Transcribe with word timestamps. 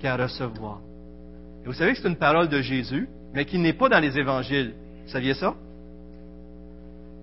qu'à 0.00 0.16
recevoir. 0.16 0.80
Et 1.64 1.66
vous 1.66 1.72
savez 1.72 1.92
que 1.92 1.98
c'est 1.98 2.08
une 2.08 2.16
parole 2.16 2.48
de 2.48 2.60
Jésus, 2.60 3.08
mais 3.32 3.44
qui 3.44 3.58
n'est 3.58 3.72
pas 3.72 3.88
dans 3.88 4.00
les 4.00 4.18
évangiles. 4.18 4.74
Vous 5.04 5.10
saviez 5.10 5.34
ça? 5.34 5.54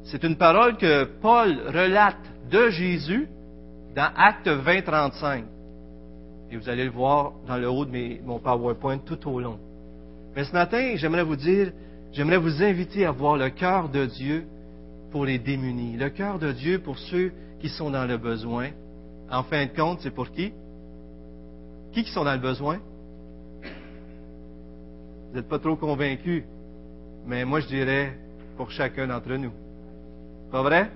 C'est 0.03 0.23
une 0.23 0.35
parole 0.35 0.77
que 0.77 1.03
Paul 1.21 1.59
relate 1.67 2.17
de 2.49 2.69
Jésus 2.69 3.27
dans 3.95 4.09
Acte 4.15 4.47
20-35. 4.47 5.43
Et 6.51 6.57
vous 6.57 6.67
allez 6.67 6.85
le 6.85 6.91
voir 6.91 7.33
dans 7.47 7.57
le 7.57 7.69
haut 7.69 7.85
de 7.85 8.21
mon 8.25 8.39
PowerPoint 8.39 8.97
tout 8.97 9.29
au 9.29 9.39
long. 9.39 9.57
Mais 10.35 10.43
ce 10.43 10.53
matin, 10.53 10.93
j'aimerais 10.95 11.23
vous 11.23 11.35
dire, 11.35 11.71
j'aimerais 12.11 12.37
vous 12.37 12.63
inviter 12.63 13.05
à 13.05 13.11
voir 13.11 13.37
le 13.37 13.49
cœur 13.49 13.89
de 13.89 14.05
Dieu 14.05 14.45
pour 15.11 15.25
les 15.25 15.39
démunis, 15.39 15.97
le 15.97 16.09
cœur 16.09 16.39
de 16.39 16.51
Dieu 16.51 16.79
pour 16.79 16.97
ceux 16.97 17.31
qui 17.59 17.69
sont 17.69 17.91
dans 17.91 18.05
le 18.05 18.17
besoin. 18.17 18.69
En 19.29 19.43
fin 19.43 19.65
de 19.65 19.71
compte, 19.71 19.99
c'est 20.01 20.11
pour 20.11 20.31
qui? 20.31 20.51
Qui 21.93 22.03
qui 22.03 22.11
sont 22.11 22.23
dans 22.23 22.33
le 22.33 22.39
besoin? 22.39 22.79
Vous 25.29 25.37
n'êtes 25.37 25.47
pas 25.47 25.59
trop 25.59 25.75
convaincus, 25.75 26.43
mais 27.25 27.45
moi 27.45 27.59
je 27.61 27.67
dirais 27.67 28.17
pour 28.57 28.69
chacun 28.71 29.07
d'entre 29.07 29.33
nous. 29.33 29.51
Pas 30.51 30.61
vrai? 30.61 30.89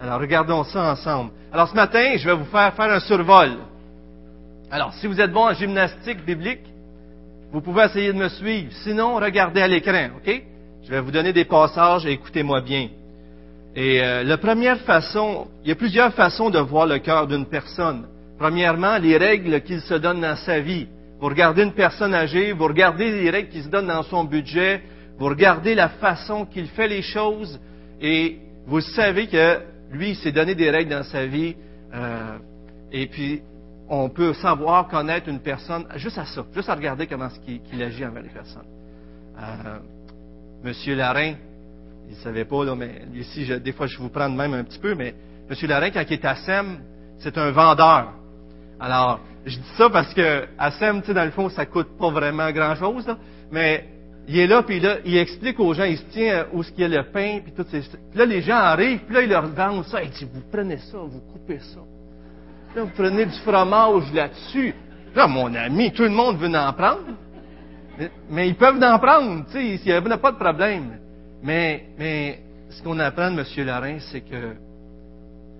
Alors 0.00 0.20
regardons 0.20 0.64
ça 0.64 0.92
ensemble. 0.92 1.30
Alors 1.52 1.68
ce 1.68 1.74
matin, 1.74 2.16
je 2.16 2.28
vais 2.28 2.34
vous 2.34 2.46
faire 2.46 2.74
faire 2.74 2.92
un 2.92 3.00
survol. 3.00 3.58
Alors 4.70 4.94
si 4.94 5.06
vous 5.06 5.20
êtes 5.20 5.32
bon 5.32 5.46
en 5.46 5.52
gymnastique 5.52 6.24
biblique, 6.24 6.66
vous 7.52 7.60
pouvez 7.60 7.84
essayer 7.84 8.12
de 8.12 8.18
me 8.18 8.28
suivre. 8.28 8.72
Sinon, 8.82 9.16
regardez 9.16 9.60
à 9.60 9.68
l'écran, 9.68 10.08
OK? 10.16 10.42
Je 10.82 10.90
vais 10.90 11.00
vous 11.00 11.10
donner 11.10 11.32
des 11.32 11.44
passages 11.44 12.06
et 12.06 12.12
écoutez-moi 12.12 12.62
bien. 12.62 12.88
Et 13.76 14.02
euh, 14.02 14.22
la 14.24 14.38
première 14.38 14.80
façon, 14.80 15.48
il 15.62 15.68
y 15.68 15.72
a 15.72 15.76
plusieurs 15.76 16.12
façons 16.14 16.50
de 16.50 16.58
voir 16.58 16.86
le 16.86 16.98
cœur 16.98 17.26
d'une 17.26 17.46
personne. 17.46 18.06
Premièrement, 18.42 18.98
les 18.98 19.16
règles 19.18 19.60
qu'il 19.60 19.80
se 19.82 19.94
donne 19.94 20.20
dans 20.20 20.34
sa 20.34 20.58
vie. 20.58 20.88
Vous 21.20 21.28
regardez 21.28 21.62
une 21.62 21.74
personne 21.74 22.12
âgée, 22.12 22.50
vous 22.50 22.64
regardez 22.64 23.08
les 23.08 23.30
règles 23.30 23.50
qu'il 23.50 23.62
se 23.62 23.68
donne 23.68 23.86
dans 23.86 24.02
son 24.02 24.24
budget, 24.24 24.82
vous 25.16 25.26
regardez 25.26 25.76
la 25.76 25.90
façon 25.90 26.44
qu'il 26.44 26.66
fait 26.66 26.88
les 26.88 27.02
choses, 27.02 27.60
et 28.00 28.40
vous 28.66 28.80
savez 28.80 29.28
que 29.28 29.60
lui, 29.92 30.10
il 30.10 30.16
s'est 30.16 30.32
donné 30.32 30.56
des 30.56 30.70
règles 30.70 30.90
dans 30.90 31.04
sa 31.04 31.24
vie, 31.24 31.54
euh, 31.94 32.38
et 32.90 33.06
puis 33.06 33.42
on 33.88 34.08
peut 34.08 34.34
savoir, 34.34 34.88
connaître 34.88 35.28
une 35.28 35.38
personne 35.38 35.86
juste 35.94 36.18
à 36.18 36.24
ça, 36.24 36.44
juste 36.52 36.68
à 36.68 36.74
regarder 36.74 37.06
comment 37.06 37.28
il, 37.46 37.80
agit 37.80 38.04
envers 38.04 38.24
les 38.24 38.28
personnes. 38.28 38.66
Euh, 39.38 39.78
Monsieur 40.64 40.96
Larin, 40.96 41.34
il 42.08 42.16
ne 42.16 42.22
savait 42.24 42.44
pas, 42.44 42.64
là, 42.64 42.74
mais 42.74 43.02
ici, 43.14 43.46
des 43.60 43.72
fois, 43.72 43.86
je 43.86 43.96
vous 43.98 44.08
prends 44.08 44.28
de 44.28 44.34
même 44.34 44.52
un 44.52 44.64
petit 44.64 44.80
peu, 44.80 44.96
mais 44.96 45.14
Monsieur 45.48 45.68
Larin, 45.68 45.90
quand 45.90 46.02
il 46.04 46.14
est 46.14 46.24
à 46.24 46.34
SEM, 46.34 46.80
c'est 47.20 47.38
un 47.38 47.52
vendeur. 47.52 48.14
Alors, 48.82 49.20
je 49.46 49.56
dis 49.56 49.72
ça 49.78 49.88
parce 49.90 50.12
que 50.12 50.44
à 50.58 50.72
SEM, 50.72 51.02
tu 51.02 51.06
sais, 51.06 51.14
dans 51.14 51.24
le 51.24 51.30
fond, 51.30 51.48
ça 51.48 51.66
coûte 51.66 51.96
pas 51.96 52.10
vraiment 52.10 52.50
grand-chose, 52.50 53.06
mais 53.52 53.86
il 54.26 54.36
est 54.36 54.48
là, 54.48 54.64
puis 54.64 54.80
là, 54.80 54.96
il 55.04 55.16
explique 55.16 55.60
aux 55.60 55.72
gens, 55.72 55.84
il 55.84 55.98
se 55.98 56.04
tient 56.06 56.46
où 56.52 56.64
ce 56.64 56.72
qu'il 56.72 56.80
y 56.80 56.84
a 56.84 57.02
le 57.02 57.10
pain, 57.10 57.38
puis 57.44 57.52
tout 57.52 57.64
ces... 57.70 57.80
Puis 57.80 58.18
là, 58.18 58.24
les 58.24 58.42
gens 58.42 58.56
arrivent, 58.56 59.04
puis 59.04 59.14
là, 59.14 59.22
ils 59.22 59.28
leur 59.28 59.46
vendent 59.46 59.84
ça. 59.84 60.02
Il 60.02 60.10
dit, 60.10 60.26
vous 60.32 60.42
prenez 60.50 60.78
ça, 60.78 60.98
vous 60.98 61.20
coupez 61.32 61.60
ça. 61.60 61.78
Là, 62.74 62.82
vous 62.82 62.90
prenez 62.96 63.24
du 63.24 63.38
fromage 63.44 64.12
là-dessus. 64.12 64.74
Là, 65.14 65.28
mon 65.28 65.54
ami, 65.54 65.92
tout 65.92 66.02
le 66.02 66.10
monde 66.10 66.38
veut 66.38 66.48
en 66.48 66.72
prendre. 66.72 67.14
Mais 68.30 68.48
ils 68.48 68.56
peuvent 68.56 68.82
en 68.82 68.98
prendre, 68.98 69.44
tu 69.46 69.52
sais, 69.52 69.64
il 69.64 69.80
n'y 69.84 69.92
a 69.92 70.18
pas 70.18 70.32
de 70.32 70.38
problème. 70.38 70.98
Mais, 71.40 71.84
mais 71.96 72.40
ce 72.70 72.82
qu'on 72.82 72.98
apprend 72.98 73.30
de 73.30 73.40
M. 73.40 73.66
Lorrain, 73.66 73.98
c'est 74.10 74.22
que 74.22 74.56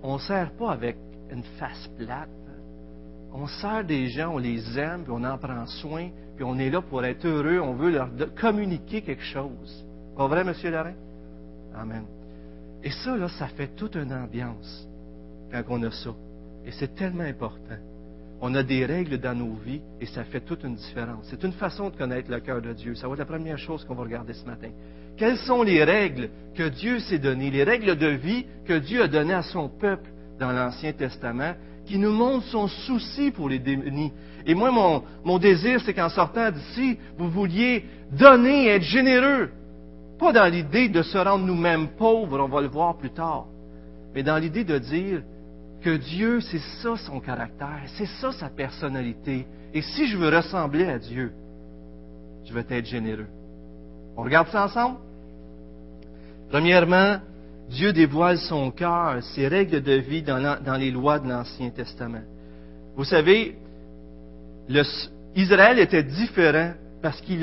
on 0.03 0.15
ne 0.15 0.21
sert 0.21 0.51
pas 0.59 0.73
avec 0.73 0.97
une 1.31 1.45
face 1.59 1.89
plate. 1.97 2.42
On 3.35 3.47
sert 3.47 3.85
des 3.85 4.09
gens, 4.09 4.35
on 4.35 4.39
les 4.39 4.79
aime, 4.79 5.05
puis 5.05 5.13
on 5.15 5.25
en 5.25 5.39
prend 5.39 5.67
soin, 5.67 6.11
puis 6.37 6.45
on 6.45 6.59
est 6.59 6.71
là 6.71 6.83
pour 6.83 7.05
être 7.05 7.27
heureux, 7.27 7.61
on 7.61 7.75
veut 7.75 7.91
leur 7.91 8.11
communiquer 8.39 9.03
quelque 9.03 9.23
chose. 9.23 9.85
Pas 10.17 10.27
vrai, 10.27 10.43
M. 10.43 10.53
Lorrain? 10.71 10.95
Amen. 11.75 12.05
Et 12.83 12.91
ça, 12.91 13.17
là, 13.17 13.29
ça 13.29 13.47
fait 13.49 13.69
toute 13.77 13.95
une 13.97 14.13
ambiance 14.13 14.87
quand 15.51 15.63
on 15.69 15.83
a 15.85 15.91
ça. 15.91 16.11
Et 16.67 16.73
c'est 16.73 16.95
tellement 16.95 17.25
important. 17.25 17.77
On 18.41 18.55
a 18.57 18.63
des 18.63 18.85
règles 18.85 19.19
dans 19.19 19.39
nos 19.39 19.55
vies 19.55 19.81
et 20.01 20.07
ça 20.07 20.25
fait 20.25 20.41
toute 20.41 20.65
une 20.65 20.75
différence. 20.75 21.27
C'est 21.31 21.45
une 21.45 21.53
façon 21.53 21.91
de 21.91 21.97
connaître 21.97 22.31
le 22.31 22.41
cœur 22.41 22.61
de 22.61 22.73
Dieu. 22.73 22.95
Ça 22.97 23.07
va 23.07 23.15
être 23.15 23.21
la 23.21 23.25
première 23.25 23.59
chose 23.59 23.85
qu'on 23.85 23.95
va 23.95 24.03
regarder 24.03 24.33
ce 24.33 24.45
matin. 24.45 24.69
Quelles 25.17 25.39
sont 25.39 25.63
les 25.63 25.85
règles 25.85 26.29
que 26.57 26.69
Dieu 26.69 26.99
s'est 26.99 27.21
données, 27.21 27.51
les 27.51 27.63
règles 27.63 27.97
de 27.97 28.09
vie 28.09 28.47
que 28.65 28.79
Dieu 28.79 29.03
a 29.03 29.09
données 29.09 29.35
à 29.35 29.43
son 29.43 29.69
peuple 29.69 30.11
dans 30.41 30.51
l'Ancien 30.51 30.93
Testament, 30.93 31.55
qui 31.87 31.99
nous 31.99 32.13
montrent 32.13 32.47
son 32.47 32.69
souci 32.69 33.31
pour 33.31 33.49
les 33.49 33.59
démunis. 33.59 34.13
Et 34.47 34.55
moi, 34.55 34.71
mon, 34.71 35.03
mon 35.25 35.39
désir, 35.39 35.81
c'est 35.85 35.95
qu'en 35.95 36.09
sortant 36.09 36.51
d'ici, 36.51 36.99
vous 37.19 37.29
vouliez 37.29 37.85
donner, 38.13 38.69
être 38.69 38.83
généreux. 38.83 39.51
Pas 40.19 40.33
dans 40.33 40.47
l'idée 40.47 40.89
de 40.89 41.03
se 41.03 41.19
rendre 41.19 41.45
nous-mêmes 41.45 41.89
pauvres, 41.97 42.41
on 42.41 42.49
va 42.49 42.61
le 42.61 42.69
voir 42.69 42.97
plus 42.97 43.11
tard, 43.11 43.47
mais 44.15 44.23
dans 44.23 44.39
l'idée 44.39 44.65
de 44.65 44.79
dire, 44.79 45.23
que 45.83 45.97
Dieu, 45.97 46.41
c'est 46.41 46.61
ça 46.81 46.97
son 46.97 47.21
caractère, 47.21 47.83
c'est 47.97 48.07
ça 48.07 48.33
sa 48.33 48.49
personnalité. 48.49 49.47
Et 49.75 49.83
si 49.83 50.07
je 50.07 50.17
veux 50.17 50.35
ressembler 50.35 50.87
à 50.87 50.99
Dieu, 50.99 51.33
je 52.45 52.53
veux 52.53 52.65
être 52.69 52.87
généreux. 52.87 53.27
On 54.17 54.23
regarde 54.23 54.49
ça 54.49 54.65
ensemble? 54.65 54.99
Premièrement, 56.51 57.19
Dieu 57.73 57.93
dévoile 57.93 58.39
son 58.39 58.71
cœur, 58.71 59.23
ses 59.35 59.49
règles 59.49 59.83
de 59.83 59.93
vie 59.93 60.23
dans, 60.23 60.77
les 60.79 60.91
lois 60.91 61.19
de 61.19 61.29
l'Ancien 61.29 61.71
Testament. 61.71 62.23
Vous 62.97 63.05
savez, 63.05 63.57
Israël 65.35 65.79
était 65.79 66.03
différent 66.03 66.73
parce 67.03 67.21
qu'il 67.23 67.41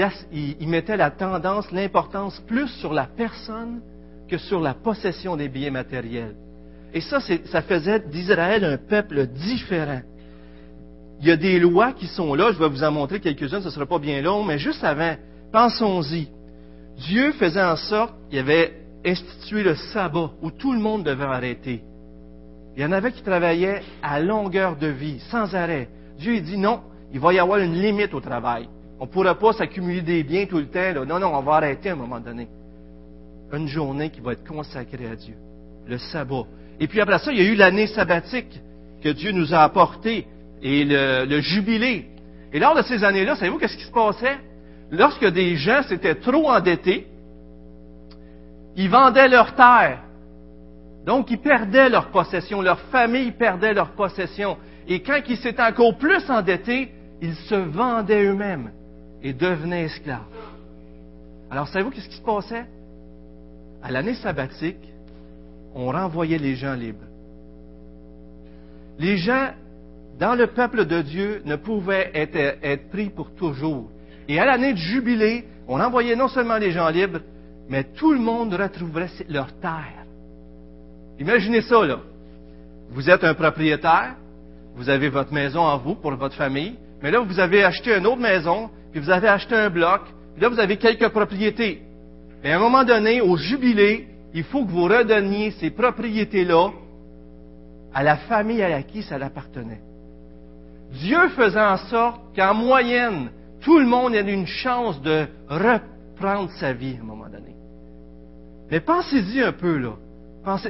mettait 0.67 0.97
la 0.97 1.09
tendance, 1.09 1.71
l'importance 1.71 2.39
plus 2.47 2.67
sur 2.79 2.93
la 2.93 3.05
personne 3.05 3.81
que 4.29 4.37
sur 4.37 4.59
la 4.59 4.75
possession 4.75 5.35
des 5.35 5.49
biens 5.49 5.71
matériels. 5.71 6.35
Et 6.93 7.01
ça, 7.01 7.19
ça 7.19 7.61
faisait 7.63 7.99
d'Israël 7.99 8.63
un 8.63 8.77
peuple 8.77 9.25
différent. 9.27 10.01
Il 11.21 11.27
y 11.27 11.31
a 11.31 11.37
des 11.37 11.59
lois 11.59 11.93
qui 11.93 12.07
sont 12.07 12.35
là, 12.35 12.51
je 12.51 12.59
vais 12.59 12.69
vous 12.69 12.83
en 12.83 12.91
montrer 12.91 13.19
quelques-unes, 13.19 13.61
ce 13.61 13.65
ne 13.65 13.71
sera 13.71 13.85
pas 13.85 13.99
bien 13.99 14.21
long, 14.21 14.43
mais 14.43 14.59
juste 14.59 14.83
avant, 14.83 15.15
pensons-y. 15.51 16.29
Dieu 16.97 17.31
faisait 17.33 17.63
en 17.63 17.75
sorte 17.75 18.13
qu'il 18.29 18.39
avait 18.39 18.78
institué 19.05 19.63
le 19.63 19.75
sabbat 19.75 20.31
où 20.41 20.51
tout 20.51 20.73
le 20.73 20.79
monde 20.79 21.03
devait 21.03 21.25
arrêter. 21.25 21.81
Il 22.75 22.83
y 22.83 22.85
en 22.85 22.91
avait 22.91 23.11
qui 23.11 23.21
travaillaient 23.21 23.81
à 24.01 24.19
longueur 24.19 24.75
de 24.75 24.87
vie, 24.87 25.19
sans 25.31 25.53
arrêt. 25.55 25.89
Dieu 26.17 26.35
il 26.35 26.43
dit 26.43 26.57
non, 26.57 26.81
il 27.13 27.19
va 27.19 27.33
y 27.33 27.39
avoir 27.39 27.59
une 27.59 27.73
limite 27.73 28.13
au 28.13 28.19
travail. 28.19 28.67
On 28.99 29.05
ne 29.05 29.09
pourra 29.09 29.35
pas 29.35 29.53
s'accumuler 29.53 30.01
des 30.01 30.23
biens 30.23 30.45
tout 30.45 30.57
le 30.57 30.67
temps. 30.67 31.05
Non, 31.05 31.19
non, 31.19 31.33
on 31.33 31.41
va 31.41 31.55
arrêter 31.55 31.89
à 31.89 31.93
un 31.93 31.95
moment 31.95 32.19
donné. 32.19 32.47
Une 33.53 33.67
journée 33.67 34.09
qui 34.09 34.19
va 34.19 34.33
être 34.33 34.45
consacrée 34.45 35.07
à 35.07 35.15
Dieu. 35.15 35.35
Le 35.87 35.97
sabbat. 35.97 36.45
Et 36.79 36.87
puis 36.87 37.01
après 37.01 37.19
ça, 37.19 37.31
il 37.31 37.39
y 37.39 37.41
a 37.41 37.49
eu 37.49 37.55
l'année 37.55 37.87
sabbatique 37.87 38.61
que 39.01 39.09
Dieu 39.09 39.31
nous 39.31 39.53
a 39.53 39.63
apportée 39.63 40.27
et 40.61 40.83
le, 40.85 41.39
jubilé. 41.39 42.05
Et 42.51 42.59
lors 42.59 42.75
de 42.75 42.81
ces 42.81 43.03
années-là, 43.03 43.35
savez-vous 43.35 43.57
qu'est-ce 43.57 43.77
qui 43.77 43.85
se 43.85 43.91
passait? 43.91 44.37
Lorsque 44.91 45.25
des 45.25 45.55
gens 45.55 45.83
s'étaient 45.83 46.15
trop 46.15 46.49
endettés, 46.49 47.07
ils 48.79 48.89
vendaient 48.89 49.27
leurs 49.27 49.55
terres. 49.55 49.99
Donc, 51.05 51.29
ils 51.31 51.37
perdaient 51.37 51.89
leur 51.89 52.11
possession, 52.11 52.61
leur 52.61 52.79
famille 52.91 53.31
perdait 53.33 53.73
leur 53.73 53.89
possession. 53.91 54.57
Et 54.87 55.01
quand 55.01 55.19
ils 55.27 55.35
s'étaient 55.35 55.61
encore 55.61 55.97
plus 55.97 56.29
endettés, 56.29 56.89
ils 57.21 57.35
se 57.35 57.55
vendaient 57.55 58.23
eux-mêmes 58.23 58.71
et 59.21 59.33
devenaient 59.33 59.83
esclaves. 59.83 60.21
Alors, 61.51 61.67
savez-vous 61.67 61.91
qu'est-ce 61.91 62.07
qui 62.07 62.15
se 62.15 62.21
passait? 62.21 62.67
À 63.83 63.91
l'année 63.91 64.13
sabbatique, 64.13 64.79
on 65.75 65.91
renvoyait 65.91 66.37
les 66.37 66.55
gens 66.55 66.73
libres. 66.73 67.03
Les 68.97 69.17
gens, 69.17 69.49
dans 70.19 70.35
le 70.35 70.47
peuple 70.47 70.85
de 70.85 71.01
Dieu, 71.01 71.41
ne 71.43 71.57
pouvaient 71.57 72.11
être, 72.13 72.89
pris 72.91 73.09
pour 73.09 73.35
toujours. 73.35 73.89
Et 74.29 74.39
à 74.39 74.45
l'année 74.45 74.71
de 74.71 74.77
jubilé, 74.77 75.49
on 75.67 75.81
envoyait 75.81 76.15
non 76.15 76.29
seulement 76.29 76.57
les 76.57 76.71
gens 76.71 76.87
libres, 76.87 77.19
mais 77.69 77.83
tout 77.83 78.11
le 78.11 78.19
monde 78.19 78.53
retrouverait 78.53 79.09
leur 79.29 79.53
terre. 79.59 80.05
Imaginez 81.19 81.61
ça, 81.61 81.85
là. 81.85 81.99
Vous 82.89 83.09
êtes 83.09 83.23
un 83.23 83.33
propriétaire, 83.35 84.15
vous 84.75 84.89
avez 84.89 85.09
votre 85.09 85.31
maison 85.31 85.61
en 85.61 85.77
vous 85.77 85.95
pour 85.95 86.15
votre 86.15 86.35
famille, 86.35 86.75
mais 87.01 87.11
là, 87.11 87.19
vous 87.19 87.39
avez 87.39 87.63
acheté 87.63 87.95
une 87.95 88.07
autre 88.07 88.21
maison, 88.21 88.69
puis 88.91 88.99
vous 88.99 89.09
avez 89.09 89.27
acheté 89.27 89.55
un 89.55 89.69
bloc, 89.69 90.01
puis 90.33 90.41
là, 90.41 90.49
vous 90.49 90.59
avez 90.59 90.77
quelques 90.77 91.09
propriétés. 91.09 91.81
Mais 92.43 92.51
à 92.51 92.55
un 92.55 92.59
moment 92.59 92.83
donné, 92.83 93.21
au 93.21 93.37
jubilé, 93.37 94.07
il 94.33 94.43
faut 94.43 94.65
que 94.65 94.71
vous 94.71 94.85
redonniez 94.85 95.51
ces 95.51 95.69
propriétés-là 95.69 96.69
à 97.93 98.03
la 98.03 98.17
famille 98.17 98.63
à 98.63 98.81
qui 98.83 99.03
ça 99.03 99.15
appartenait. 99.15 99.81
Dieu 100.91 101.29
faisait 101.29 101.59
en 101.59 101.77
sorte 101.77 102.21
qu'en 102.35 102.53
moyenne, 102.53 103.29
tout 103.61 103.77
le 103.77 103.85
monde 103.85 104.15
ait 104.15 104.21
une 104.21 104.47
chance 104.47 105.01
de 105.01 105.27
reprendre 105.47 106.49
sa 106.59 106.73
vie 106.73 106.95
à 106.97 107.01
un 107.01 107.05
moment 107.05 107.27
donné. 107.29 107.58
Mais 108.71 108.79
pensez-y 108.79 109.41
un 109.41 109.51
peu, 109.51 109.77
là. 109.77 109.95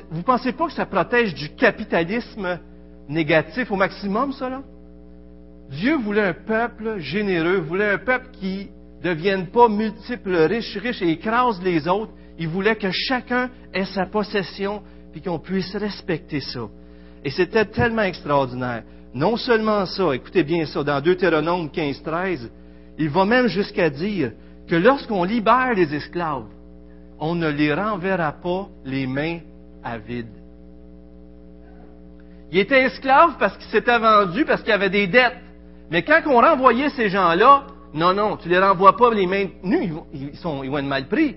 vous 0.09 0.17
ne 0.17 0.23
pensez 0.23 0.53
pas 0.53 0.67
que 0.67 0.73
ça 0.73 0.85
protège 0.85 1.33
du 1.33 1.49
capitalisme 1.49 2.59
négatif 3.07 3.71
au 3.71 3.75
maximum, 3.75 4.31
ça, 4.33 4.49
là? 4.49 4.61
Dieu 5.69 5.97
voulait 5.97 6.23
un 6.23 6.33
peuple 6.33 6.97
généreux, 6.99 7.57
voulait 7.57 7.91
un 7.91 7.97
peuple 7.97 8.29
qui 8.39 8.69
ne 9.03 9.09
devienne 9.09 9.47
pas 9.47 9.69
multiple, 9.69 10.35
riche, 10.35 10.77
riche 10.77 11.01
et 11.01 11.11
écrase 11.11 11.61
les 11.61 11.87
autres. 11.87 12.11
Il 12.39 12.47
voulait 12.47 12.75
que 12.75 12.89
chacun 12.91 13.49
ait 13.73 13.85
sa 13.85 14.05
possession, 14.05 14.81
puis 15.11 15.21
qu'on 15.21 15.39
puisse 15.39 15.75
respecter 15.75 16.39
ça. 16.39 16.67
Et 17.23 17.29
c'était 17.29 17.65
tellement 17.65 18.03
extraordinaire. 18.03 18.83
Non 19.13 19.37
seulement 19.37 19.85
ça, 19.85 20.15
écoutez 20.15 20.43
bien 20.43 20.65
ça, 20.65 20.83
dans 20.83 21.01
Deutéronome 21.01 21.67
15-13, 21.67 22.49
il 22.97 23.09
va 23.09 23.25
même 23.25 23.47
jusqu'à 23.47 23.89
dire 23.89 24.31
que 24.67 24.75
lorsqu'on 24.75 25.23
libère 25.23 25.73
les 25.73 25.93
esclaves, 25.93 26.45
on 27.19 27.35
ne 27.35 27.49
les 27.49 27.73
renverra 27.73 28.31
pas 28.31 28.67
les 28.85 29.07
mains 29.07 29.39
à 29.83 29.97
vide. 29.97 30.27
Il 32.51 32.57
était 32.57 32.83
esclave 32.83 33.35
parce 33.37 33.55
qu'il 33.57 33.69
s'était 33.69 33.99
vendu, 33.99 34.45
parce 34.45 34.63
qu'il 34.63 34.73
avait 34.73 34.89
des 34.89 35.07
dettes. 35.07 35.37
Mais 35.91 36.03
quand 36.03 36.21
on 36.25 36.39
renvoyait 36.39 36.89
ces 36.89 37.09
gens-là, 37.09 37.67
non, 37.93 38.13
non, 38.13 38.37
tu 38.37 38.49
les 38.49 38.59
renvoies 38.59 38.95
pas 38.95 39.13
les 39.13 39.27
mains 39.27 39.47
nues, 39.63 39.93
ils, 40.13 40.35
sont, 40.37 40.63
ils 40.63 40.69
vont 40.69 40.79
être 40.79 40.85
mal 40.85 41.07
pris. 41.07 41.35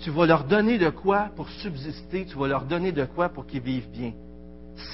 Tu 0.00 0.10
vas 0.10 0.26
leur 0.26 0.44
donner 0.44 0.78
de 0.78 0.90
quoi 0.90 1.30
pour 1.36 1.48
subsister, 1.48 2.26
tu 2.26 2.36
vas 2.38 2.48
leur 2.48 2.64
donner 2.64 2.92
de 2.92 3.04
quoi 3.04 3.28
pour 3.28 3.46
qu'ils 3.46 3.62
vivent 3.62 3.90
bien. 3.90 4.12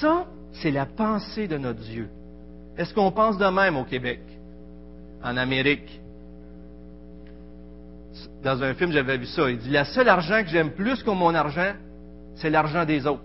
Ça, 0.01 0.27
c'est 0.53 0.71
la 0.71 0.87
pensée 0.87 1.49
de 1.49 1.57
notre 1.57 1.81
Dieu. 1.81 2.09
Est-ce 2.77 2.95
qu'on 2.95 3.11
pense 3.11 3.39
de 3.39 3.47
même 3.47 3.77
au 3.77 3.85
Québec, 3.85 4.21
en 5.23 5.37
Amérique? 5.37 6.00
Dans 8.43 8.63
un 8.63 8.75
film, 8.75 8.93
j'avais 8.93 9.19
vu 9.19 9.27
ça. 9.27 9.51
Il 9.51 9.59
dit, 9.59 9.71
la 9.71 9.85
seule 9.85 10.09
argent 10.09 10.43
que 10.43 10.49
j'aime 10.49 10.71
plus 10.71 11.03
que 11.03 11.11
mon 11.11 11.35
argent, 11.35 11.73
c'est 12.37 12.51
l'argent 12.51 12.85
des 12.85 13.07
autres. 13.07 13.23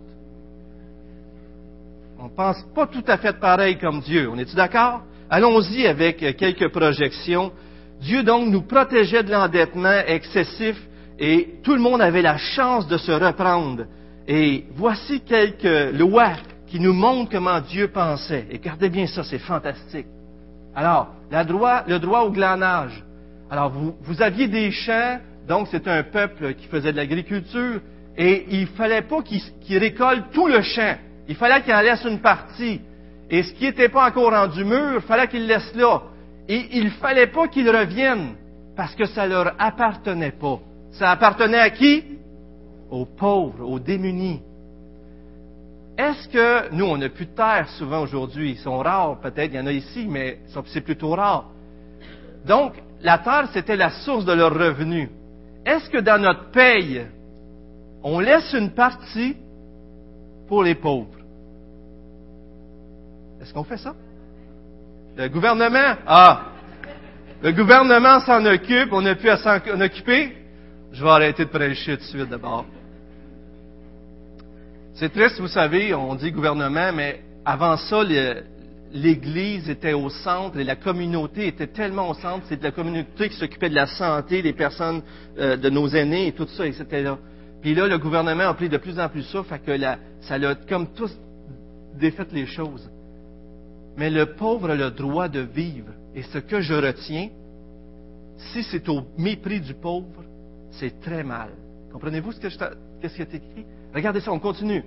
On 2.19 2.25
ne 2.25 2.35
pense 2.35 2.63
pas 2.73 2.87
tout 2.87 3.03
à 3.07 3.17
fait 3.17 3.39
pareil 3.39 3.77
comme 3.77 4.01
Dieu. 4.01 4.29
On 4.31 4.37
est-tu 4.37 4.55
d'accord? 4.55 5.01
Allons-y 5.29 5.87
avec 5.87 6.17
quelques 6.37 6.69
projections. 6.69 7.51
Dieu 8.01 8.23
donc 8.23 8.49
nous 8.49 8.63
protégeait 8.63 9.23
de 9.23 9.31
l'endettement 9.31 10.01
excessif 10.05 10.75
et 11.17 11.55
tout 11.63 11.75
le 11.75 11.81
monde 11.81 12.01
avait 12.01 12.21
la 12.21 12.37
chance 12.37 12.87
de 12.87 12.97
se 12.97 13.11
reprendre. 13.11 13.85
Et 14.27 14.65
voici 14.75 15.21
quelques 15.21 15.93
lois 15.93 16.33
qui 16.67 16.79
nous 16.79 16.93
montrent 16.93 17.31
comment 17.31 17.61
Dieu 17.61 17.87
pensait. 17.89 18.47
Et 18.49 18.59
gardez 18.59 18.89
bien 18.89 19.07
ça, 19.07 19.23
c'est 19.23 19.39
fantastique. 19.39 20.07
Alors, 20.75 21.13
le 21.31 21.97
droit 21.99 22.21
au 22.21 22.31
glanage. 22.31 23.04
Alors, 23.49 23.71
vous, 23.71 24.21
aviez 24.21 24.47
des 24.47 24.71
champs, 24.71 25.19
donc 25.47 25.67
c'est 25.69 25.87
un 25.87 26.03
peuple 26.03 26.55
qui 26.55 26.67
faisait 26.67 26.91
de 26.91 26.97
l'agriculture, 26.97 27.79
et 28.17 28.45
il 28.49 28.61
ne 28.61 28.65
fallait 28.67 29.03
pas 29.03 29.21
qu'il 29.21 29.77
récolte 29.77 30.31
tout 30.33 30.47
le 30.47 30.61
champ. 30.61 30.95
Il 31.27 31.35
fallait 31.35 31.61
qu'il 31.61 31.73
en 31.73 31.81
laisse 31.81 32.03
une 32.05 32.19
partie. 32.19 32.81
Et 33.29 33.43
ce 33.43 33.53
qui 33.53 33.65
n'était 33.65 33.89
pas 33.89 34.07
encore 34.07 34.31
rendu 34.31 34.63
mûr, 34.63 34.95
il 34.95 35.01
fallait 35.01 35.27
qu'il 35.27 35.47
laisse 35.47 35.73
là. 35.75 36.03
Et 36.47 36.77
il 36.77 36.85
ne 36.85 36.89
fallait 36.91 37.27
pas 37.27 37.47
qu'ils 37.47 37.69
reviennent, 37.69 38.35
parce 38.75 38.95
que 38.95 39.05
ça 39.05 39.27
leur 39.27 39.53
appartenait 39.59 40.31
pas. 40.31 40.59
Ça 40.91 41.11
appartenait 41.11 41.59
à 41.59 41.69
qui? 41.69 42.03
Aux 42.89 43.05
pauvres, 43.05 43.67
aux 43.67 43.79
démunis. 43.79 44.41
Est-ce 45.97 46.27
que 46.29 46.73
nous, 46.73 46.85
on 46.85 46.97
n'a 46.97 47.09
plus 47.09 47.25
de 47.25 47.31
terre 47.31 47.67
souvent 47.77 48.01
aujourd'hui? 48.01 48.51
Ils 48.51 48.57
sont 48.57 48.77
rares, 48.79 49.19
peut-être, 49.19 49.51
il 49.51 49.55
y 49.55 49.59
en 49.59 49.67
a 49.67 49.71
ici, 49.71 50.07
mais 50.09 50.39
c'est 50.67 50.81
plutôt 50.81 51.11
rare. 51.11 51.49
Donc, 52.45 52.73
la 53.05 53.19
terre, 53.19 53.47
c'était 53.53 53.75
la 53.75 53.91
source 53.91 54.25
de 54.25 54.33
leurs 54.33 54.53
revenus. 54.53 55.09
Est-ce 55.63 55.89
que 55.89 55.99
dans 55.99 56.19
notre 56.19 56.49
paye, 56.49 57.05
on 58.03 58.19
laisse 58.19 58.51
une 58.53 58.71
partie 58.71 59.37
pour 60.47 60.63
les 60.63 60.73
pauvres? 60.73 61.15
Est-ce 63.41 63.53
qu'on 63.53 63.63
fait 63.63 63.77
ça? 63.77 63.93
Le 65.15 65.27
gouvernement? 65.29 65.95
Ah! 66.07 66.45
Le 67.43 67.51
gouvernement 67.51 68.21
s'en 68.21 68.43
occupe, 68.45 68.91
on 68.91 69.01
n'a 69.01 69.13
plus 69.13 69.29
à 69.29 69.37
s'en 69.37 69.57
occuper. 69.79 70.35
Je 70.91 71.03
vais 71.03 71.09
arrêter 71.09 71.45
de 71.45 71.49
prêcher 71.49 71.97
tout 71.97 72.03
de 72.03 72.07
suite 72.07 72.29
d'abord. 72.29 72.65
C'est 74.95 75.09
triste, 75.09 75.39
vous 75.39 75.47
savez, 75.47 75.93
on 75.93 76.15
dit 76.15 76.31
gouvernement, 76.31 76.91
mais 76.91 77.21
avant 77.45 77.77
ça, 77.77 78.01
l'Église 78.95 79.69
était 79.69 79.93
au 79.93 80.09
centre 80.09 80.57
et 80.57 80.63
la 80.63 80.77
communauté 80.77 81.47
était 81.47 81.67
tellement 81.67 82.09
au 82.09 82.13
centre. 82.13 82.45
C'est 82.47 82.63
la 82.63 82.71
communauté 82.71 83.27
qui 83.29 83.35
s'occupait 83.35 83.69
de 83.69 83.75
la 83.75 83.87
santé 83.87 84.41
des 84.41 84.53
personnes, 84.53 85.01
euh, 85.37 85.57
de 85.57 85.69
nos 85.69 85.89
aînés 85.89 86.27
et 86.27 86.31
tout 86.31 86.47
ça, 86.47 86.65
et 86.65 86.71
c'était 86.71 87.03
là. 87.03 87.17
Puis 87.61 87.75
là, 87.75 87.87
le 87.87 87.97
gouvernement 87.97 88.43
a 88.43 88.53
pris 88.53 88.69
de 88.69 88.77
plus 88.77 88.97
en 88.97 89.09
plus 89.09 89.23
ça, 89.23 89.43
fait 89.43 89.61
ça 90.21 90.35
a 90.35 90.55
comme 90.67 90.93
tous 90.93 91.11
défait 91.99 92.27
les 92.31 92.45
choses. 92.45 92.89
Mais 93.97 94.09
le 94.09 94.33
pauvre 94.35 94.69
a 94.69 94.75
le 94.75 94.91
droit 94.91 95.27
de 95.27 95.41
vivre. 95.41 95.91
Et 96.15 96.23
ce 96.23 96.37
que 96.37 96.61
je 96.61 96.73
retiens, 96.73 97.29
si 98.37 98.63
c'est 98.63 98.87
au 98.87 99.01
mépris 99.17 99.59
du 99.59 99.73
pauvre, 99.73 100.23
c'est 100.71 101.01
très 101.01 101.23
mal. 101.23 101.49
Comprenez-vous 101.91 102.31
ce 102.33 102.39
que 102.39 102.49
je 102.49 102.57
qui 102.57 103.21
est 103.21 103.33
écrit? 103.33 103.65
Regardez 103.93 104.21
ça, 104.21 104.31
on 104.31 104.39
continue. 104.39 104.83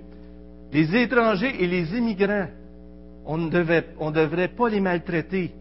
Les 0.71 0.95
étrangers 0.95 1.63
et 1.63 1.67
les 1.67 1.97
immigrants, 1.97 2.47
on 3.29 3.37
ne 3.37 3.49
devrait 4.11 4.47
pas 4.47 4.69
les 4.69 4.79
maltraiter. 4.79 5.51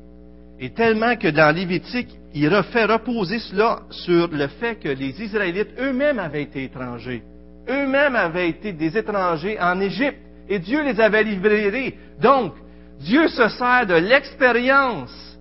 Et 0.59 0.71
tellement 0.71 1.17
que 1.17 1.29
dans 1.29 1.55
Lévitique, 1.55 2.09
il 2.35 2.49
refait 2.49 2.87
reposer 2.87 3.39
cela 3.39 3.81
sur 3.91 4.29
le 4.29 4.49
fait 4.49 4.77
que 4.77 4.89
les 4.89 5.21
Israélites 5.23 5.71
eux-mêmes 5.79 6.19
avaient 6.19 6.45
été 6.45 6.65
étrangers. 6.65 7.23
Eux-mêmes 7.69 8.17
avaient 8.17 8.49
été 8.49 8.73
des 8.73 8.97
étrangers 8.97 9.59
en 9.61 9.79
Égypte. 9.81 10.19
Et 10.49 10.59
Dieu 10.59 10.83
les 10.83 10.99
avait 10.99 11.23
libérés. 11.23 11.95
Donc, 12.21 12.55
Dieu 13.01 13.29
se 13.29 13.49
sert 13.49 13.87
de 13.87 13.95
l'expérience 13.95 15.39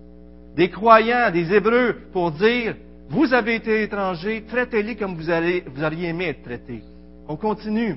des 0.56 0.70
croyants, 0.70 1.32
des 1.32 1.54
Hébreux, 1.54 1.96
pour 2.12 2.32
dire, 2.32 2.76
vous 3.10 3.34
avez 3.34 3.56
été 3.56 3.84
étrangers, 3.84 4.44
traitez-les 4.50 4.98
comme 4.98 5.16
vous 5.16 5.30
auriez 5.30 6.10
aimé 6.10 6.30
être 6.30 6.44
traités. 6.44 6.82
On 7.30 7.38
continue. 7.38 7.96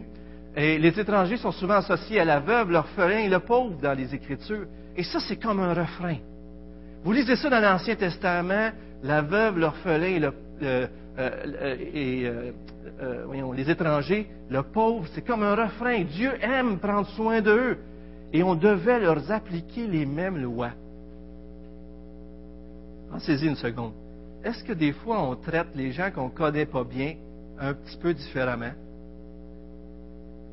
Et 0.56 0.78
les 0.78 0.98
étrangers 0.98 1.36
sont 1.36 1.52
souvent 1.52 1.74
associés 1.74 2.20
à 2.20 2.24
la 2.24 2.40
veuve, 2.40 2.70
l'orphelin 2.70 3.18
et 3.18 3.28
le 3.28 3.38
pauvre 3.38 3.76
dans 3.80 3.96
les 3.96 4.14
Écritures. 4.14 4.66
Et 4.96 5.04
ça, 5.04 5.20
c'est 5.20 5.36
comme 5.36 5.60
un 5.60 5.74
refrain. 5.74 6.16
Vous 7.04 7.12
lisez 7.12 7.36
ça 7.36 7.48
dans 7.48 7.60
l'Ancien 7.60 7.94
Testament, 7.94 8.70
la 9.02 9.22
veuve, 9.22 9.58
l'orphelin 9.58 10.16
et, 10.16 10.24
euh, 10.62 10.86
euh, 11.18 12.52
euh, 13.00 13.54
les 13.54 13.70
étrangers, 13.70 14.28
le 14.48 14.62
pauvre, 14.62 15.06
c'est 15.14 15.22
comme 15.22 15.42
un 15.42 15.54
refrain. 15.54 16.02
Dieu 16.02 16.32
aime 16.42 16.78
prendre 16.78 17.08
soin 17.10 17.40
d'eux 17.40 17.78
et 18.32 18.42
on 18.42 18.54
devait 18.54 19.00
leur 19.00 19.30
appliquer 19.30 19.86
les 19.86 20.06
mêmes 20.06 20.38
lois. 20.38 20.72
Pensez-y 23.10 23.46
une 23.46 23.56
seconde. 23.56 23.92
Est-ce 24.44 24.62
que 24.64 24.72
des 24.72 24.92
fois 24.92 25.22
on 25.22 25.36
traite 25.36 25.68
les 25.74 25.92
gens 25.92 26.10
qu'on 26.10 26.26
ne 26.26 26.30
connaît 26.30 26.66
pas 26.66 26.84
bien 26.84 27.14
un 27.58 27.74
petit 27.74 27.96
peu 27.96 28.14
différemment? 28.14 28.72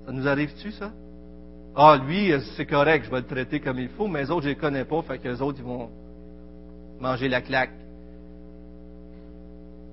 Ça 0.08 0.14
nous 0.14 0.26
arrive-tu, 0.26 0.72
ça? 0.72 0.90
Ah, 1.76 2.00
lui, 2.08 2.32
c'est 2.56 2.66
correct, 2.66 3.04
je 3.06 3.12
vais 3.12 3.18
le 3.18 3.26
traiter 3.26 3.60
comme 3.60 3.78
il 3.78 3.90
faut, 3.90 4.08
mais 4.08 4.22
les 4.22 4.32
autres, 4.32 4.44
je 4.44 4.48
ne 4.48 4.54
les 4.54 4.60
connais 4.60 4.86
pas, 4.86 5.02
fait 5.02 5.18
que 5.18 5.28
les 5.28 5.42
autres, 5.42 5.58
ils 5.60 5.66
vont 5.66 5.90
manger 7.02 7.28
la 7.28 7.42
claque. 7.42 7.74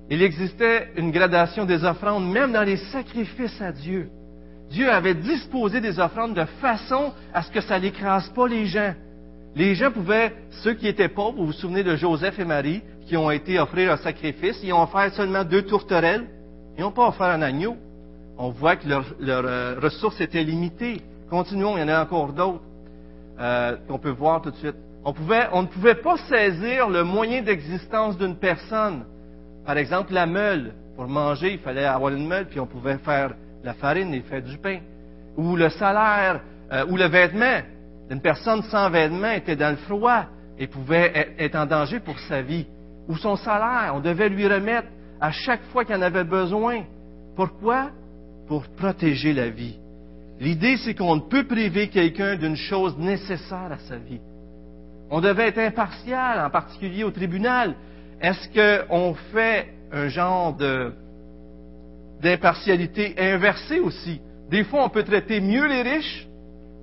Il 0.09 0.21
existait 0.21 0.87
une 0.95 1.11
gradation 1.11 1.65
des 1.65 1.83
offrandes, 1.83 2.31
même 2.31 2.53
dans 2.53 2.63
les 2.63 2.77
sacrifices 2.77 3.61
à 3.61 3.73
Dieu. 3.73 4.07
Dieu 4.69 4.89
avait 4.89 5.15
disposé 5.15 5.81
des 5.81 5.99
offrandes 5.99 6.33
de 6.33 6.45
façon 6.61 7.11
à 7.33 7.41
ce 7.41 7.51
que 7.51 7.59
ça 7.59 7.77
n'écrase 7.77 8.29
pas 8.29 8.47
les 8.47 8.67
gens. 8.67 8.93
Les 9.53 9.75
gens 9.75 9.91
pouvaient, 9.91 10.33
ceux 10.63 10.75
qui 10.75 10.87
étaient 10.87 11.09
pauvres, 11.09 11.39
vous 11.39 11.47
vous 11.47 11.51
souvenez 11.51 11.83
de 11.83 11.97
Joseph 11.97 12.39
et 12.39 12.45
Marie, 12.45 12.81
qui 13.05 13.17
ont 13.17 13.31
été 13.31 13.59
offrir 13.59 13.91
un 13.91 13.97
sacrifice, 13.97 14.61
ils 14.63 14.71
ont 14.71 14.81
offert 14.81 15.13
seulement 15.13 15.43
deux 15.43 15.63
tourterelles, 15.63 16.25
ils 16.77 16.81
n'ont 16.81 16.91
pas 16.91 17.09
offert 17.09 17.27
un 17.27 17.41
agneau. 17.41 17.75
On 18.37 18.49
voit 18.49 18.75
que 18.75 18.87
leurs 18.87 19.05
leur, 19.19 19.43
euh, 19.45 19.75
ressources 19.79 20.19
étaient 20.19 20.43
limitées. 20.43 21.01
Continuons, 21.29 21.77
il 21.77 21.81
y 21.81 21.83
en 21.83 21.89
a 21.89 22.01
encore 22.01 22.33
d'autres 22.33 22.61
euh, 23.39 23.77
qu'on 23.87 23.97
peut 23.97 24.11
voir 24.11 24.41
tout 24.41 24.51
de 24.51 24.55
suite. 24.57 24.75
On, 25.05 25.11
ne 25.61 25.67
pouvait 25.67 25.95
pas 25.95 26.17
saisir 26.17 26.89
le 26.89 27.03
moyen 27.03 27.41
d'existence 27.41 28.17
d'une 28.17 28.35
personne. 28.35 29.05
Par 29.65 29.77
exemple, 29.77 30.13
la 30.13 30.25
meule. 30.25 30.73
Pour 30.95 31.07
manger, 31.07 31.53
il 31.53 31.59
fallait 31.59 31.85
avoir 31.85 32.13
une 32.13 32.27
meule, 32.27 32.47
puis 32.47 32.59
on 32.59 32.65
pouvait 32.65 32.97
faire 32.99 33.33
la 33.63 33.73
farine 33.73 34.13
et 34.13 34.21
fait 34.21 34.41
du 34.41 34.57
pain. 34.57 34.79
Ou 35.37 35.55
le 35.55 35.69
salaire, 35.69 36.41
euh, 36.71 36.85
ou 36.89 36.97
le 36.97 37.05
vêtement. 37.05 37.59
Une 38.09 38.21
personne 38.21 38.63
sans 38.63 38.89
vêtement 38.89 39.31
était 39.31 39.55
dans 39.55 39.71
le 39.71 39.77
froid 39.77 40.25
et 40.57 40.67
pouvait 40.67 41.35
être 41.37 41.55
en 41.55 41.65
danger 41.65 41.99
pour 41.99 42.17
sa 42.19 42.41
vie. 42.41 42.65
Ou 43.07 43.17
son 43.17 43.35
salaire, 43.35 43.93
on 43.93 43.99
devait 43.99 44.29
lui 44.29 44.47
remettre 44.47 44.87
à 45.19 45.31
chaque 45.31 45.63
fois 45.71 45.85
qu'il 45.85 45.95
en 45.95 46.01
avait 46.01 46.23
besoin. 46.23 46.83
Pourquoi? 47.35 47.89
Pour 48.47 48.63
protéger 48.77 49.33
la 49.33 49.49
vie. 49.49 49.77
L'idée, 50.39 50.77
c'est 50.77 50.93
qu'on 50.93 51.15
ne 51.15 51.21
peut 51.21 51.45
priver 51.45 51.87
quelqu'un 51.87 52.35
d'une 52.35 52.55
chose 52.55 52.97
nécessaire 52.97 53.71
à 53.71 53.77
sa 53.79 53.97
vie. 53.97 54.19
On 55.09 55.21
devait 55.21 55.47
être 55.47 55.59
impartial, 55.59 56.45
en 56.45 56.49
particulier 56.49 57.03
au 57.03 57.11
tribunal. 57.11 57.75
Est-ce 58.21 58.49
qu'on 58.87 59.13
fait 59.33 59.67
un 59.91 60.07
genre 60.09 60.55
d'impartialité 62.21 63.15
inversée 63.17 63.79
aussi? 63.79 64.19
Des 64.49 64.63
fois, 64.63 64.83
on 64.85 64.89
peut 64.89 65.03
traiter 65.03 65.39
mieux 65.41 65.67
les 65.67 65.81
riches 65.81 66.27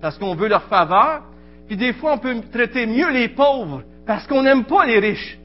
parce 0.00 0.19
qu'on 0.19 0.35
veut 0.35 0.49
leur 0.49 0.64
faveur, 0.64 1.23
puis 1.69 1.76
des 1.76 1.92
fois, 1.92 2.14
on 2.14 2.19
peut 2.19 2.40
traiter 2.52 2.87
mieux 2.87 3.11
les 3.11 3.28
pauvres 3.28 3.83
parce 4.07 4.26
qu'on 4.26 4.42
n'aime 4.42 4.64
pas 4.64 4.85
les 4.87 4.99
riches. 4.99 5.38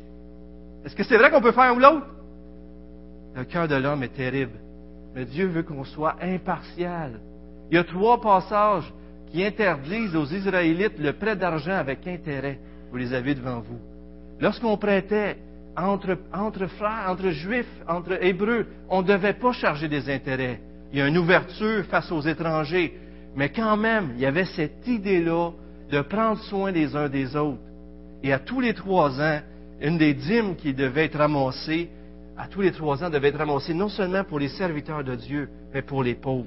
Est-ce 0.85 0.95
que 0.95 1.03
c'est 1.03 1.17
vrai 1.17 1.29
qu'on 1.29 1.41
peut 1.41 1.51
faire 1.51 1.75
ou 1.75 1.79
l'autre? 1.79 2.07
Le 3.35 3.43
cœur 3.43 3.67
de 3.67 3.75
l'homme 3.75 4.01
est 4.03 4.15
terrible. 4.15 4.57
Mais 5.17 5.25
Dieu 5.25 5.47
veut 5.47 5.63
qu'on 5.63 5.83
soit 5.83 6.17
impartial. 6.21 7.19
Il 7.71 7.75
y 7.75 7.79
a 7.79 7.83
trois 7.83 8.21
passages 8.21 8.93
qui 9.31 9.43
interdisent 9.43 10.15
aux 10.15 10.27
Israélites 10.27 10.99
le 10.99 11.11
prêt 11.13 11.35
d'argent 11.35 11.71
avec 11.71 12.05
intérêt. 12.05 12.59
Vous 12.91 12.97
les 12.97 13.15
avez 13.15 13.33
devant 13.33 13.61
vous. 13.61 13.79
Lorsqu'on 14.39 14.77
prêtait 14.77 15.37
entre, 15.75 16.67
frères, 16.67 17.05
entre 17.07 17.29
juifs, 17.31 17.65
entre 17.87 18.23
hébreux, 18.23 18.67
on 18.89 19.01
ne 19.01 19.07
devait 19.07 19.33
pas 19.33 19.53
charger 19.53 19.87
des 19.87 20.07
intérêts. 20.07 20.61
Il 20.93 20.99
y 20.99 21.01
a 21.01 21.07
une 21.07 21.17
ouverture 21.17 21.83
face 21.85 22.11
aux 22.11 22.21
étrangers. 22.21 22.93
Mais 23.35 23.49
quand 23.49 23.75
même, 23.75 24.11
il 24.17 24.21
y 24.21 24.25
avait 24.27 24.45
cette 24.45 24.85
idée-là 24.85 25.49
de 25.89 26.01
prendre 26.01 26.39
soin 26.43 26.69
les 26.69 26.95
uns 26.95 27.09
des 27.09 27.35
autres. 27.35 27.57
Et 28.21 28.31
à 28.33 28.37
tous 28.37 28.61
les 28.61 28.75
trois 28.75 29.19
ans, 29.19 29.39
une 29.81 29.97
des 29.97 30.13
dîmes 30.13 30.55
qui 30.55 30.75
devait 30.75 31.05
être 31.05 31.17
ramassée, 31.17 31.89
à 32.37 32.47
tous 32.47 32.61
les 32.61 32.71
trois 32.71 33.03
ans, 33.03 33.09
devait 33.09 33.29
être 33.29 33.37
ramassée 33.37 33.73
non 33.73 33.89
seulement 33.89 34.23
pour 34.23 34.39
les 34.39 34.49
serviteurs 34.49 35.03
de 35.03 35.15
Dieu, 35.15 35.49
mais 35.73 35.81
pour 35.81 36.03
les 36.03 36.15
pauvres. 36.15 36.45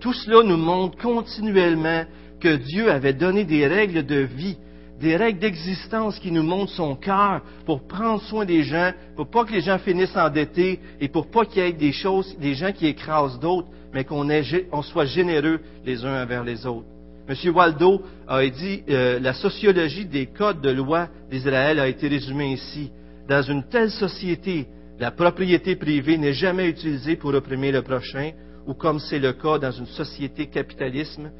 Tout 0.00 0.12
cela 0.12 0.42
nous 0.42 0.56
montre 0.56 0.98
continuellement 0.98 2.04
que 2.40 2.56
Dieu 2.56 2.90
avait 2.90 3.12
donné 3.12 3.44
des 3.44 3.66
règles 3.66 4.04
de 4.04 4.16
vie, 4.16 4.56
des 5.00 5.16
règles 5.16 5.40
d'existence 5.40 6.18
qui 6.18 6.30
nous 6.30 6.42
montrent 6.42 6.72
son 6.72 6.94
cœur 6.94 7.42
pour 7.64 7.86
prendre 7.86 8.22
soin 8.22 8.44
des 8.44 8.62
gens, 8.62 8.92
pour 9.16 9.30
pas 9.30 9.44
que 9.44 9.52
les 9.52 9.60
gens 9.60 9.78
finissent 9.78 10.16
endettés 10.16 10.80
et 11.00 11.08
pour 11.08 11.30
pas 11.30 11.44
qu'il 11.44 11.62
y 11.62 11.66
ait 11.66 11.72
des 11.72 11.92
choses, 11.92 12.36
des 12.38 12.54
gens 12.54 12.72
qui 12.72 12.86
écrasent 12.86 13.38
d'autres, 13.40 13.68
mais 13.92 14.04
qu'on 14.04 14.28
on 14.72 14.82
soit 14.82 15.06
généreux 15.06 15.60
les 15.84 16.04
uns 16.04 16.22
envers 16.22 16.44
les 16.44 16.66
autres. 16.66 16.86
M. 17.28 17.54
Waldo 17.54 18.02
a 18.26 18.44
dit 18.46 18.82
euh, 18.88 19.20
la 19.20 19.32
sociologie 19.32 20.04
des 20.04 20.26
codes 20.26 20.60
de 20.60 20.70
loi 20.70 21.08
d'Israël 21.30 21.78
a 21.78 21.86
été 21.86 22.08
résumée 22.08 22.54
ici. 22.54 22.90
Dans 23.30 23.42
une 23.42 23.62
telle 23.62 23.92
société, 23.92 24.66
la 24.98 25.12
propriété 25.12 25.76
privée 25.76 26.18
n'est 26.18 26.32
jamais 26.32 26.68
utilisée 26.68 27.14
pour 27.14 27.32
opprimer 27.32 27.70
le 27.70 27.80
prochain, 27.80 28.32
ou 28.66 28.74
comme 28.74 28.98
c'est 28.98 29.20
le 29.20 29.34
cas 29.34 29.56
dans 29.56 29.70
une 29.70 29.86
société 29.86 30.46
capitalisme, 30.46 31.30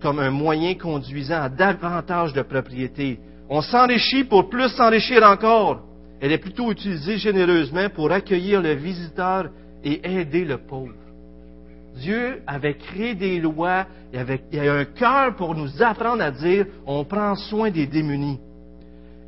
comme 0.00 0.20
un 0.20 0.30
moyen 0.30 0.74
conduisant 0.74 1.42
à 1.42 1.50
davantage 1.50 2.32
de 2.32 2.40
propriété. 2.40 3.20
On 3.50 3.60
s'enrichit 3.60 4.24
pour 4.24 4.48
plus 4.48 4.70
s'enrichir 4.70 5.22
encore. 5.22 5.82
Elle 6.22 6.32
est 6.32 6.38
plutôt 6.38 6.72
utilisée 6.72 7.18
généreusement 7.18 7.90
pour 7.90 8.10
accueillir 8.10 8.62
le 8.62 8.72
visiteur 8.72 9.50
et 9.84 10.00
aider 10.02 10.46
le 10.46 10.56
pauvre. 10.56 10.94
Dieu 11.96 12.40
avait 12.46 12.78
créé 12.78 13.14
des 13.14 13.38
lois, 13.38 13.84
il 14.14 14.18
y, 14.54 14.58
a 14.66 14.72
un 14.72 14.84
cœur 14.86 15.36
pour 15.36 15.54
nous 15.54 15.82
apprendre 15.82 16.22
à 16.22 16.30
dire, 16.30 16.64
on 16.86 17.04
prend 17.04 17.34
soin 17.34 17.70
des 17.70 17.86
démunis. 17.86 18.40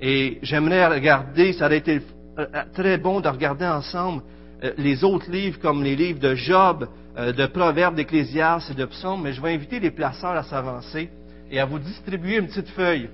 Et 0.01 0.39
j'aimerais 0.43 0.87
regarder, 0.87 1.53
ça 1.53 1.67
aurait 1.67 1.79
été 1.79 2.01
euh, 2.39 2.47
très 2.75 2.97
bon 2.99 3.21
de 3.21 3.29
regarder 3.29 3.67
ensemble 3.67 4.23
euh, 4.65 4.73
les 4.79 5.05
autres 5.05 5.31
livres 5.31 5.59
comme 5.61 5.83
les 5.83 5.97
livres 5.97 6.21
de 6.21 6.35
Job, 6.35 6.89
euh, 7.19 7.33
de 7.33 7.47
Proverbes, 7.47 7.97
d'Ecclésiastes 7.97 8.71
et 8.71 8.75
de 8.75 8.85
Psaumes, 8.87 9.23
mais 9.23 9.33
je 9.33 9.43
vais 9.43 9.53
inviter 9.53 9.81
les 9.81 9.91
placeurs 9.91 10.31
à 10.31 10.43
s'avancer 10.43 11.11
et 11.51 11.61
à 11.61 11.65
vous 11.65 11.79
distribuer 11.79 12.39
une 12.39 12.47
petite 12.47 12.69
feuille 12.71 13.11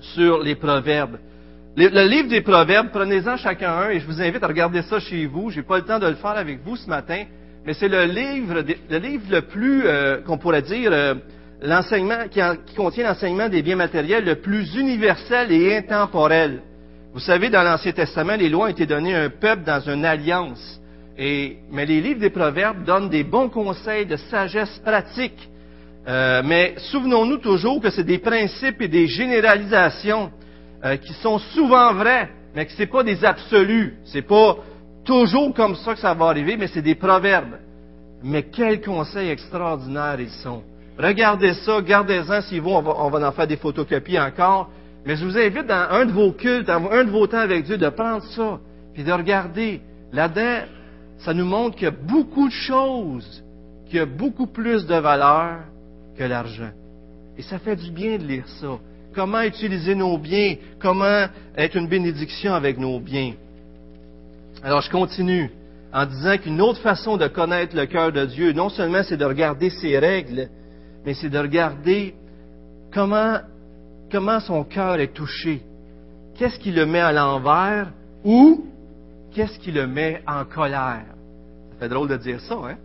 sur 0.00 0.42
les 0.42 0.54
Proverbes. 0.54 1.18
Le, 1.76 2.06
livre 2.08 2.28
des 2.28 2.40
Proverbes, 2.40 2.88
prenez-en 2.92 3.36
chacun 3.36 3.72
un 3.72 3.90
et 3.90 4.00
je 4.00 4.06
vous 4.06 4.20
invite 4.20 4.42
à 4.42 4.48
regarder 4.48 4.82
ça 4.82 4.98
chez 4.98 5.26
vous. 5.26 5.50
Je 5.50 5.58
n'ai 5.58 5.62
pas 5.62 5.78
le 5.78 5.84
temps 5.84 5.98
de 5.98 6.06
le 6.06 6.16
faire 6.16 6.32
avec 6.32 6.64
vous 6.64 6.76
ce 6.76 6.88
matin, 6.88 7.24
mais 7.64 7.74
c'est 7.74 7.88
le 7.88 8.04
livre, 8.04 8.62
le 8.90 8.98
livre 8.98 9.24
le 9.30 9.42
plus, 9.42 9.82
euh, 9.86 10.20
qu'on 10.22 10.36
pourrait 10.36 10.62
dire, 10.62 10.90
euh, 10.92 11.14
l'enseignement 11.62 12.28
qui, 12.30 12.40
contient 12.74 13.08
l'enseignement 13.08 13.48
des 13.48 13.62
biens 13.62 13.76
matériels 13.76 14.24
le 14.24 14.36
plus 14.36 14.74
universel 14.76 15.52
et 15.52 15.76
intemporel. 15.76 16.62
Vous 17.12 17.20
savez, 17.20 17.50
dans 17.50 17.62
l'Ancien 17.62 17.92
Testament, 17.92 18.36
les 18.36 18.48
lois 18.48 18.66
ont 18.66 18.68
été 18.68 18.86
données 18.86 19.14
à 19.14 19.24
un 19.24 19.30
peuple 19.30 19.64
dans 19.64 19.80
une 19.80 20.04
alliance. 20.04 20.80
Et, 21.18 21.58
mais 21.70 21.84
les 21.84 22.00
livres 22.00 22.20
des 22.20 22.30
Proverbes 22.30 22.84
donnent 22.84 23.10
des 23.10 23.24
bons 23.24 23.48
conseils 23.48 24.06
de 24.06 24.16
sagesse 24.16 24.80
pratique. 24.84 25.48
Euh, 26.08 26.40
mais 26.44 26.74
souvenons-nous 26.78 27.38
toujours 27.38 27.80
que 27.80 27.90
c'est 27.90 28.04
des 28.04 28.18
principes 28.18 28.80
et 28.80 28.88
des 28.88 29.06
généralisations 29.06 30.30
qui 31.02 31.12
sont 31.12 31.38
souvent 31.38 31.92
vrais, 31.92 32.30
mais 32.54 32.64
que 32.64 32.72
ce 32.72 32.78
n'est 32.78 32.86
pas 32.86 33.02
des 33.02 33.22
absolus. 33.22 33.98
C'est 34.06 34.22
pas 34.22 34.56
toujours 35.04 35.52
comme 35.52 35.76
ça 35.76 35.92
que 35.92 36.00
ça 36.00 36.14
va 36.14 36.26
arriver, 36.26 36.56
mais 36.56 36.68
c'est 36.68 36.80
des 36.80 36.94
proverbes. 36.94 37.58
Mais 38.22 38.44
quels 38.44 38.80
conseils 38.80 39.28
extraordinaires 39.28 40.18
ils 40.18 40.30
sont. 40.30 40.62
Regardez 41.00 41.54
ça, 41.54 41.80
gardez-en 41.80 42.42
s'ils 42.42 42.60
vont, 42.60 42.76
on 42.76 43.10
va, 43.10 43.28
en 43.28 43.32
faire 43.32 43.46
des 43.46 43.56
photocopies 43.56 44.18
encore. 44.18 44.70
Mais 45.06 45.16
je 45.16 45.24
vous 45.24 45.38
invite 45.38 45.66
dans 45.66 45.86
un 45.90 46.04
de 46.04 46.12
vos 46.12 46.32
cultes, 46.32 46.66
dans 46.66 46.90
un 46.90 47.04
de 47.04 47.10
vos 47.10 47.26
temps 47.26 47.38
avec 47.38 47.64
Dieu, 47.64 47.78
de 47.78 47.88
prendre 47.88 48.22
ça, 48.22 48.60
puis 48.92 49.02
de 49.02 49.12
regarder. 49.12 49.80
Là-dedans, 50.12 50.66
ça 51.20 51.32
nous 51.32 51.46
montre 51.46 51.76
qu'il 51.76 51.84
y 51.84 51.88
a 51.88 51.90
beaucoup 51.90 52.48
de 52.48 52.52
choses 52.52 53.42
qui 53.88 53.98
ont 53.98 54.06
beaucoup 54.06 54.46
plus 54.46 54.86
de 54.86 54.94
valeur 54.94 55.60
que 56.18 56.24
l'argent. 56.24 56.70
Et 57.38 57.42
ça 57.42 57.58
fait 57.58 57.76
du 57.76 57.90
bien 57.90 58.18
de 58.18 58.24
lire 58.24 58.46
ça. 58.60 58.78
Comment 59.14 59.40
utiliser 59.40 59.94
nos 59.94 60.18
biens, 60.18 60.56
comment 60.80 61.26
être 61.56 61.76
une 61.76 61.88
bénédiction 61.88 62.52
avec 62.52 62.78
nos 62.78 63.00
biens? 63.00 63.32
Alors 64.62 64.82
je 64.82 64.90
continue 64.90 65.50
en 65.92 66.04
disant 66.04 66.36
qu'une 66.36 66.60
autre 66.60 66.80
façon 66.80 67.16
de 67.16 67.26
connaître 67.26 67.74
le 67.74 67.86
cœur 67.86 68.12
de 68.12 68.24
Dieu, 68.26 68.52
non 68.52 68.68
seulement 68.68 69.02
c'est 69.02 69.16
de 69.16 69.24
regarder 69.24 69.70
ses 69.70 69.98
règles, 69.98 70.48
mais 71.04 71.14
c'est 71.14 71.30
de 71.30 71.38
regarder 71.38 72.14
comment, 72.92 73.38
comment 74.10 74.40
son 74.40 74.64
cœur 74.64 74.96
est 74.96 75.14
touché. 75.14 75.62
Qu'est-ce 76.36 76.58
qui 76.58 76.72
le 76.72 76.86
met 76.86 77.00
à 77.00 77.12
l'envers 77.12 77.90
ou 78.24 78.66
qu'est-ce 79.32 79.58
qui 79.58 79.72
le 79.72 79.86
met 79.86 80.22
en 80.26 80.44
colère? 80.44 81.06
Ça 81.72 81.78
fait 81.80 81.88
drôle 81.88 82.08
de 82.08 82.16
dire 82.16 82.40
ça, 82.40 82.54
hein? 82.54 82.76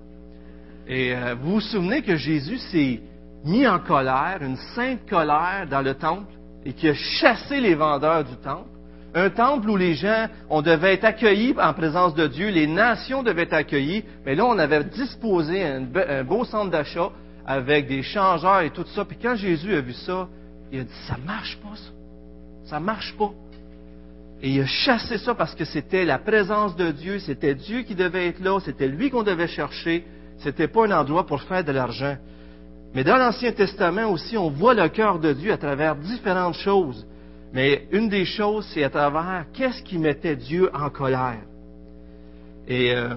Et 0.87 1.15
euh, 1.15 1.35
vous 1.41 1.53
vous 1.53 1.61
souvenez 1.61 2.03
que 2.03 2.15
Jésus 2.15 2.57
s'est 2.57 3.01
mis 3.43 3.65
en 3.67 3.79
colère, 3.79 4.37
une 4.41 4.57
sainte 4.75 5.07
colère 5.09 5.67
dans 5.69 5.81
le 5.81 5.95
temple, 5.95 6.31
et 6.63 6.73
qui 6.73 6.87
a 6.89 6.93
chassé 6.93 7.59
les 7.59 7.75
vendeurs 7.75 8.23
du 8.23 8.35
temple 8.37 8.69
un 9.15 9.29
temple 9.29 9.69
où 9.69 9.77
les 9.77 9.93
gens, 9.95 10.27
on 10.49 10.61
devait 10.61 10.95
être 10.95 11.05
accueillis 11.05 11.55
en 11.57 11.73
présence 11.73 12.13
de 12.15 12.27
Dieu, 12.27 12.49
les 12.49 12.67
nations 12.67 13.23
devaient 13.23 13.43
être 13.43 13.53
accueillies, 13.53 14.03
mais 14.25 14.35
là, 14.35 14.45
on 14.45 14.59
avait 14.59 14.83
disposé 14.83 15.63
un, 15.63 16.23
beau 16.25 16.43
centre 16.43 16.69
d'achat 16.69 17.09
avec 17.45 17.87
des 17.87 18.03
changeurs 18.03 18.61
et 18.61 18.71
tout 18.71 18.85
ça. 18.95 19.05
Puis 19.05 19.17
quand 19.21 19.35
Jésus 19.35 19.73
a 19.75 19.81
vu 19.81 19.93
ça, 19.93 20.27
il 20.71 20.79
a 20.79 20.83
dit, 20.83 20.93
ça 21.07 21.17
marche 21.25 21.57
pas, 21.57 21.75
ça. 21.75 21.91
Ça 22.65 22.79
marche 22.79 23.15
pas. 23.17 23.31
Et 24.41 24.49
il 24.49 24.61
a 24.61 24.65
chassé 24.65 25.17
ça 25.17 25.35
parce 25.35 25.55
que 25.55 25.65
c'était 25.65 26.05
la 26.05 26.17
présence 26.17 26.75
de 26.75 26.91
Dieu, 26.91 27.19
c'était 27.19 27.55
Dieu 27.55 27.83
qui 27.83 27.95
devait 27.95 28.27
être 28.27 28.39
là, 28.39 28.59
c'était 28.59 28.87
lui 28.87 29.09
qu'on 29.09 29.23
devait 29.23 29.47
chercher, 29.47 30.05
c'était 30.39 30.67
pas 30.67 30.85
un 30.85 30.91
endroit 30.91 31.25
pour 31.25 31.41
faire 31.43 31.63
de 31.63 31.71
l'argent. 31.71 32.17
Mais 32.93 33.03
dans 33.03 33.17
l'Ancien 33.17 33.51
Testament 33.51 34.09
aussi, 34.09 34.37
on 34.37 34.49
voit 34.49 34.73
le 34.73 34.87
cœur 34.89 35.19
de 35.19 35.33
Dieu 35.33 35.51
à 35.51 35.57
travers 35.57 35.95
différentes 35.95 36.55
choses. 36.55 37.05
Mais 37.53 37.87
une 37.91 38.09
des 38.09 38.25
choses, 38.25 38.65
c'est 38.73 38.83
à 38.83 38.89
travers 38.89 39.45
qu'est-ce 39.53 39.81
qui 39.83 39.97
mettait 39.97 40.35
Dieu 40.35 40.69
en 40.73 40.89
colère. 40.89 41.41
Et 42.67 42.93
euh, 42.93 43.15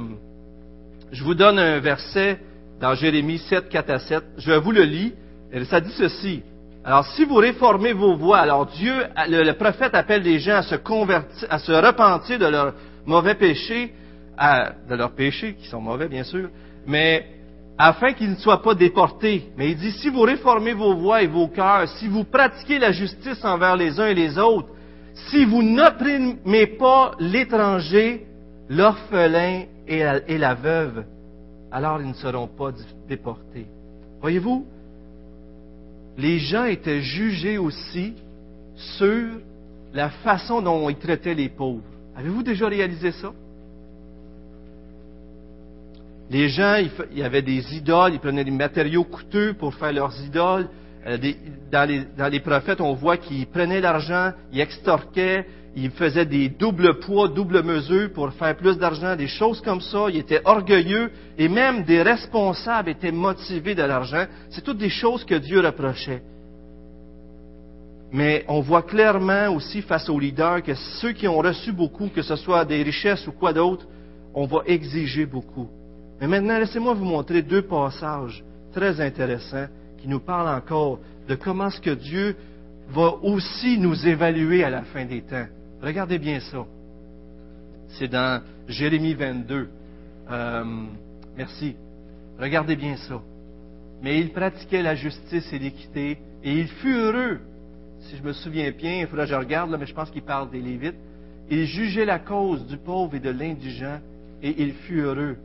je 1.11 1.25
vous 1.25 1.35
donne 1.35 1.59
un 1.59 1.81
verset 1.81 2.41
dans 2.81 2.95
Jérémie 2.95 3.39
7, 3.39 3.69
4 3.69 3.91
à 3.91 3.99
7. 3.99 4.25
Je 4.39 4.53
vous 4.53 4.73
le 4.73 4.83
lis. 4.83 5.15
Ça 5.65 5.81
dit 5.81 5.93
ceci. 5.93 6.43
Alors, 6.85 7.05
si 7.07 7.25
vous 7.25 7.37
réformez 7.37 7.93
vos 7.93 8.17
voies, 8.17 8.39
alors 8.39 8.67
Dieu, 8.67 8.95
le, 9.29 9.53
prophète 9.53 9.95
appelle 9.95 10.23
les 10.23 10.39
gens 10.39 10.57
à 10.57 10.63
se 10.63 10.77
convertir, 10.77 11.49
à 11.51 11.59
se 11.59 11.73
repentir 11.73 12.39
de 12.39 12.47
leurs 12.47 12.75
mauvais 13.05 13.35
péchés, 13.35 13.93
de 14.89 14.95
leurs 14.95 15.13
péchés, 15.13 15.55
qui 15.55 15.67
sont 15.69 15.81
mauvais, 15.81 16.09
bien 16.09 16.25
sûr, 16.25 16.49
mais 16.87 17.27
afin 17.77 18.13
qu'ils 18.13 18.31
ne 18.31 18.37
soient 18.37 18.63
pas 18.63 18.75
déportés. 18.75 19.51
Mais 19.57 19.71
il 19.71 19.77
dit, 19.77 19.93
si 19.93 20.09
vous 20.09 20.23
réformez 20.23 20.73
vos 20.73 20.95
voies 20.95 21.23
et 21.23 21.27
vos 21.27 21.49
cœurs, 21.49 21.89
si 21.99 22.09
vous 22.09 22.25
pratiquez 22.25 22.79
la 22.79 22.93
justice 22.93 23.45
envers 23.45 23.77
les 23.77 23.99
uns 24.01 24.07
et 24.07 24.15
les 24.15 24.39
autres, 24.39 24.69
si 25.31 25.45
vous 25.45 25.63
n'opprimez 25.63 26.67
pas 26.79 27.13
l'étranger, 27.19 28.27
l'orphelin 28.69 29.65
et 29.87 30.03
la, 30.03 30.29
et 30.29 30.39
la 30.39 30.55
veuve, 30.55 31.05
alors 31.71 32.01
ils 32.01 32.09
ne 32.09 32.15
seront 32.15 32.47
pas 32.47 32.73
déportés. 33.09 33.67
Voyez-vous, 34.21 34.67
les 36.17 36.39
gens 36.39 36.65
étaient 36.65 37.01
jugés 37.01 37.59
aussi 37.59 38.15
sur 38.75 39.27
la 39.93 40.11
façon 40.11 40.61
dont 40.61 40.89
ils 40.89 40.97
traitaient 40.97 41.35
les 41.35 41.49
pauvres. 41.49 41.83
Avez-vous 42.17 42.43
déjà 42.43 42.67
réalisé 42.67 43.13
ça? 43.13 43.33
Les 46.31 46.49
gens, 46.49 46.77
il 47.11 47.19
y 47.19 47.23
avait 47.23 47.43
des 47.43 47.75
idoles, 47.75 48.15
ils 48.15 48.21
prenaient 48.21 48.45
des 48.45 48.51
matériaux 48.51 49.05
coûteux 49.05 49.55
pour 49.55 49.75
faire 49.75 49.93
leurs 49.93 50.21
idoles. 50.21 50.69
Euh, 51.07 51.17
dans, 51.71 52.31
les, 52.31 52.41
prophètes, 52.41 52.81
on 52.81 52.93
voit 52.93 53.17
qu'ils 53.17 53.47
prenaient 53.47 53.81
l'argent, 53.81 54.33
ils 54.53 54.61
extorquaient, 54.61 55.47
ils 55.81 55.91
faisaient 55.93 56.27
des 56.27 56.49
doubles 56.49 56.99
poids, 56.99 57.29
doubles 57.29 57.63
mesures 57.63 58.13
pour 58.13 58.33
faire 58.33 58.57
plus 58.57 58.77
d'argent, 58.79 59.15
des 59.15 59.29
choses 59.29 59.61
comme 59.61 59.81
ça. 59.81 60.07
Ils 60.11 60.19
étaient 60.19 60.41
orgueilleux 60.45 61.11
et 61.39 61.49
même 61.49 61.85
des 61.85 62.03
responsables 62.03 62.89
étaient 62.89 63.13
motivés 63.13 63.77
de 63.77 63.83
l'argent. 63.83 64.27
C'est 64.51 64.65
toutes 64.65 64.79
des 64.79 64.89
choses 64.89 65.25
que 65.25 65.37
Dieu 65.37 65.61
reprochait. 65.61 66.23
Mais 68.11 68.45
on 68.49 68.61
voit 68.61 68.83
clairement 68.83 69.55
aussi 69.55 69.83
face 69.83 70.09
aux 70.09 70.19
leaders 70.19 70.63
que 70.65 70.75
ceux 71.01 71.13
qui 71.13 71.29
ont 71.29 71.39
reçu 71.39 71.71
beaucoup, 71.71 72.09
que 72.09 72.23
ce 72.23 72.35
soit 72.37 72.65
des 72.65 72.83
richesses 72.83 73.27
ou 73.29 73.33
quoi 73.33 73.53
d'autre, 73.53 73.87
on 74.35 74.47
va 74.47 74.63
exiger 74.67 75.27
beaucoup. 75.27 75.69
Mais 76.21 76.27
maintenant, 76.27 76.59
laissez-moi 76.59 76.95
vous 76.95 77.05
montrer 77.05 77.43
deux 77.43 77.63
passages 77.63 78.43
très 78.73 79.01
intéressants 79.01 79.69
qui 80.01 80.09
nous 80.09 80.21
parlent 80.21 80.57
encore 80.57 80.99
de 81.29 81.37
comment 81.37 81.69
est-ce 81.69 81.81
que 81.81 81.91
Dieu 81.91 82.35
va 82.89 83.15
aussi 83.23 83.79
nous 83.79 84.09
évaluer 84.09 84.65
à 84.65 84.71
la 84.71 84.83
fin 84.83 85.05
des 85.05 85.21
temps. 85.21 85.47
Regardez 85.83 86.19
bien 86.19 86.41
ça. 86.41 86.67
C'est 87.99 88.09
dans 88.09 88.43
Jérémie 88.67 89.15
22. 89.15 89.69
Euh, 90.31 90.65
merci. 91.37 91.77
Regardez 92.39 92.77
bien 92.77 92.97
ça. 92.97 93.21
Mais 94.03 94.21
il 94.21 94.33
pratiquait 94.33 94.83
la 94.83 94.95
justice 94.95 95.53
et 95.53 95.59
l'équité, 95.59 96.19
et 96.45 96.53
il 96.53 96.69
fut 96.69 96.95
heureux. 96.95 97.41
Si 98.01 98.17
je 98.17 98.23
me 98.23 98.33
souviens 98.33 98.71
bien, 98.71 99.01
il 99.01 99.07
faudra 99.07 99.25
que 99.25 99.31
je 99.31 99.37
regarde, 99.37 99.71
là, 99.71 99.79
mais 99.79 99.87
je 99.87 99.95
pense 99.95 100.11
qu'il 100.11 100.23
parle 100.23 100.51
des 100.51 100.61
Lévites. 100.61 100.95
Il 101.51 101.65
jugeait 101.65 102.05
la 102.05 102.19
cause 102.19 102.67
du 102.67 102.77
pauvre 102.77 103.15
et 103.15 103.21
de 103.21 103.31
l'indigent, 103.31 103.99
et 104.43 104.63
il 104.63 104.75
fut 104.75 105.01
heureux. 105.01 105.37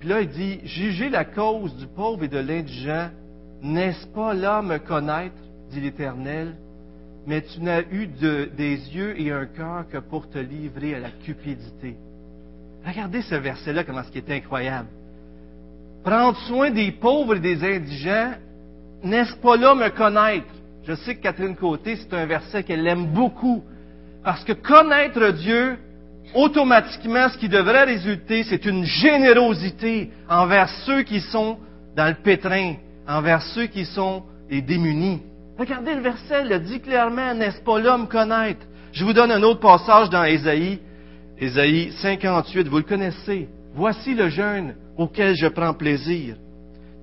Puis 0.00 0.08
là, 0.08 0.20
il 0.20 0.28
dit, 0.28 0.60
juger 0.64 1.08
la 1.08 1.24
cause 1.24 1.74
du 1.76 1.86
pauvre 1.86 2.24
et 2.24 2.28
de 2.28 2.38
l'indigent, 2.38 3.08
n'est-ce 3.62 4.06
pas 4.08 4.34
là 4.34 4.60
me 4.60 4.78
connaître, 4.78 5.36
dit 5.70 5.80
l'Éternel, 5.80 6.54
mais 7.26 7.42
tu 7.42 7.60
n'as 7.60 7.82
eu 7.90 8.06
des 8.06 8.76
yeux 8.94 9.20
et 9.20 9.30
un 9.30 9.46
cœur 9.46 9.86
que 9.90 9.98
pour 9.98 10.28
te 10.28 10.38
livrer 10.38 10.94
à 10.94 11.00
la 11.00 11.10
cupidité. 11.10 11.96
Regardez 12.86 13.22
ce 13.22 13.34
verset-là, 13.34 13.84
comment 13.84 14.02
ce 14.02 14.10
qui 14.10 14.18
est 14.18 14.30
incroyable. 14.30 14.88
Prendre 16.04 16.36
soin 16.40 16.70
des 16.70 16.92
pauvres 16.92 17.36
et 17.36 17.40
des 17.40 17.64
indigents, 17.64 18.32
n'est-ce 19.02 19.36
pas 19.36 19.56
là 19.56 19.74
me 19.74 19.88
connaître? 19.88 20.46
Je 20.86 20.94
sais 20.94 21.14
que 21.14 21.22
Catherine 21.22 21.56
Côté, 21.56 21.96
c'est 21.96 22.12
un 22.14 22.26
verset 22.26 22.62
qu'elle 22.62 22.86
aime 22.86 23.06
beaucoup. 23.06 23.64
Parce 24.22 24.44
que 24.44 24.52
connaître 24.52 25.30
Dieu, 25.30 25.78
automatiquement, 26.34 27.28
ce 27.30 27.38
qui 27.38 27.48
devrait 27.48 27.84
résulter, 27.84 28.42
c'est 28.42 28.66
une 28.66 28.84
générosité 28.84 30.10
envers 30.28 30.68
ceux 30.84 31.02
qui 31.02 31.20
sont 31.20 31.58
dans 31.96 32.08
le 32.08 32.22
pétrin, 32.22 32.74
envers 33.08 33.40
ceux 33.40 33.66
qui 33.66 33.86
sont 33.86 34.24
les 34.50 34.60
démunis. 34.60 35.22
Regardez 35.58 35.94
le 35.94 36.00
verset, 36.00 36.42
il 36.42 36.48
le 36.48 36.58
dit 36.58 36.80
clairement, 36.80 37.34
n'est-ce 37.34 37.62
pas 37.62 37.78
là 37.78 37.96
me 37.96 38.06
connaître? 38.06 38.66
Je 38.92 39.04
vous 39.04 39.12
donne 39.12 39.30
un 39.30 39.42
autre 39.42 39.60
passage 39.60 40.10
dans 40.10 40.24
Ésaïe, 40.24 40.80
Ésaïe 41.38 41.92
58, 42.00 42.68
vous 42.68 42.78
le 42.78 42.82
connaissez. 42.82 43.48
Voici 43.74 44.14
le 44.14 44.28
jeûne 44.28 44.74
auquel 44.96 45.34
je 45.36 45.46
prends 45.46 45.74
plaisir. 45.74 46.36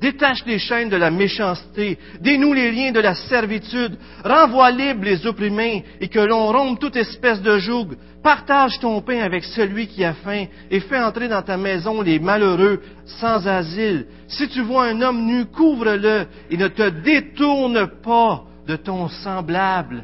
Détache 0.02 0.44
les 0.48 0.58
chaînes 0.58 0.90
de 0.90 0.98
la 0.98 1.12
méchanceté, 1.12 2.00
dénoue 2.22 2.54
les 2.54 2.72
liens 2.72 2.92
de 2.92 3.00
la 3.00 3.14
servitude, 3.14 3.98
renvoie 4.26 4.72
libre 4.72 5.06
les 5.06 5.28
opprimés 5.28 5.86
et 6.00 6.08
que 6.08 6.20
l'on 6.20 6.52
rompe 6.52 6.80
toute 6.80 6.96
espèce 6.96 7.40
de 7.40 7.60
joug. 7.60 7.90
Partage 8.24 8.80
ton 8.80 9.00
pain 9.02 9.20
avec 9.20 9.44
celui 9.44 9.86
qui 9.86 10.04
a 10.04 10.14
faim 10.14 10.46
et 10.72 10.80
fais 10.80 11.00
entrer 11.00 11.28
dans 11.28 11.44
ta 11.44 11.56
maison 11.56 12.02
les 12.02 12.18
malheureux 12.18 12.82
sans 13.06 13.48
asile. 13.48 14.08
Si 14.28 14.48
tu 14.48 14.62
vois 14.62 14.86
un 14.86 15.02
homme 15.04 15.24
nu, 15.24 15.46
couvre-le 15.46 16.26
et 16.50 16.58
ne 16.58 16.68
te 16.68 16.90
détourne 16.90 17.88
pas 18.04 18.44
de 18.68 18.78
ton 18.78 19.08
semblable. 19.08 20.04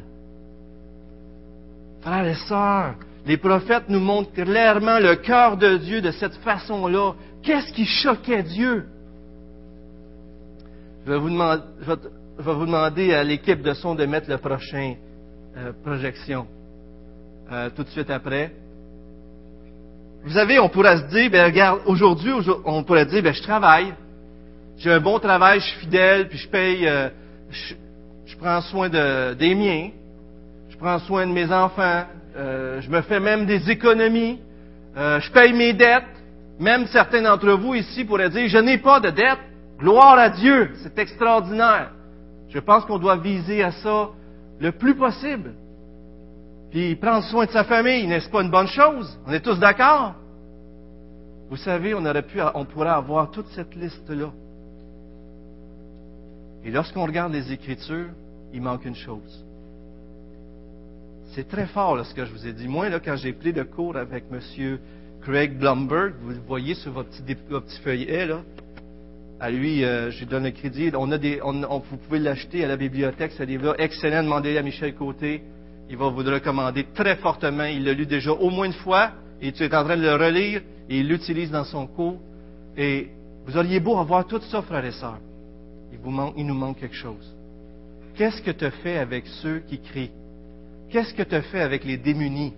Frères 2.02 2.26
et 2.26 2.34
sœurs, 2.48 2.94
les 3.26 3.36
prophètes 3.36 3.88
nous 3.88 4.00
montrent 4.00 4.32
clairement 4.32 5.00
le 5.00 5.16
cœur 5.16 5.56
de 5.56 5.76
Dieu 5.76 6.00
de 6.00 6.12
cette 6.12 6.36
façon-là. 6.36 7.14
Qu'est-ce 7.42 7.72
qui 7.72 7.84
choquait 7.84 8.44
Dieu? 8.44 8.84
Je 11.08 11.14
vais 11.14 11.20
vous 12.52 12.66
demander, 12.66 13.14
à 13.14 13.24
l'équipe 13.24 13.62
de 13.62 13.72
son 13.72 13.94
de 13.94 14.04
mettre 14.04 14.28
la 14.28 14.36
prochaine 14.36 14.96
euh, 15.56 15.72
projection 15.82 16.46
euh, 17.50 17.70
tout 17.74 17.82
de 17.82 17.88
suite 17.88 18.10
après. 18.10 18.52
Vous 20.22 20.34
savez, 20.34 20.58
on 20.58 20.68
pourrait 20.68 20.98
se 20.98 21.04
dire, 21.04 21.30
ben 21.30 21.46
regarde, 21.46 21.80
aujourd'hui, 21.86 22.30
on 22.66 22.82
pourrait 22.82 23.06
dire, 23.06 23.22
ben 23.22 23.32
je 23.32 23.40
travaille, 23.40 23.94
j'ai 24.76 24.92
un 24.92 25.00
bon 25.00 25.18
travail, 25.18 25.60
je 25.60 25.64
suis 25.68 25.80
fidèle, 25.80 26.28
puis 26.28 26.36
je 26.36 26.48
paye, 26.48 26.86
euh, 26.86 27.08
je, 28.26 28.36
prends 28.36 28.60
soin 28.60 28.90
de, 28.90 29.32
des 29.32 29.54
miens, 29.54 29.88
je 30.68 30.76
prends 30.76 30.98
soin 30.98 31.26
de 31.26 31.32
mes 31.32 31.50
enfants, 31.50 32.04
je 32.36 32.90
me 32.90 33.00
fais 33.00 33.18
même 33.18 33.46
des 33.46 33.70
économies, 33.70 34.40
je 34.94 35.32
paye 35.32 35.54
mes 35.54 35.72
dettes. 35.72 36.04
Même 36.60 36.86
certains 36.88 37.22
d'entre 37.22 37.52
vous 37.52 37.74
ici 37.76 38.04
pourraient 38.04 38.28
dire, 38.28 38.46
je 38.46 38.58
n'ai 38.58 38.76
pas 38.76 39.00
de 39.00 39.08
dettes. 39.08 39.38
Gloire 39.78 40.18
à 40.18 40.30
Dieu, 40.30 40.72
c'est 40.82 40.98
extraordinaire. 40.98 41.92
Je 42.48 42.58
pense 42.58 42.84
qu'on 42.84 42.98
doit 42.98 43.16
viser 43.16 43.62
à 43.62 43.70
ça 43.70 44.08
le 44.58 44.72
plus 44.72 44.96
possible. 44.96 45.52
Puis 46.70 46.96
prendre 46.96 47.24
soin 47.24 47.46
de 47.46 47.50
sa 47.50 47.64
famille, 47.64 48.06
n'est-ce 48.06 48.28
pas 48.28 48.42
une 48.42 48.50
bonne 48.50 48.66
chose? 48.66 49.18
On 49.26 49.32
est 49.32 49.40
tous 49.40 49.58
d'accord? 49.58 50.14
Vous 51.48 51.56
savez, 51.56 51.94
on 51.94 52.64
pourrait 52.64 52.88
avoir 52.90 53.30
toute 53.30 53.48
cette 53.48 53.74
liste-là. 53.74 54.30
Et 56.64 56.70
lorsqu'on 56.70 57.06
regarde 57.06 57.32
les 57.32 57.52
Écritures, 57.52 58.10
il 58.52 58.60
manque 58.60 58.84
une 58.84 58.96
chose. 58.96 59.44
C'est 61.34 61.48
très 61.48 61.66
fort 61.66 62.04
ce 62.04 62.14
que 62.14 62.24
je 62.24 62.32
vous 62.32 62.46
ai 62.46 62.52
dit. 62.52 62.66
Moi, 62.66 62.88
là, 62.88 63.00
quand 63.00 63.16
j'ai 63.16 63.32
pris 63.32 63.52
le 63.52 63.64
cours 63.64 63.96
avec 63.96 64.24
M. 64.32 64.78
Craig 65.22 65.58
Blumberg, 65.58 66.14
vous 66.22 66.30
le 66.30 66.40
voyez 66.46 66.74
sur 66.74 66.92
votre 66.92 67.10
petit, 67.10 67.34
petit 67.34 67.80
feuillet, 67.80 68.26
là, 68.26 68.40
à 69.40 69.50
lui, 69.50 69.84
euh, 69.84 70.10
je 70.10 70.20
lui 70.20 70.26
donne 70.26 70.44
le 70.44 70.50
crédit. 70.50 70.90
On 70.94 71.10
a 71.12 71.18
des, 71.18 71.40
vous 71.40 71.96
pouvez 71.96 72.18
l'acheter 72.18 72.64
à 72.64 72.68
la 72.68 72.76
bibliothèque, 72.76 73.32
ce 73.32 73.42
livre-là. 73.42 73.74
Excellent, 73.78 74.22
demandez 74.22 74.56
à 74.56 74.62
Michel 74.62 74.94
Côté. 74.94 75.42
Il 75.88 75.96
va 75.96 76.08
vous 76.08 76.22
le 76.22 76.32
recommander 76.32 76.86
très 76.94 77.16
fortement. 77.16 77.64
Il 77.64 77.84
l'a 77.84 77.92
lu 77.92 78.06
déjà 78.06 78.32
au 78.32 78.50
moins 78.50 78.66
une 78.66 78.72
fois, 78.72 79.12
et 79.40 79.52
tu 79.52 79.62
es 79.62 79.74
en 79.74 79.84
train 79.84 79.96
de 79.96 80.02
le 80.02 80.14
relire, 80.14 80.62
et 80.88 80.98
il 80.98 81.08
l'utilise 81.08 81.50
dans 81.50 81.64
son 81.64 81.86
cours. 81.86 82.18
Et 82.76 83.08
vous 83.46 83.56
auriez 83.56 83.80
beau 83.80 83.96
avoir 83.96 84.26
tout 84.26 84.40
ça, 84.40 84.60
frères 84.62 84.84
et 84.84 84.92
sœurs. 84.92 85.20
Il, 85.92 85.98
il 86.36 86.46
nous 86.46 86.54
manque 86.54 86.78
quelque 86.80 86.96
chose. 86.96 87.34
Qu'est-ce 88.16 88.42
que 88.42 88.50
tu 88.50 88.68
fais 88.82 88.98
avec 88.98 89.26
ceux 89.40 89.60
qui 89.60 89.78
crient? 89.80 90.10
Qu'est-ce 90.90 91.14
que 91.14 91.22
tu 91.22 91.34
as 91.34 91.42
fait 91.42 91.60
avec 91.60 91.84
les 91.84 91.96
démunis? 91.96 92.54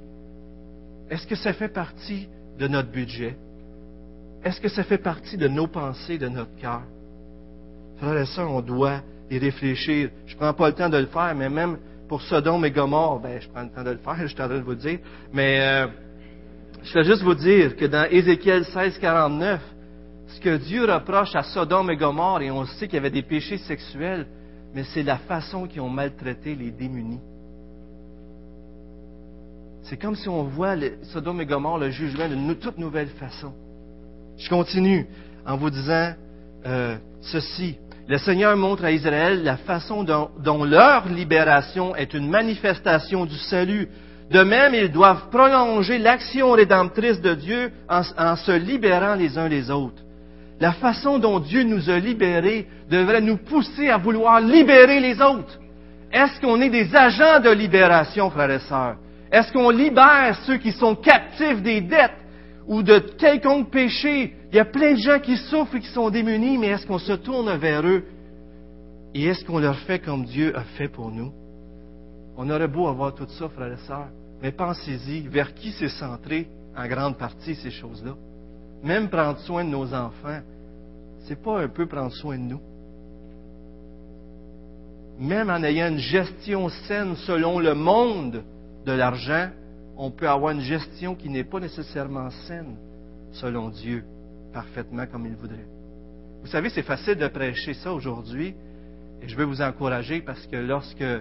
Est-ce 1.11 1.27
que 1.27 1.37
ça 1.37 1.53
fait 1.53 1.69
partie 1.69 2.29
de 2.59 2.69
notre 2.69 2.91
budget? 2.91 3.37
Est-ce 4.45 4.61
que 4.61 4.69
ça 4.69 4.85
fait 4.85 4.99
partie 4.99 5.37
de 5.37 5.49
nos 5.49 5.67
pensées, 5.67 6.19
de 6.19 6.29
notre 6.29 6.55
cœur? 6.57 6.83
Frères 7.99 8.17
et 8.17 8.27
sœurs, 8.27 8.51
on 8.51 8.63
doit 8.63 9.01
y 9.31 9.39
réfléchir. 9.39 10.11
Je 10.27 10.35
ne 10.35 10.39
prends 10.39 10.55
pas 10.55 10.69
le 10.69 10.75
temps 10.75 10.89
de 10.89 10.97
le 10.97 11.07
faire, 11.07 11.35
mais 11.35 11.51
même 11.51 11.77
pour 12.09 12.23
Sodome 12.23 12.65
et 12.65 12.71
Gomorre, 12.71 13.21
ben, 13.21 13.41
je 13.41 13.49
prends 13.49 13.63
le 13.63 13.71
temps 13.71 13.85
de 13.85 13.91
le 13.91 13.99
faire, 13.99 14.17
je 14.23 14.27
suis 14.29 14.43
en 14.43 14.49
train 14.49 14.59
de 14.59 14.63
vous 14.63 14.71
le 14.71 14.77
dire. 14.77 14.99
Mais 15.33 15.61
euh, 15.61 15.87
je 16.83 16.95
vais 16.95 17.05
juste 17.05 17.23
vous 17.23 17.35
dire 17.35 17.77
que 17.77 17.85
dans 17.85 18.09
Ézéchiel 18.11 18.65
16, 18.65 18.99
49, 18.99 19.61
ce 20.29 20.41
que 20.41 20.57
Dieu 20.57 20.85
reproche 20.91 21.35
à 21.37 21.43
Sodome 21.43 21.91
et 21.91 21.97
Gomorre, 21.97 22.41
et 22.41 22.51
on 22.51 22.65
sait 22.65 22.87
qu'il 22.87 22.95
y 22.95 22.99
avait 22.99 23.11
des 23.11 23.23
péchés 23.23 23.59
sexuels, 23.59 24.27
mais 24.75 24.85
c'est 24.85 25.03
la 25.03 25.19
façon 25.19 25.67
qu'ils 25.67 25.83
ont 25.83 25.91
maltraité 25.91 26.55
les 26.55 26.71
démunis. 26.71 27.21
C'est 29.83 29.97
comme 29.97 30.15
si 30.15 30.29
on 30.29 30.45
voit 30.45 30.77
Sodome 31.13 31.43
et 31.43 31.47
Gomorre, 31.47 31.79
le 31.79 31.91
jugement 31.91 32.29
d'une 32.29 32.55
toute 32.57 32.79
nouvelle 32.79 33.09
façon. 33.09 33.53
Je 34.41 34.49
continue 34.49 35.07
en 35.47 35.57
vous 35.57 35.69
disant 35.69 36.15
euh, 36.67 36.97
ceci. 37.21 37.77
Le 38.09 38.17
Seigneur 38.17 38.57
montre 38.57 38.85
à 38.85 38.91
Israël 38.91 39.45
la 39.45 39.59
façon 39.59 40.03
dont, 40.03 40.65
leur 40.65 41.07
libération 41.09 41.95
est 41.95 42.15
une 42.15 42.29
manifestation 42.29 43.27
du 43.27 43.37
salut. 43.37 43.89
De 44.31 44.43
même, 44.43 44.75
ils 44.75 44.91
doivent 44.91 45.29
prolonger 45.31 45.99
l'action 45.99 46.53
rédemptrice 46.53 47.21
de 47.21 47.35
Dieu 47.35 47.71
en, 47.89 48.01
en 48.17 48.37
se 48.37 48.53
libérant 48.53 49.15
les 49.15 49.37
uns 49.37 49.49
les 49.49 49.71
autres. 49.71 50.03
La 50.59 50.73
façon 50.73 51.19
dont 51.19 51.39
Dieu 51.39 51.63
nous 51.63 51.91
a 51.91 51.99
libérés 51.99 52.67
devrait 52.91 53.21
nous 53.21 53.37
pousser 53.37 53.91
à 53.91 53.99
vouloir 53.99 54.41
libérer 54.41 55.01
les 55.01 55.21
autres. 55.21 55.59
Est-ce 56.13 56.41
qu'on 56.41 56.61
est 56.63 56.71
des 56.71 56.95
agents 56.97 57.41
de 57.41 57.51
libération, 57.51 58.31
frères 58.31 58.51
et 58.51 58.59
sœurs? 58.61 58.97
Est-ce 59.31 59.53
qu'on 59.53 59.71
libère 59.71 60.37
ceux 60.47 60.57
qui 60.57 60.73
sont 60.73 60.97
captifs 60.97 61.63
des 61.63 61.83
dettes? 61.83 62.20
Ou 62.67 62.83
de 62.83 62.99
quelconque 62.99 63.71
péché? 63.71 64.35
Il 64.51 64.57
y 64.57 64.59
a 64.59 64.65
plein 64.65 64.93
de 64.93 64.99
gens 64.99 65.19
qui 65.19 65.37
souffrent 65.37 65.77
et 65.77 65.81
qui 65.81 65.89
sont 65.89 66.11
démunis, 66.11 66.59
mais 66.59 66.69
est-ce 66.69 66.87
qu'on 66.87 66.99
se 66.99 67.13
tourne 67.13 67.57
vers 67.57 67.87
eux? 67.87 68.05
Et 69.15 69.25
est-ce 69.25 69.45
qu'on 69.45 69.59
leur 69.59 69.79
fait 69.81 69.99
comme 69.99 70.25
Dieu 70.25 70.57
a 70.57 70.63
fait 70.77 70.89
pour 70.89 71.11
nous? 71.11 71.33
On 72.37 72.49
aurait 72.49 72.69
beau 72.69 72.87
avoir 72.87 73.15
tout 73.15 73.27
ça, 73.29 73.49
frères 73.49 73.73
et 73.73 73.87
sœurs, 73.87 74.09
mais 74.43 74.53
pensez-y, 74.53 75.21
vers 75.29 75.53
qui 75.55 75.73
c'est 75.73 75.89
centré 75.89 76.49
en 76.77 76.87
grande 76.87 77.19
partie 77.19 77.55
ces 77.55 77.71
choses-là? 77.71 78.15
Même 78.83 79.09
prendre 79.09 79.39
soin 79.41 79.65
de 79.65 79.71
nos 79.71 79.93
enfants, 79.93 80.41
c'est 81.27 81.43
pas 81.43 81.61
un 81.61 81.69
peu 81.69 81.87
prendre 81.87 82.13
soin 82.13 82.39
de 82.39 82.45
nous? 82.45 82.61
Même 85.19 85.51
en 85.51 85.63
ayant 85.63 85.89
une 85.89 85.99
gestion 85.99 86.69
saine 86.87 87.15
selon 87.17 87.59
le 87.59 87.75
monde, 87.75 88.43
de 88.87 88.93
l'argent, 88.93 89.51
on 90.03 90.11
peut 90.11 90.29
avoir 90.29 90.53
une 90.53 90.63
gestion 90.63 91.15
qui 91.15 91.29
n'est 91.29 91.45
pas 91.45 91.61
nécessairement 91.61 92.31
saine, 92.49 92.75
selon 93.33 93.69
Dieu, 93.69 94.03
parfaitement 94.51 95.05
comme 95.07 95.27
il 95.27 95.35
voudrait. 95.37 95.67
Vous 96.41 96.47
savez, 96.47 96.71
c'est 96.71 96.83
facile 96.83 97.17
de 97.17 97.29
prêcher 97.29 97.75
ça 97.75 97.93
aujourd'hui, 97.93 98.55
et 99.21 99.29
je 99.29 99.37
veux 99.37 99.45
vous 99.45 99.61
encourager 99.61 100.23
parce 100.23 100.47
que 100.47 100.57
lorsque 100.57 101.03
euh, 101.03 101.21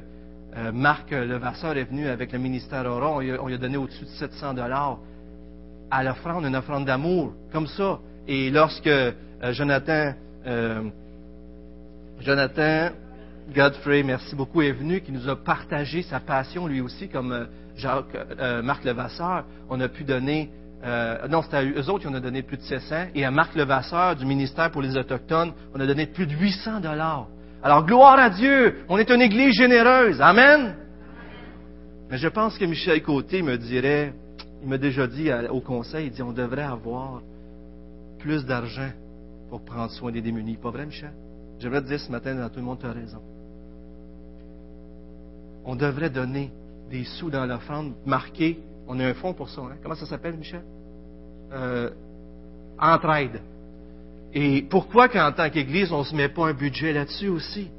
Marc 0.72 1.12
Levasseur 1.12 1.76
est 1.76 1.84
venu 1.84 2.08
avec 2.08 2.32
le 2.32 2.39
ministère 2.39 2.86
Aura, 2.86 3.18
on 3.18 3.20
lui 3.20 3.56
a, 3.56 3.58
donné 3.58 3.76
au-dessus 3.76 4.06
de 4.06 4.12
700 4.12 4.54
dollars 4.54 4.98
à 5.92 6.02
l'offrande, 6.02 6.46
une 6.46 6.56
offrande 6.56 6.86
d'amour, 6.86 7.34
comme 7.52 7.68
ça. 7.68 8.00
Et 8.30 8.50
lorsque 8.50 8.88
euh, 8.88 9.12
Jonathan, 9.52 10.13
euh, 10.48 10.84
Jonathan 12.22 12.92
Godfrey, 13.54 14.04
merci 14.04 14.38
beaucoup, 14.38 14.62
est 14.62 14.72
venu, 14.72 15.02
qui 15.02 15.12
nous 15.12 15.28
a 15.28 15.36
partagé 15.36 16.02
sa 16.04 16.22
passion, 16.22 16.65
lui 16.65 16.80
aussi, 16.80 17.10
comme 17.10 17.48
Euh, 17.86 18.62
Marc 18.62 18.84
Levasseur, 18.84 19.46
on 19.70 19.80
a 19.80 19.88
pu 19.88 20.04
donner, 20.04 20.52
euh, 20.84 21.28
non, 21.28 21.42
c'était 21.42 21.58
à 21.58 21.63
eux 21.63 21.89
autres 21.89 22.02
qui 22.02 22.08
on 22.08 22.13
a 22.13 22.20
donné 22.20 22.42
plus 22.42 22.58
de 22.58 22.62
700, 22.63 23.08
et 23.15 23.26
à 23.26 23.32
Marc 23.32 23.56
Levasseur 23.56 24.15
du 24.15 24.26
ministère 24.26 24.72
pour 24.72 24.82
les 24.82 24.98
Autochtones, 24.98 25.54
on 25.74 25.80
a 25.80 25.86
donné 25.86 26.06
plus 26.06 26.28
de 26.28 26.34
800 26.34 26.82
dollars. 26.82 27.28
Alors, 27.62 27.86
gloire 27.86 28.18
à 28.18 28.30
Dieu, 28.30 28.86
on 28.88 28.98
est 28.98 29.10
une 29.10 29.22
église 29.22 29.54
généreuse. 29.54 30.22
Amen. 30.22 30.76
Mais 32.10 32.18
je 32.18 32.28
pense 32.28 32.58
que 32.58 32.65
Michel 32.65 33.02
Côté 33.04 33.42
me 33.42 33.58
dirait, 33.58 34.13
il 34.63 34.70
m'a 34.70 34.78
déjà 34.78 35.08
dit 35.08 35.30
au 35.50 35.60
conseil, 35.62 36.08
il 36.08 36.12
dit, 36.12 36.22
on 36.22 36.32
devrait 36.32 36.63
avoir 36.63 37.22
plus 38.20 38.46
d'argent 38.46 38.89
pour 39.50 39.63
prendre 39.63 39.92
soin 39.92 40.12
des 40.12 40.22
démunis. 40.22 40.58
Pas 40.58 40.72
vrai, 40.72 40.86
Michel? 40.86 41.12
J'aimerais 41.60 41.82
te 41.82 41.88
dire 41.88 42.00
ce 42.00 42.12
matin, 42.12 42.36
dans 42.36 42.50
tout 42.50 42.60
le 42.60 42.65
monde, 42.65 42.80
tu 42.80 42.86
as 42.86 42.92
raison. 42.92 43.22
On 45.65 45.76
devrait 45.76 46.10
donner 46.10 46.52
des 46.89 47.04
sous 47.04 47.30
dans 47.30 47.45
l'offrande 47.45 47.93
marqué. 48.06 48.60
On 48.88 48.99
a 48.99 49.06
un 49.06 49.13
fonds 49.13 49.34
pour 49.34 49.49
ça. 49.49 49.62
Hein? 49.62 49.75
Comment 49.82 49.95
ça 49.95 50.06
s'appelle, 50.06 50.36
Michel? 50.36 50.62
Euh, 51.54 51.89
entraide. 52.80 53.41
Et 54.34 54.63
pourquoi 54.69 55.08
qu'en 55.10 55.32
tant 55.32 55.49
qu'Église, 55.49 55.91
on 55.91 55.99
ne 55.99 56.04
se 56.04 56.15
met 56.15 56.30
pas 56.30 56.47
un 56.47 56.54
budget 56.54 56.93
là-dessus 56.93 57.30
aussi? 57.30 57.69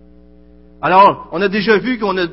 Alors, 0.82 1.28
on 1.32 1.40
a 1.42 1.48
déjà 1.48 1.78
vu 1.78 1.98
qu'on 1.98 2.16
a 2.16 2.26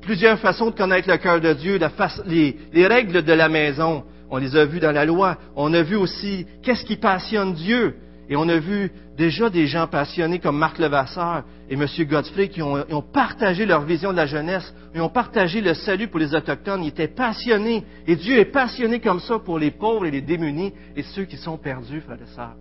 plusieurs 0.00 0.38
façons 0.38 0.66
de 0.70 0.76
connaître 0.76 1.08
le 1.08 1.16
cœur 1.16 1.40
de 1.40 1.52
Dieu, 1.52 1.78
la 1.78 1.90
face- 1.90 2.22
les, 2.26 2.58
les 2.72 2.86
règles 2.86 3.22
de 3.22 3.32
la 3.32 3.48
maison. 3.48 4.04
On 4.30 4.38
les 4.38 4.56
a 4.56 4.64
vues 4.64 4.80
dans 4.80 4.92
la 4.92 5.04
loi. 5.04 5.36
On 5.56 5.72
a 5.74 5.82
vu 5.82 5.96
aussi 5.96 6.46
qu'est-ce 6.62 6.84
qui 6.84 6.96
passionne 6.96 7.54
Dieu. 7.54 7.96
Et 8.32 8.36
on 8.36 8.48
a 8.48 8.58
vu 8.58 8.90
déjà 9.14 9.50
des 9.50 9.66
gens 9.66 9.86
passionnés 9.86 10.38
comme 10.38 10.56
Marc 10.56 10.78
Levasseur 10.78 11.44
et 11.68 11.74
M. 11.74 11.86
Godfrey 12.08 12.48
qui 12.48 12.62
ont, 12.62 13.02
partagé 13.12 13.66
leur 13.66 13.82
vision 13.82 14.10
de 14.10 14.16
la 14.16 14.24
jeunesse. 14.24 14.72
Ils 14.94 15.02
ont 15.02 15.10
partagé 15.10 15.60
le 15.60 15.74
salut 15.74 16.08
pour 16.08 16.18
les 16.18 16.34
Autochtones. 16.34 16.82
Ils 16.82 16.88
étaient 16.88 17.08
passionnés. 17.08 17.84
Et 18.06 18.16
Dieu 18.16 18.38
est 18.38 18.46
passionné 18.46 19.00
comme 19.00 19.20
ça 19.20 19.38
pour 19.38 19.58
les 19.58 19.70
pauvres 19.70 20.06
et 20.06 20.10
les 20.10 20.22
démunis 20.22 20.72
et 20.96 21.02
ceux 21.02 21.26
qui 21.26 21.36
sont 21.36 21.58
perdus, 21.58 22.00
frères 22.00 22.22
et 22.22 22.34
sœurs. 22.34 22.56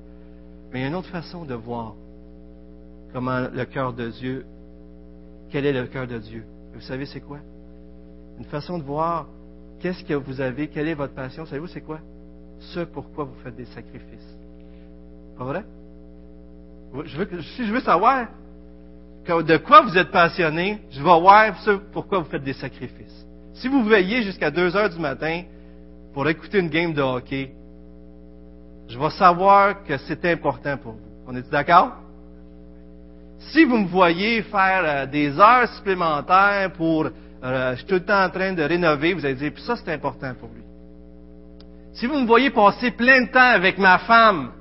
Mais 0.74 0.80
il 0.80 0.82
y 0.82 0.86
a 0.86 0.88
une 0.90 0.96
autre 0.96 1.08
façon 1.08 1.46
de 1.46 1.54
voir 1.54 1.94
comment 3.14 3.48
le 3.50 3.64
cœur 3.64 3.94
de 3.94 4.10
Dieu, 4.10 4.46
quel 5.52 5.66
est 5.66 5.72
le 5.72 5.88
cœur 5.88 6.06
de 6.06 6.18
Dieu. 6.18 6.44
Vous 6.74 6.82
savez 6.82 7.06
c'est 7.06 7.22
quoi? 7.22 7.40
Une 8.38 8.44
façon 8.44 8.78
de 8.78 8.84
voir 8.84 9.26
qu'est-ce 9.80 10.04
que 10.04 10.16
vous 10.16 10.42
avez, 10.42 10.68
quelle 10.68 10.90
est 10.90 10.96
votre 10.96 11.14
passion. 11.14 11.46
Savez-vous 11.46 11.68
c'est 11.68 11.80
quoi? 11.80 12.02
Ce 12.60 12.82
pourquoi 12.82 13.24
vous 13.24 13.36
faites 13.42 13.56
des 13.56 13.68
sacrifices. 13.68 14.41
Pas 15.42 15.46
vrai? 15.46 15.64
Je 17.04 17.18
veux, 17.18 17.42
si 17.56 17.66
je 17.66 17.74
veux 17.74 17.80
savoir 17.80 18.28
de 19.28 19.58
quoi 19.58 19.82
vous 19.82 19.98
êtes 19.98 20.12
passionné, 20.12 20.80
je 20.92 20.98
vais 20.98 21.20
voir 21.20 21.58
ce 21.64 21.72
pourquoi 21.92 22.20
vous 22.20 22.30
faites 22.30 22.44
des 22.44 22.54
sacrifices. 22.54 23.26
Si 23.56 23.68
vous 23.68 23.84
veillez 23.84 24.22
jusqu'à 24.22 24.52
2 24.52 24.76
heures 24.76 24.92
du 24.92 25.00
matin 25.00 25.42
pour 26.14 26.30
écouter 26.30 26.60
une 26.60 26.70
game 26.70 26.94
de 26.94 27.02
hockey, 27.02 27.56
je 28.88 29.00
vais 29.00 29.10
savoir 29.10 29.84
que 29.84 29.98
c'est 29.98 30.24
important 30.26 30.78
pour 30.78 30.92
vous. 30.92 31.10
On 31.26 31.36
est 31.36 31.50
d'accord? 31.50 31.94
Si 33.40 33.64
vous 33.64 33.78
me 33.78 33.88
voyez 33.88 34.44
faire 34.44 34.84
euh, 34.86 35.06
des 35.08 35.40
heures 35.40 35.70
supplémentaires 35.70 36.72
pour, 36.74 37.08
euh, 37.08 37.72
je 37.72 37.78
suis 37.78 37.88
tout 37.88 37.96
le 37.96 38.06
temps 38.06 38.24
en 38.24 38.30
train 38.30 38.54
de 38.54 38.62
rénover, 38.62 39.16
vous 39.16 39.26
allez 39.26 39.34
dire, 39.34 39.52
puis 39.52 39.64
ça 39.64 39.76
c'est 39.76 39.92
important 39.92 40.36
pour 40.40 40.50
lui. 40.50 40.62
Si 41.94 42.06
vous 42.06 42.20
me 42.20 42.28
voyez 42.28 42.52
passer 42.52 42.92
plein 42.92 43.24
de 43.24 43.32
temps 43.32 43.40
avec 43.40 43.80
ma 43.80 43.98
femme, 43.98 44.52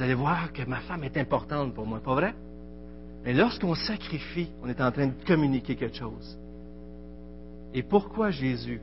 vous 0.00 0.04
allez 0.04 0.14
voir 0.14 0.50
que 0.54 0.62
ma 0.62 0.80
femme 0.80 1.04
est 1.04 1.18
importante 1.18 1.74
pour 1.74 1.84
moi, 1.84 2.00
pas 2.00 2.14
vrai? 2.14 2.34
Mais 3.22 3.34
lorsqu'on 3.34 3.74
sacrifie, 3.74 4.48
on 4.62 4.68
est 4.70 4.80
en 4.80 4.90
train 4.90 5.08
de 5.08 5.24
communiquer 5.26 5.76
quelque 5.76 5.98
chose. 5.98 6.38
Et 7.74 7.82
pourquoi 7.82 8.30
Jésus 8.30 8.80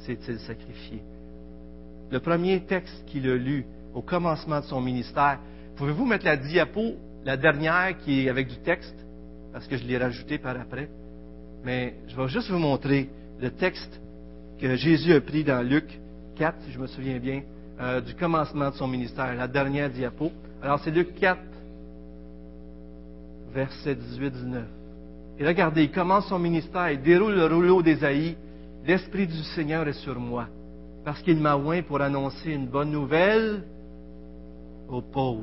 s'est-il 0.00 0.40
sacrifié? 0.40 1.00
Le 2.10 2.18
premier 2.18 2.64
texte 2.64 3.04
qu'il 3.06 3.30
a 3.30 3.36
lu 3.36 3.64
au 3.94 4.02
commencement 4.02 4.58
de 4.58 4.64
son 4.64 4.80
ministère, 4.80 5.38
pouvez-vous 5.76 6.04
mettre 6.04 6.24
la 6.24 6.36
diapo, 6.36 6.96
la 7.24 7.36
dernière 7.36 7.96
qui 7.98 8.22
est 8.22 8.28
avec 8.28 8.48
du 8.48 8.56
texte, 8.56 8.96
parce 9.52 9.68
que 9.68 9.76
je 9.76 9.84
l'ai 9.84 9.98
rajouté 9.98 10.38
par 10.38 10.58
après. 10.58 10.88
Mais 11.62 11.94
je 12.08 12.16
vais 12.16 12.26
juste 12.26 12.50
vous 12.50 12.58
montrer 12.58 13.08
le 13.40 13.52
texte 13.52 14.00
que 14.60 14.74
Jésus 14.74 15.14
a 15.14 15.20
pris 15.20 15.44
dans 15.44 15.64
Luc 15.64 16.00
4, 16.34 16.56
si 16.64 16.72
je 16.72 16.80
me 16.80 16.88
souviens 16.88 17.20
bien, 17.20 17.42
euh, 17.80 18.00
du 18.00 18.16
commencement 18.16 18.70
de 18.70 18.74
son 18.74 18.88
ministère, 18.88 19.32
la 19.36 19.46
dernière 19.46 19.90
diapo. 19.90 20.32
Alors 20.62 20.80
c'est 20.80 20.90
Luc 20.90 21.14
4, 21.14 21.38
versets 23.52 23.94
18-19. 23.94 24.62
Et 25.38 25.46
regardez, 25.46 25.84
il 25.84 25.90
commence 25.90 26.28
son 26.28 26.38
ministère, 26.38 26.90
il 26.90 27.02
déroule 27.02 27.34
le 27.34 27.46
rouleau 27.46 27.82
d'Ésaïe. 27.82 28.36
L'Esprit 28.86 29.26
du 29.26 29.42
Seigneur 29.54 29.86
est 29.86 30.00
sur 30.04 30.18
moi, 30.18 30.46
parce 31.04 31.20
qu'il 31.22 31.38
m'a 31.38 31.56
oint 31.56 31.82
pour 31.82 32.00
annoncer 32.00 32.52
une 32.52 32.66
bonne 32.66 32.90
nouvelle 32.90 33.64
aux 34.88 35.02
pauvres. 35.02 35.42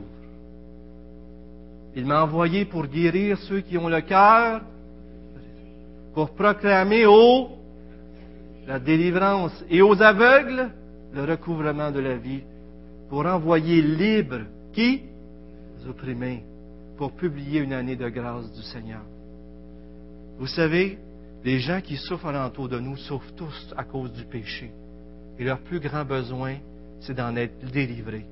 Il 1.95 2.06
m'a 2.06 2.23
envoyé 2.23 2.65
pour 2.65 2.88
guérir 2.88 3.38
ceux 3.39 3.60
qui 3.60 3.78
ont 3.78 3.88
le 3.88 4.02
cœur, 4.02 4.62
pour 6.13 6.32
proclamer 6.32 7.06
aux 7.06 7.49
la 8.65 8.80
délivrance 8.80 9.63
et 9.69 9.82
aux 9.82 10.02
aveugles 10.02 10.69
le 11.13 11.23
recouvrement 11.26 11.91
de 11.91 11.99
la 11.99 12.15
vie, 12.15 12.41
pour 13.10 13.26
envoyer 13.26 13.82
libre 13.82 14.39
qui? 14.73 15.03
Les 15.79 15.89
opprimés, 15.89 16.43
pour 16.97 17.13
publier 17.13 17.62
une 17.62 17.73
année 17.73 17.95
de 17.95 18.09
grâce 18.09 18.51
du 18.53 18.62
Seigneur. 18.62 19.01
Vous 20.39 20.47
savez, 20.47 20.97
les 21.43 21.59
gens 21.59 21.81
qui 21.81 21.97
souffrent 21.97 22.27
alentour 22.27 22.69
de 22.69 22.79
nous 22.79 22.97
souffrent 22.97 23.33
tous 23.36 23.73
à 23.77 23.83
cause 23.83 24.12
du 24.13 24.25
péché. 24.25 24.71
Et 25.38 25.43
leur 25.43 25.59
plus 25.59 25.79
grand 25.79 26.05
besoin, 26.05 26.55
c'est 27.01 27.15
d'en 27.15 27.36
être 27.36 27.65
délivrés. 27.71 28.25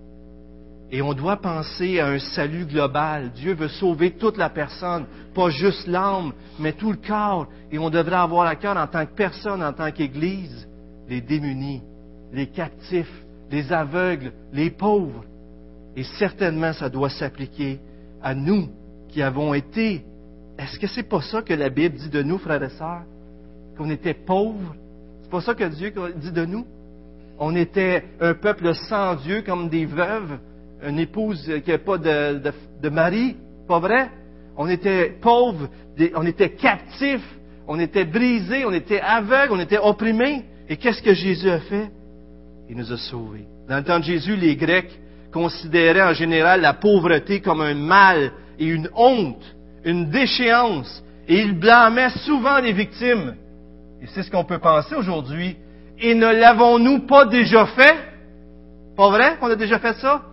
Et 0.91 1.01
on 1.01 1.13
doit 1.13 1.37
penser 1.37 1.99
à 1.99 2.07
un 2.07 2.19
salut 2.19 2.65
global. 2.65 3.31
Dieu 3.31 3.53
veut 3.53 3.69
sauver 3.69 4.11
toute 4.11 4.37
la 4.37 4.49
personne, 4.49 5.05
pas 5.33 5.49
juste 5.49 5.87
l'âme, 5.87 6.33
mais 6.59 6.73
tout 6.73 6.91
le 6.91 6.97
corps. 6.97 7.47
Et 7.71 7.79
on 7.79 7.89
devrait 7.89 8.15
avoir 8.15 8.45
à 8.45 8.55
cœur 8.57 8.75
en 8.75 8.87
tant 8.87 9.05
que 9.05 9.15
personne, 9.15 9.63
en 9.63 9.71
tant 9.71 9.91
qu'Église, 9.91 10.67
les 11.07 11.21
démunis, 11.21 11.81
les 12.33 12.47
captifs, 12.47 13.23
les 13.49 13.71
aveugles, 13.71 14.33
les 14.51 14.69
pauvres. 14.69 15.23
Et 15.95 16.03
certainement, 16.03 16.73
ça 16.73 16.89
doit 16.89 17.09
s'appliquer 17.09 17.79
à 18.21 18.33
nous 18.33 18.69
qui 19.09 19.21
avons 19.21 19.53
été. 19.53 20.03
Est-ce 20.57 20.79
que 20.79 20.87
c'est 20.87 21.03
pas 21.03 21.21
ça 21.21 21.41
que 21.41 21.53
la 21.53 21.69
Bible 21.69 21.95
dit 21.97 22.09
de 22.09 22.23
nous, 22.23 22.37
frères 22.37 22.63
et 22.63 22.69
sœurs? 22.69 23.03
Qu'on 23.77 23.89
était 23.89 24.13
pauvres? 24.13 24.75
C'est 25.23 25.31
pas 25.31 25.41
ça 25.41 25.55
que 25.55 25.63
Dieu 25.65 25.93
dit 26.15 26.31
de 26.31 26.45
nous? 26.45 26.65
On 27.39 27.55
était 27.55 28.03
un 28.19 28.33
peuple 28.33 28.73
sans 28.75 29.15
Dieu, 29.15 29.41
comme 29.41 29.69
des 29.69 29.85
veuves, 29.85 30.37
une 30.83 30.99
épouse 30.99 31.51
qui 31.65 31.71
n'a 31.71 31.77
pas 31.77 31.97
de, 31.97 32.39
de, 32.39 32.53
de, 32.81 32.89
mari, 32.89 33.35
pas 33.67 33.79
vrai? 33.79 34.09
On 34.57 34.67
était 34.67 35.09
pauvres, 35.21 35.67
on 36.15 36.25
était 36.25 36.51
captifs, 36.51 37.27
on 37.67 37.79
était 37.79 38.05
brisés, 38.05 38.65
on 38.65 38.73
était 38.73 38.99
aveugles, 38.99 39.53
on 39.53 39.59
était 39.59 39.79
opprimés. 39.79 40.45
Et 40.69 40.77
qu'est-ce 40.77 41.01
que 41.01 41.13
Jésus 41.13 41.49
a 41.49 41.59
fait? 41.59 41.89
Il 42.69 42.77
nous 42.77 42.91
a 42.93 42.97
sauvés. 42.97 43.45
Dans 43.67 43.77
le 43.77 43.83
temps 43.83 43.99
de 43.99 44.05
Jésus, 44.05 44.35
les 44.35 44.55
Grecs 44.55 44.99
considéraient 45.31 46.03
en 46.03 46.13
général 46.13 46.61
la 46.61 46.73
pauvreté 46.73 47.41
comme 47.41 47.61
un 47.61 47.73
mal 47.73 48.31
et 48.59 48.65
une 48.65 48.89
honte, 48.95 49.43
une 49.83 50.09
déchéance, 50.09 51.03
et 51.27 51.39
ils 51.39 51.57
blâmaient 51.57 52.09
souvent 52.09 52.59
les 52.59 52.73
victimes. 52.73 53.35
Et 54.01 54.07
c'est 54.07 54.23
ce 54.23 54.31
qu'on 54.31 54.43
peut 54.43 54.59
penser 54.59 54.95
aujourd'hui. 54.95 55.57
Et 55.99 56.15
ne 56.15 56.27
l'avons-nous 56.27 57.05
pas 57.05 57.25
déjà 57.25 57.65
fait? 57.67 57.95
Pas 58.95 59.09
vrai 59.09 59.37
qu'on 59.39 59.49
a 59.49 59.55
déjà 59.55 59.79
fait 59.79 59.93
ça? 59.93 60.23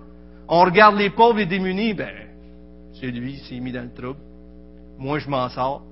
On 0.48 0.64
regarde 0.64 0.96
les 0.96 1.10
pauvres 1.10 1.38
et 1.38 1.46
démunis, 1.46 1.92
ben, 1.92 2.08
c'est 2.98 3.06
lui, 3.06 3.34
il 3.34 3.38
s'est 3.40 3.60
mis 3.60 3.70
dans 3.70 3.82
le 3.82 3.92
trouble. 3.92 4.18
Moi, 4.98 5.18
je 5.18 5.28
m'en 5.28 5.48
sors. 5.50 5.82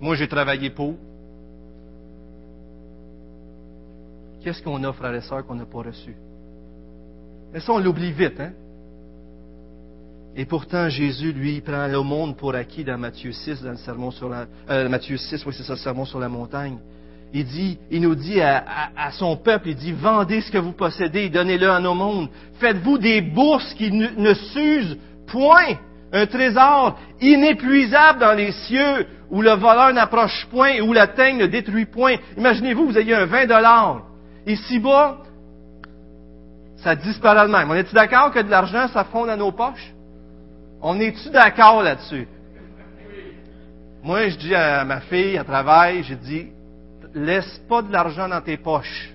Moi, 0.00 0.16
j'ai 0.16 0.26
travaillé 0.26 0.70
pour. 0.70 0.96
Qu'est-ce 4.42 4.60
qu'on 4.60 4.82
a, 4.82 4.92
frères 4.92 5.14
et 5.14 5.20
sœurs, 5.20 5.46
qu'on 5.46 5.54
n'a 5.54 5.64
pas 5.64 5.78
reçu? 5.78 6.16
Mais 7.52 7.60
ça, 7.60 7.72
on 7.72 7.78
l'oublie 7.78 8.12
vite, 8.12 8.40
hein? 8.40 8.52
Et 10.34 10.46
pourtant, 10.46 10.88
Jésus, 10.88 11.32
lui, 11.32 11.60
prend 11.60 11.86
le 11.86 12.00
monde 12.00 12.36
pour 12.38 12.54
acquis 12.54 12.84
dans 12.84 12.96
Matthieu 12.96 13.32
6, 13.32 13.62
dans 13.62 13.72
le 13.72 13.76
sermon 13.76 14.10
sur 14.10 14.30
la, 14.30 14.46
euh, 14.70 14.88
Matthieu 14.88 15.18
6, 15.18 15.44
oui, 15.44 15.52
c'est 15.54 15.62
ça, 15.62 15.74
le 15.74 15.78
sermon 15.78 16.06
sur 16.06 16.18
la 16.18 16.30
montagne. 16.30 16.78
Il 17.34 17.44
dit, 17.44 17.78
il 17.90 18.00
nous 18.00 18.14
dit 18.14 18.40
à, 18.40 19.10
son 19.12 19.36
peuple, 19.36 19.68
il 19.68 19.74
dit, 19.74 19.92
vendez 19.92 20.40
ce 20.40 20.50
que 20.50 20.58
vous 20.58 20.72
possédez, 20.72 21.28
donnez-le 21.28 21.70
à 21.70 21.80
nos 21.80 21.94
mondes. 21.94 22.28
Faites-vous 22.60 22.98
des 22.98 23.20
bourses 23.20 23.72
qui 23.74 23.90
ne, 23.90 24.08
ne 24.08 24.34
s'usent 24.34 24.98
point, 25.26 25.76
un 26.12 26.26
trésor 26.26 26.98
inépuisable 27.20 28.20
dans 28.20 28.34
les 28.34 28.52
cieux, 28.52 29.06
où 29.30 29.40
le 29.40 29.52
voleur 29.52 29.92
n'approche 29.94 30.46
point 30.50 30.74
et 30.74 30.82
où 30.82 30.92
la 30.92 31.06
teigne 31.06 31.38
ne 31.38 31.46
détruit 31.46 31.86
point. 31.86 32.16
Imaginez-vous, 32.36 32.86
vous 32.86 32.98
ayez 32.98 33.14
un 33.14 33.24
20 33.24 33.46
dollars. 33.46 34.02
Ici-bas, 34.46 35.18
ça 36.82 36.96
disparaît 36.96 37.46
de 37.46 37.52
même. 37.52 37.70
On 37.70 37.74
est-tu 37.74 37.94
d'accord 37.94 38.30
que 38.30 38.40
de 38.40 38.50
l'argent, 38.50 38.88
ça 38.88 39.04
fond 39.04 39.26
dans 39.26 39.36
nos 39.36 39.52
poches? 39.52 39.92
On 40.80 40.98
est-tu 40.98 41.30
d'accord 41.30 41.82
là-dessus? 41.82 42.26
Moi, 44.02 44.28
je 44.28 44.36
dis 44.36 44.54
à 44.54 44.84
ma 44.84 45.00
fille, 45.00 45.38
à 45.38 45.44
travail, 45.44 46.02
j'ai 46.02 46.16
dit, 46.16 46.48
laisse 47.14 47.62
pas 47.68 47.82
de 47.82 47.92
l'argent 47.92 48.28
dans 48.28 48.40
tes 48.40 48.56
poches. 48.56 49.12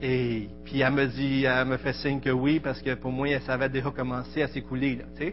Et 0.00 0.48
puis 0.64 0.80
elle 0.80 0.92
me 0.92 1.06
dit, 1.06 1.44
elle 1.44 1.66
me 1.66 1.76
fait 1.76 1.92
signe 1.92 2.20
que 2.20 2.30
oui, 2.30 2.58
parce 2.58 2.82
que 2.82 2.94
pour 2.94 3.12
moi, 3.12 3.28
ça 3.46 3.52
avait 3.54 3.68
déjà 3.68 3.90
commencé 3.90 4.42
à 4.42 4.48
s'écouler. 4.48 4.96
Là. 4.96 5.26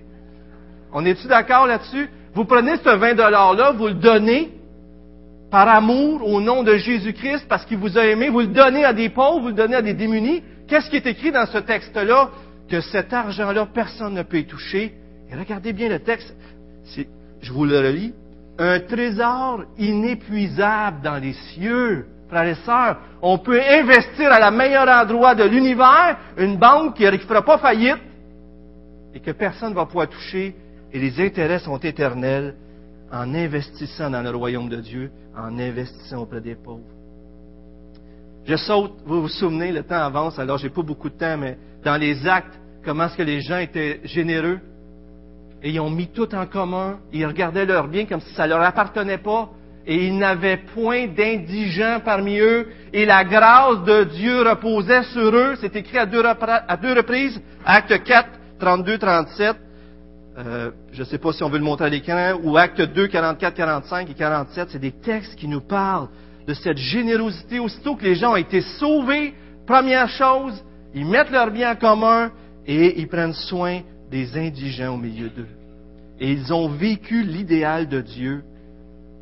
On 0.93 1.03
est-tu 1.03 1.27
d'accord 1.27 1.65
là-dessus? 1.65 2.07
Vous 2.35 2.45
prenez 2.45 2.77
ce 2.77 2.89
20 2.89 3.13
$-là, 3.15 3.71
vous 3.71 3.87
le 3.87 3.95
donnez 3.95 4.58
par 5.51 5.67
amour 5.67 6.27
au 6.27 6.41
nom 6.41 6.63
de 6.63 6.75
Jésus-Christ, 6.75 7.45
parce 7.47 7.65
qu'il 7.65 7.77
vous 7.77 7.97
a 7.97 8.05
aimé, 8.05 8.29
vous 8.29 8.41
le 8.41 8.47
donnez 8.47 8.85
à 8.85 8.93
des 8.93 9.09
pauvres, 9.09 9.41
vous 9.41 9.47
le 9.47 9.53
donnez 9.53 9.75
à 9.75 9.81
des 9.81 9.93
démunis. 9.93 10.43
Qu'est-ce 10.67 10.89
qui 10.89 10.97
est 10.97 11.07
écrit 11.07 11.31
dans 11.31 11.45
ce 11.45 11.57
texte-là? 11.57 12.29
Que 12.69 12.81
cet 12.81 13.11
argent-là, 13.13 13.67
personne 13.73 14.13
ne 14.13 14.21
peut 14.21 14.37
y 14.37 14.45
toucher. 14.45 14.93
Et 15.31 15.35
regardez 15.35 15.73
bien 15.73 15.89
le 15.89 15.99
texte. 15.99 16.35
Je 17.41 17.51
vous 17.51 17.65
le 17.65 17.79
relis. 17.79 18.13
Un 18.59 18.79
trésor 18.81 19.63
inépuisable 19.77 21.01
dans 21.01 21.17
les 21.17 21.33
cieux 21.33 22.05
frères 22.29 22.47
et 22.47 22.55
sœurs, 22.63 22.97
on 23.21 23.39
peut 23.39 23.59
investir 23.59 24.31
à 24.31 24.39
la 24.39 24.51
meilleur 24.51 24.87
endroit 24.87 25.33
de 25.33 25.43
l'univers, 25.43 26.17
une 26.37 26.57
banque 26.57 26.95
qui 26.95 27.03
ne 27.03 27.17
fera 27.17 27.41
pas 27.41 27.57
faillite 27.57 27.97
et 29.15 29.19
que 29.19 29.31
personne 29.31 29.71
ne 29.71 29.75
va 29.75 29.85
pouvoir 29.85 30.07
toucher, 30.07 30.55
et 30.93 30.99
les 30.99 31.19
intérêts 31.19 31.59
sont 31.59 31.77
éternels 31.79 32.53
en 33.11 33.33
investissant 33.33 34.09
dans 34.09 34.21
le 34.21 34.29
royaume 34.29 34.69
de 34.69 34.77
Dieu, 34.77 35.11
en 35.35 35.57
investissant 35.57 36.19
auprès 36.19 36.41
des 36.41 36.55
pauvres. 36.55 36.83
Je 38.45 38.55
saute, 38.55 38.93
vous 39.05 39.21
vous 39.21 39.29
souvenez, 39.29 39.71
le 39.71 39.83
temps 39.83 40.03
avance, 40.03 40.39
alors 40.39 40.57
j'ai 40.57 40.69
pas 40.69 40.81
beaucoup 40.81 41.09
de 41.09 41.15
temps, 41.15 41.37
mais 41.37 41.57
dans 41.83 41.97
les 41.97 42.27
actes, 42.27 42.59
comment 42.83 43.05
est-ce 43.05 43.17
que 43.17 43.23
les 43.23 43.41
gens 43.41 43.57
étaient 43.57 44.01
généreux? 44.05 44.59
Et 45.61 45.71
ils 45.71 45.79
ont 45.79 45.89
mis 45.89 46.07
tout 46.07 46.33
en 46.33 46.45
commun, 46.45 46.99
ils 47.11 47.25
regardaient 47.25 47.65
leur 47.65 47.87
bien 47.87 48.05
comme 48.05 48.21
si 48.21 48.33
ça 48.33 48.47
leur 48.47 48.61
appartenait 48.61 49.17
pas, 49.17 49.49
et 49.85 50.07
il 50.07 50.17
n'avait 50.17 50.57
point 50.57 51.07
d'indigents 51.07 51.99
parmi 52.03 52.39
eux, 52.39 52.67
et 52.93 53.05
la 53.05 53.23
grâce 53.23 53.83
de 53.83 54.03
Dieu 54.03 54.41
reposait 54.41 55.03
sur 55.03 55.35
eux. 55.35 55.55
C'est 55.59 55.75
écrit 55.75 55.97
à 55.97 56.05
deux, 56.05 56.21
reprises, 56.21 57.41
Acte 57.65 58.03
4, 58.03 58.29
32, 58.59 58.97
37. 58.97 59.57
Je 60.37 60.99
ne 60.99 61.03
sais 61.03 61.17
pas 61.17 61.33
si 61.33 61.43
on 61.43 61.49
veut 61.49 61.57
le 61.57 61.63
montrer 61.63 61.85
à 61.85 61.89
l'écran, 61.89 62.39
ou 62.43 62.57
Acte 62.57 62.81
2, 62.81 63.07
44, 63.07 63.53
45 63.53 64.09
et 64.09 64.13
47. 64.13 64.69
C'est 64.71 64.79
des 64.79 64.91
textes 64.91 65.35
qui 65.35 65.47
nous 65.47 65.61
parlent 65.61 66.07
de 66.47 66.53
cette 66.53 66.77
générosité. 66.77 67.59
Aussitôt 67.59 67.95
que 67.95 68.05
les 68.05 68.15
gens 68.15 68.33
ont 68.33 68.37
été 68.37 68.61
sauvés, 68.61 69.33
première 69.67 70.09
chose, 70.09 70.63
ils 70.93 71.05
mettent 71.05 71.31
leur 71.31 71.51
bien 71.51 71.73
en 71.73 71.75
commun 71.75 72.31
et 72.65 72.99
ils 72.99 73.07
prennent 73.07 73.33
soin 73.33 73.81
des 74.09 74.37
indigents 74.37 74.93
au 74.93 74.97
milieu 74.97 75.29
d'eux. 75.29 75.47
Et 76.19 76.31
ils 76.31 76.53
ont 76.53 76.69
vécu 76.69 77.23
l'idéal 77.23 77.87
de 77.87 78.01
Dieu 78.01 78.43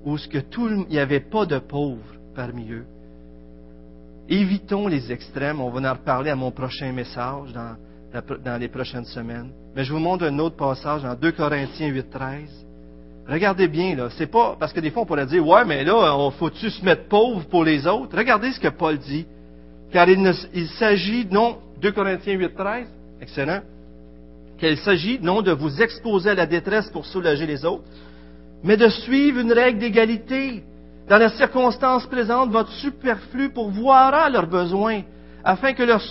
où 0.04 0.18
ce 0.18 0.28
que 0.28 0.40
tout, 0.40 0.70
il 0.70 0.86
n'y 0.90 1.00
avait 1.00 1.20
pas 1.20 1.46
de 1.46 1.60
pauvres 1.60 2.16
parmi 2.36 2.72
eux. 2.72 2.86
Évitons 4.30 4.88
les 4.88 5.12
extrêmes. 5.12 5.62
On 5.62 5.70
va 5.70 5.90
en 5.90 5.94
reparler 5.94 6.32
à 6.32 6.36
mon 6.36 6.52
prochain 6.52 6.92
message 6.92 7.54
dans 8.44 8.60
les 8.60 8.68
prochaines 8.68 9.06
semaines. 9.06 9.50
Mais 9.76 9.84
je 9.84 9.94
vous 9.94 10.00
montre 10.00 10.26
un 10.26 10.40
autre 10.40 10.56
passage 10.56 11.04
dans 11.04 11.16
2 11.16 11.32
Corinthiens 11.32 11.88
8, 11.88 12.10
13. 12.10 12.66
Regardez 13.28 13.68
bien, 13.68 13.96
là. 13.96 14.08
C'est 14.18 14.28
pas, 14.28 14.56
parce 14.60 14.72
que 14.72 14.80
des 14.80 14.90
fois 14.90 15.04
on 15.04 15.06
pourrait 15.06 15.26
dire, 15.26 15.46
ouais, 15.46 15.66
mais 15.66 15.84
là, 15.84 16.16
on 16.18 16.32
faut-tu 16.32 16.70
se 16.70 16.84
mettre 16.84 17.08
pauvre 17.08 17.46
pour 17.46 17.64
les 17.64 17.86
autres? 17.86 18.16
Regardez 18.18 18.52
ce 18.54 18.60
que 18.60 18.70
Paul 18.70 18.98
dit. 18.98 19.26
Car 19.92 20.08
il, 20.10 20.68
s'agit, 20.80 21.28
non, 21.30 21.58
2 21.82 21.92
Corinthiens 21.92 22.34
8, 22.34 22.56
13. 22.56 22.88
Excellent. 23.22 23.62
Qu'il 24.58 24.78
s'agit, 24.78 25.20
non, 25.22 25.42
de 25.42 25.52
vous 25.52 25.82
exposer 25.82 26.32
à 26.32 26.36
la 26.36 26.46
détresse 26.46 26.90
pour 26.90 27.06
soulager 27.06 27.46
les 27.46 27.64
autres, 27.64 27.84
mais 28.64 28.76
de 28.76 28.90
suivre 28.90 29.40
une 29.40 29.52
règle 29.52 29.80
d'égalité. 29.80 30.64
Dans 31.08 31.18
les 31.18 31.30
circonstances 31.30 32.06
présentes, 32.08 32.50
votre 32.50 32.72
superflu 32.72 33.50
pourvoira 33.50 34.30
leurs 34.30 34.48
besoins, 34.48 35.04
afin 35.44 35.74
que 35.74 35.84
leur 35.84 36.02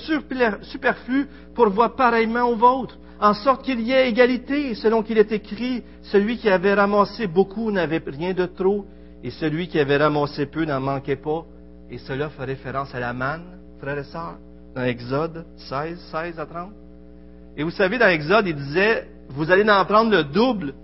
superflu 0.62 1.29
pourvoie 1.55 1.97
pareillement 1.97 2.45
au 2.45 2.57
vôtre, 2.57 2.99
en 3.21 3.35
sorte 3.35 3.65
qu'il 3.65 3.81
y 3.81 3.93
ait 3.93 4.09
égalité, 4.09 4.75
selon 4.75 5.03
qu'il 5.03 5.19
est 5.19 5.33
écrit, 5.33 5.83
celui 6.03 6.37
qui 6.37 6.51
avait 6.51 6.75
ramassé 6.75 7.27
beaucoup 7.27 7.71
n'avait 7.71 8.03
rien 8.07 8.35
de 8.35 8.47
trop, 8.47 8.87
et 9.25 9.31
celui 9.31 9.69
qui 9.69 9.79
avait 9.79 9.97
ramassé 9.97 10.47
peu 10.47 10.65
n'en 10.65 10.81
manquait 10.81 11.17
pas. 11.17 11.45
Et 11.91 11.99
cela 11.99 12.29
fait 12.29 12.45
référence 12.45 12.95
à 12.95 13.01
la 13.01 13.12
manne, 13.12 13.59
frères 13.81 13.99
et 13.99 14.05
sœurs, 14.05 14.39
dans 14.75 14.85
Exode 14.85 15.47
16, 15.57 15.99
16 16.12 16.39
à 16.39 16.47
30. 16.47 16.71
Et 17.57 17.62
vous 17.62 17.71
savez, 17.71 17.99
dans 17.99 18.09
Exode, 18.09 18.47
il 18.47 18.55
disait, 18.55 19.09
vous 19.31 19.51
allez 19.51 19.69
en 19.69 19.85
prendre 19.85 20.11
le 20.11 20.25
double. 20.25 20.75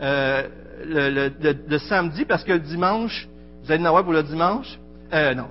Euh, 0.00 0.42
le, 0.86 1.78
samedi 1.78 2.24
parce 2.24 2.44
que 2.44 2.52
le 2.52 2.58
dimanche, 2.60 3.28
vous 3.62 3.72
allez 3.72 3.82
en 3.82 3.86
avoir 3.86 4.04
pour 4.04 4.12
le 4.12 4.22
dimanche? 4.22 4.78
Euh, 5.12 5.34
non, 5.34 5.48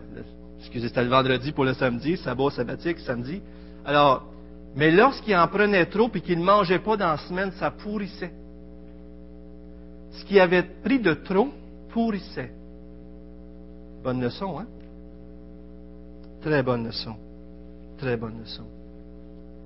excusez, 0.64 0.88
c'était 0.88 1.04
le 1.04 1.10
vendredi 1.10 1.52
pour 1.52 1.66
le 1.66 1.74
samedi, 1.74 2.18
sabbat 2.18 2.50
sabbatique, 2.50 3.00
samedi. 3.00 3.42
Alors, 3.86 4.24
mais 4.76 4.92
lorsqu'il 4.92 5.36
en 5.36 5.48
prenait 5.48 5.86
trop 5.86 6.10
et 6.14 6.22
qu'il 6.22 6.40
ne 6.40 6.44
mangeait 6.44 6.80
pas 6.80 6.98
dans 6.98 7.10
la 7.10 7.18
semaine, 7.18 7.52
ça 7.60 7.70
pourrissait. 7.70 8.34
Ce 10.12 10.26
qui 10.26 10.40
avait 10.40 10.64
pris 10.64 11.00
de 11.00 11.14
trop 11.14 11.50
pourrissait. 11.90 12.52
Bonne 14.04 14.22
leçon, 14.22 14.60
hein? 14.60 14.68
Très 16.42 16.64
bonne 16.64 16.86
leçon. 16.86 17.16
Très 17.98 18.18
bonne 18.18 18.40
leçon. 18.40 18.64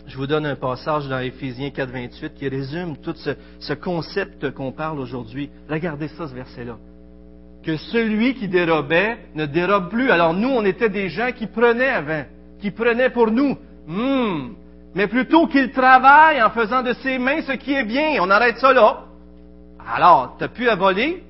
Je 0.08 0.18
vous 0.18 0.28
donne 0.28 0.46
un 0.46 0.56
passage 0.56 1.08
dans 1.08 1.20
Éphésiens 1.20 1.70
4, 1.70 1.92
28 1.92 2.34
qui 2.34 2.48
résume 2.48 2.98
tout 2.98 3.16
ce, 3.60 3.74
concept 3.74 4.52
qu'on 4.52 4.72
parle 4.72 5.00
aujourd'hui. 5.00 5.50
Regardez 5.70 6.08
ça, 6.10 6.28
ce 6.28 6.34
verset-là. 6.34 6.78
Que 7.68 7.76
celui 7.76 8.34
qui 8.34 8.48
dérobait 8.48 9.18
ne 9.36 9.46
dérobe 9.46 9.90
plus. 9.90 10.10
Alors 10.10 10.34
nous, 10.34 10.48
on 10.48 10.64
était 10.64 10.88
des 10.88 11.10
gens 11.10 11.34
qui 11.34 11.48
prenaient 11.48 11.90
avant, 11.90 12.24
qui 12.62 12.72
prenaient 12.72 13.10
pour 13.10 13.30
nous. 13.30 13.58
Hmm. 13.86 14.54
Mais 14.96 15.08
plutôt 15.08 15.48
qu'il 15.48 15.72
travaille 15.72 16.42
en 16.42 16.50
faisant 16.52 16.82
de 16.82 16.94
ses 16.94 17.18
mains 17.18 17.42
ce 17.42 17.52
qui 17.52 17.74
est 17.74 17.84
bien. 17.84 18.20
On 18.22 18.30
arrête 18.30 18.58
ça 18.60 18.72
là. 18.72 19.00
Alors, 19.94 20.36
tu 20.38 20.46
n'as 20.46 20.48
plus 20.48 20.70
à 20.70 20.76
voler. 20.76 21.22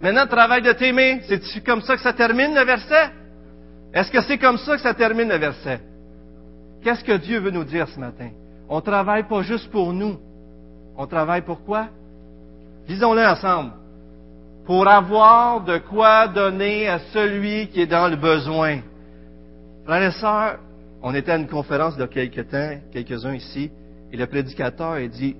Maintenant, 0.00 0.28
travaille 0.28 0.62
de 0.62 0.70
tes 0.70 0.92
mains. 0.92 1.18
C'est 1.26 1.64
comme 1.64 1.82
ça 1.82 1.96
que 1.96 2.02
ça 2.02 2.12
termine 2.12 2.54
le 2.54 2.64
verset? 2.64 3.10
Est-ce 3.92 4.12
que 4.12 4.22
c'est 4.22 4.38
comme 4.38 4.58
ça 4.58 4.76
que 4.76 4.82
ça 4.82 4.94
termine 4.94 5.30
le 5.30 5.36
verset? 5.36 5.80
Qu'est-ce 6.84 7.02
que 7.02 7.16
Dieu 7.16 7.40
veut 7.40 7.50
nous 7.50 7.64
dire 7.64 7.88
ce 7.88 7.98
matin? 7.98 8.30
On 8.68 8.80
travaille 8.80 9.24
pas 9.24 9.42
juste 9.42 9.68
pour 9.72 9.92
nous. 9.92 10.16
On 10.96 11.08
travaille 11.08 11.42
pour 11.42 11.64
quoi? 11.64 11.88
Disons-le 12.86 13.26
ensemble. 13.26 13.81
Pour 14.64 14.86
avoir 14.86 15.64
de 15.64 15.78
quoi 15.78 16.28
donner 16.28 16.88
à 16.88 17.00
celui 17.12 17.68
qui 17.68 17.80
est 17.80 17.86
dans 17.86 18.08
le 18.08 18.16
besoin. 18.16 18.80
Frères 19.84 20.08
et 20.08 20.12
sœurs, 20.12 20.58
on 21.02 21.14
était 21.14 21.32
à 21.32 21.36
une 21.36 21.48
conférence 21.48 21.96
de 21.96 22.06
quelques 22.06 22.48
temps, 22.48 22.78
quelques-uns 22.92 23.34
ici, 23.34 23.70
et 24.12 24.16
le 24.16 24.26
prédicateur 24.26 24.92
a 24.92 25.06
dit, 25.06 25.36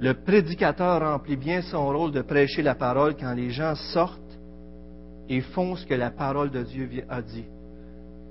le 0.00 0.14
prédicateur 0.14 1.00
remplit 1.00 1.36
bien 1.36 1.62
son 1.62 1.86
rôle 1.86 2.10
de 2.10 2.22
prêcher 2.22 2.62
la 2.62 2.74
parole 2.74 3.14
quand 3.14 3.32
les 3.34 3.50
gens 3.50 3.76
sortent 3.76 4.20
et 5.28 5.40
font 5.40 5.76
ce 5.76 5.86
que 5.86 5.94
la 5.94 6.10
parole 6.10 6.50
de 6.50 6.64
Dieu 6.64 6.88
a 7.08 7.22
dit. 7.22 7.44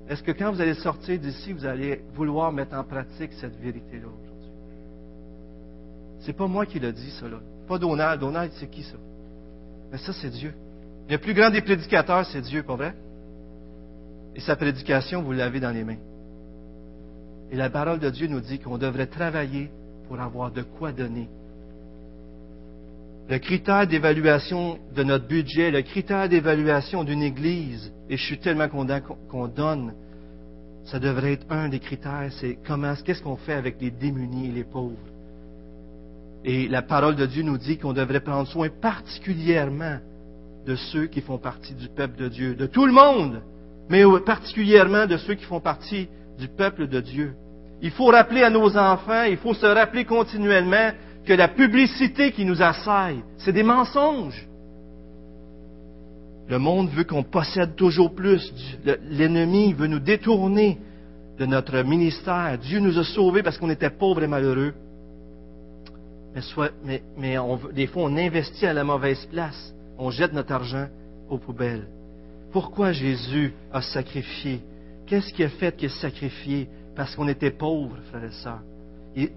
Est-ce 0.08 0.22
que 0.22 0.32
quand 0.32 0.52
vous 0.52 0.60
allez 0.60 0.74
sortir 0.74 1.18
d'ici, 1.18 1.54
vous 1.54 1.64
allez 1.64 2.02
vouloir 2.14 2.52
mettre 2.52 2.76
en 2.76 2.84
pratique 2.84 3.32
cette 3.40 3.56
vérité-là 3.56 4.08
aujourd'hui? 4.08 4.50
C'est 6.20 6.36
pas 6.36 6.46
moi 6.46 6.66
qui 6.66 6.78
l'ai 6.78 6.92
dit, 6.92 7.10
ça. 7.12 7.26
Pas 7.66 7.78
Donald. 7.78 8.20
Donald, 8.20 8.52
c'est 8.56 8.70
qui, 8.70 8.82
ça? 8.82 8.98
Mais 9.92 9.98
ça, 9.98 10.14
c'est 10.14 10.30
Dieu. 10.30 10.54
Le 11.08 11.18
plus 11.18 11.34
grand 11.34 11.50
des 11.50 11.60
prédicateurs, 11.60 12.24
c'est 12.26 12.40
Dieu, 12.40 12.62
pas 12.62 12.76
vrai? 12.76 12.94
Et 14.34 14.40
sa 14.40 14.56
prédication, 14.56 15.22
vous 15.22 15.32
l'avez 15.32 15.60
dans 15.60 15.70
les 15.70 15.84
mains. 15.84 15.98
Et 17.50 17.56
la 17.56 17.68
parole 17.68 17.98
de 17.98 18.08
Dieu 18.08 18.26
nous 18.26 18.40
dit 18.40 18.58
qu'on 18.58 18.78
devrait 18.78 19.06
travailler 19.06 19.70
pour 20.08 20.18
avoir 20.18 20.50
de 20.50 20.62
quoi 20.62 20.92
donner. 20.92 21.28
Le 23.28 23.38
critère 23.38 23.86
d'évaluation 23.86 24.78
de 24.94 25.02
notre 25.02 25.28
budget, 25.28 25.70
le 25.70 25.82
critère 25.82 26.28
d'évaluation 26.28 27.04
d'une 27.04 27.22
Église, 27.22 27.92
et 28.08 28.16
je 28.16 28.24
suis 28.24 28.38
tellement 28.38 28.68
content 28.68 29.00
qu'on 29.28 29.48
donne, 29.48 29.92
ça 30.84 30.98
devrait 30.98 31.34
être 31.34 31.46
un 31.50 31.68
des 31.68 31.78
critères, 31.78 32.30
c'est 32.40 32.58
comment, 32.66 32.94
qu'est-ce 33.04 33.22
qu'on 33.22 33.36
fait 33.36 33.52
avec 33.52 33.80
les 33.80 33.90
démunis 33.90 34.48
et 34.48 34.52
les 34.52 34.64
pauvres? 34.64 35.11
Et 36.44 36.68
la 36.68 36.82
parole 36.82 37.16
de 37.16 37.26
Dieu 37.26 37.42
nous 37.42 37.58
dit 37.58 37.78
qu'on 37.78 37.92
devrait 37.92 38.20
prendre 38.20 38.48
soin 38.48 38.68
particulièrement 38.68 39.98
de 40.66 40.74
ceux 40.76 41.06
qui 41.06 41.20
font 41.20 41.38
partie 41.38 41.74
du 41.74 41.88
peuple 41.88 42.18
de 42.18 42.28
Dieu, 42.28 42.54
de 42.54 42.66
tout 42.66 42.86
le 42.86 42.92
monde, 42.92 43.42
mais 43.88 44.02
particulièrement 44.24 45.06
de 45.06 45.16
ceux 45.16 45.34
qui 45.34 45.44
font 45.44 45.60
partie 45.60 46.08
du 46.38 46.48
peuple 46.48 46.88
de 46.88 47.00
Dieu. 47.00 47.34
Il 47.80 47.90
faut 47.90 48.06
rappeler 48.06 48.42
à 48.42 48.50
nos 48.50 48.76
enfants, 48.76 49.24
il 49.24 49.36
faut 49.36 49.54
se 49.54 49.66
rappeler 49.66 50.04
continuellement 50.04 50.90
que 51.24 51.32
la 51.32 51.48
publicité 51.48 52.32
qui 52.32 52.44
nous 52.44 52.62
assaille, 52.62 53.22
c'est 53.38 53.52
des 53.52 53.62
mensonges. 53.62 54.48
Le 56.48 56.58
monde 56.58 56.90
veut 56.90 57.04
qu'on 57.04 57.22
possède 57.22 57.76
toujours 57.76 58.14
plus. 58.14 58.52
L'ennemi 59.08 59.72
veut 59.72 59.86
nous 59.86 60.00
détourner 60.00 60.78
de 61.38 61.46
notre 61.46 61.82
ministère. 61.82 62.58
Dieu 62.58 62.80
nous 62.80 62.98
a 62.98 63.04
sauvés 63.04 63.42
parce 63.42 63.58
qu'on 63.58 63.70
était 63.70 63.90
pauvres 63.90 64.22
et 64.22 64.26
malheureux. 64.26 64.74
Mais, 67.16 67.38
des 67.74 67.86
fois, 67.86 68.04
on 68.04 68.16
investit 68.16 68.66
à 68.66 68.72
la 68.72 68.84
mauvaise 68.84 69.26
place. 69.26 69.74
On 69.98 70.10
jette 70.10 70.32
notre 70.32 70.52
argent 70.52 70.88
aux 71.28 71.38
poubelles. 71.38 71.86
Pourquoi 72.52 72.92
Jésus 72.92 73.52
a 73.72 73.82
sacrifié? 73.82 74.60
Qu'est-ce 75.06 75.32
qui 75.32 75.44
a 75.44 75.48
fait 75.48 75.76
qu'il 75.76 75.90
a 75.90 75.94
sacrifié? 75.94 76.68
Parce 76.96 77.14
qu'on 77.14 77.28
était 77.28 77.50
pauvres, 77.50 77.96
frères 78.10 78.24
et 78.24 78.30
sœurs. 78.30 78.62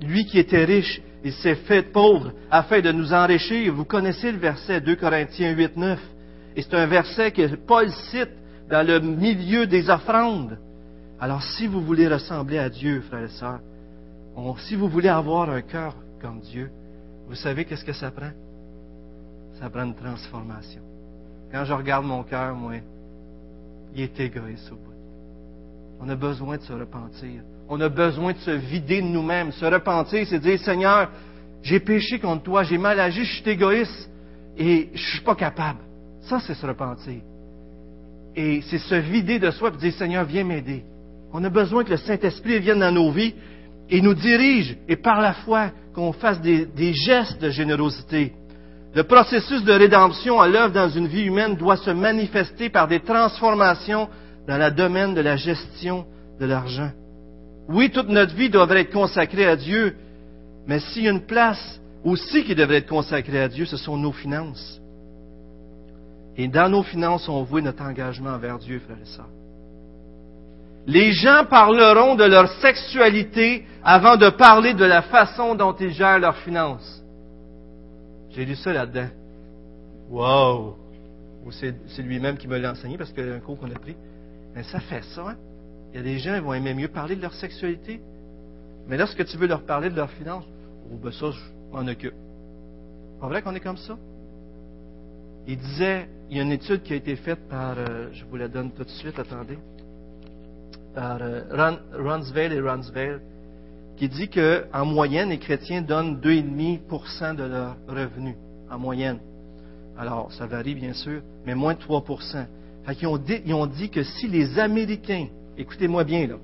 Lui 0.02 0.26
qui 0.26 0.40
était 0.40 0.64
riche, 0.64 1.02
il 1.24 1.34
s'est 1.34 1.56
fait 1.56 1.84
pauvre 1.84 2.32
afin 2.50 2.82
de 2.82 2.92
nous 2.92 3.14
enrichir. 3.14 3.74
Vous 3.74 3.86
connaissez 3.86 4.32
le 4.32 4.38
verset 4.38 4.80
2 4.80 4.96
Corinthiens 4.96 5.52
8, 5.52 5.76
9. 5.76 6.00
Et 6.56 6.62
c'est 6.62 6.76
un 6.76 6.86
verset 6.86 7.32
que 7.32 7.56
Paul 7.56 7.92
cite 7.92 8.32
dans 8.70 8.86
le 8.86 9.00
milieu 9.00 9.68
des 9.68 9.90
offrandes. 9.90 10.58
Alors 11.20 11.44
si 11.44 11.68
vous 11.68 11.82
voulez 11.82 12.08
ressembler 12.08 12.58
à 12.58 12.70
Dieu, 12.70 13.02
frères 13.02 13.26
et 13.26 13.30
sœurs, 13.30 13.60
si 14.60 14.76
vous 14.76 14.88
voulez 14.88 15.10
avoir 15.10 15.50
un 15.50 15.62
cœur 15.62 15.96
comme 16.22 16.40
Dieu, 16.40 16.70
vous 17.28 17.36
savez 17.36 17.66
qu'est-ce 17.66 17.86
que 17.86 17.94
ça 17.94 18.12
prend? 18.12 18.32
Ça 19.60 19.70
prend 19.70 19.84
une 19.84 19.96
transformation. 19.96 20.82
Quand 21.52 21.66
je 21.66 21.74
regarde 21.74 22.06
mon 22.06 22.24
cœur, 22.24 22.56
moi, 22.56 22.74
il 23.94 24.02
est 24.02 24.20
égoïste 24.20 24.72
au 24.72 24.76
bout. 24.76 24.94
On 26.00 26.10
a 26.10 26.16
besoin 26.16 26.58
de 26.58 26.62
se 26.62 26.74
repentir. 26.74 27.42
On 27.70 27.80
a 27.82 27.90
besoin 27.90 28.34
de 28.34 28.38
se 28.40 28.52
vider 28.52 29.02
de 29.02 29.08
nous-mêmes. 29.08 29.52
Se 29.54 29.66
repentir, 29.66 30.28
c'est 30.28 30.40
dire, 30.40 30.60
Seigneur, 30.60 31.10
j'ai 31.64 31.80
péché 31.80 32.20
contre 32.20 32.44
toi, 32.44 32.64
j'ai 32.64 32.78
mal 32.78 33.00
agi, 33.00 33.24
je 33.24 33.42
suis 33.42 33.50
égoïste 33.50 34.10
et 34.58 34.90
je 34.94 35.10
suis 35.12 35.22
pas 35.22 35.36
capable. 35.36 35.80
Ça, 36.22 36.40
c'est 36.40 36.54
se 36.54 36.66
repentir. 36.66 37.22
Et 38.36 38.62
c'est 38.70 38.78
se 38.78 38.96
vider 38.96 39.40
de 39.40 39.50
soi 39.52 39.72
et 39.74 39.78
dire, 39.78 39.94
Seigneur, 39.94 40.26
viens 40.26 40.44
m'aider. 40.44 40.84
On 41.32 41.44
a 41.44 41.50
besoin 41.50 41.84
que 41.84 41.92
le 41.92 41.98
Saint-Esprit 41.98 42.60
vienne 42.60 42.80
dans 42.80 42.92
nos 42.92 43.12
vies 43.12 43.34
et 43.90 44.02
nous 44.02 44.14
dirige, 44.14 44.78
et 44.88 44.96
par 44.96 45.22
la 45.22 45.34
foi, 45.34 45.72
qu'on 45.94 46.12
fasse 46.12 46.42
des, 46.42 46.94
gestes 46.94 47.42
de 47.42 47.50
générosité. 47.50 48.34
Le 48.94 49.04
processus 49.04 49.64
de 49.64 49.74
rédemption 49.74 50.40
à 50.40 50.48
l'œuvre 50.48 50.74
dans 50.74 50.90
une 50.90 51.08
vie 51.08 51.24
humaine 51.24 51.56
doit 51.56 51.78
se 51.78 51.92
manifester 51.92 52.70
par 52.70 52.88
des 52.88 53.00
transformations 53.00 54.10
dans 54.48 54.58
le 54.58 54.72
domaine 54.72 55.14
de 55.14 55.22
la 55.22 55.36
gestion 55.36 56.06
de 56.40 56.46
l'argent. 56.46 56.92
Oui, 57.68 57.90
toute 57.90 58.10
notre 58.10 58.36
vie 58.36 58.50
devrait 58.50 58.82
être 58.82 58.94
consacrée 58.94 59.46
à 59.46 59.56
Dieu, 59.56 59.96
mais 60.68 60.80
s'il 60.80 61.04
y 61.04 61.08
a 61.08 61.12
une 61.12 61.26
place 61.26 61.80
aussi 62.04 62.44
qui 62.44 62.56
devrait 62.56 62.78
être 62.78 62.90
consacrée 62.90 63.42
à 63.42 63.48
Dieu, 63.48 63.66
ce 63.66 63.78
sont 63.78 63.98
nos 63.98 64.12
finances. 64.12 64.80
Et 66.38 66.48
dans 66.48 66.70
nos 66.70 66.84
finances, 66.84 67.28
on 67.30 67.44
voit 67.44 67.62
notre 67.62 67.84
engagement 67.84 68.32
envers 68.32 68.60
Dieu, 68.60 68.80
frères 68.80 68.98
et 69.02 69.06
sœurs. 69.06 69.30
Les 70.88 71.14
gens 71.14 71.46
parleront 71.50 72.16
de 72.16 72.24
leur 72.24 72.48
sexualité 72.62 73.66
avant 73.84 74.18
de 74.18 74.30
parler 74.30 74.74
de 74.74 74.86
la 74.86 75.02
façon 75.02 75.56
dont 75.56 75.74
ils 75.80 75.92
gèrent 75.92 76.20
leurs 76.20 76.38
finances. 76.38 77.04
J'ai 78.30 78.46
lu 78.46 78.56
ça 78.56 78.72
là-dedans. 78.72 79.08
Wow! 80.10 80.76
C'est 81.52 82.02
lui-même 82.02 82.38
qui 82.38 82.48
me 82.48 82.58
l'a 82.58 82.72
enseigné 82.72 82.98
parce 82.98 83.12
qu'il 83.12 83.26
y 83.26 83.30
a 83.30 83.34
un 83.34 83.40
cours 83.40 83.58
qu'on 83.58 83.72
a 83.72 83.80
pris. 83.80 83.96
Mais 84.56 84.64
ça 84.64 84.80
fait 84.80 85.04
ça, 85.04 85.30
hein? 85.30 85.36
Il 85.94 85.98
y 85.98 86.00
a 86.00 86.04
des 86.04 86.20
gens 86.20 86.36
qui 86.36 86.42
vont 86.42 86.54
aimer 86.54 86.74
mieux 86.74 86.88
parler 86.88 87.16
de 87.16 87.22
leur 87.22 87.34
sexualité. 87.34 88.02
Mais 88.88 88.98
lorsque 88.98 89.26
tu 89.26 89.38
veux 89.38 89.48
leur 89.48 89.64
parler 89.64 89.90
de 89.90 89.96
leurs 89.96 90.12
finances, 90.12 90.46
oh 90.92 90.98
ben 91.02 91.12
ça, 91.12 91.32
je 91.32 91.40
m'en 91.72 91.88
occupe. 91.88 92.14
Pas 93.20 93.28
vrai 93.28 93.42
qu'on 93.42 93.56
est 93.56 93.60
comme 93.60 93.78
ça? 93.78 93.98
Il 95.48 95.58
disait, 95.58 96.08
il 96.30 96.38
y 96.38 96.40
a 96.40 96.44
une 96.44 96.52
étude 96.52 96.84
qui 96.84 96.94
a 96.94 96.96
été 96.96 97.16
faite 97.16 97.48
par, 97.50 97.76
euh, 97.78 98.10
je 98.12 98.26
vous 98.26 98.36
la 98.36 98.48
donne 98.48 98.72
tout 98.72 98.84
de 98.84 98.90
suite, 98.90 99.18
attendez, 99.18 99.58
par 100.96 101.20
euh, 101.22 101.42
et 101.52 102.60
Runsvale, 102.60 103.22
qui 103.98 104.10
dit 104.10 104.30
qu'en 104.30 104.86
moyenne, 104.86 105.30
les 105.30 105.38
chrétiens 105.38 105.82
donnent 105.82 106.20
2,5% 106.20 107.36
de 107.36 107.44
leurs 107.44 107.76
revenus, 107.88 108.36
en 108.72 108.80
moyenne. 108.80 109.20
Alors, 109.98 110.32
ça 110.34 110.48
varie 110.48 110.76
bien 110.76 110.94
sûr, 110.94 111.22
mais 111.46 111.56
moins 111.56 111.74
de 111.74 111.80
3%. 111.80 112.46
ils, 113.02 113.08
ont 113.08 113.18
dit, 113.18 113.54
ont 113.54 113.68
dit 113.68 113.90
que 113.90 114.04
si 114.04 114.28
les 114.28 114.58
Américains, 114.60 115.28
écoutez-moi 115.58 116.04
bien 116.04 116.28
là, 116.28 116.36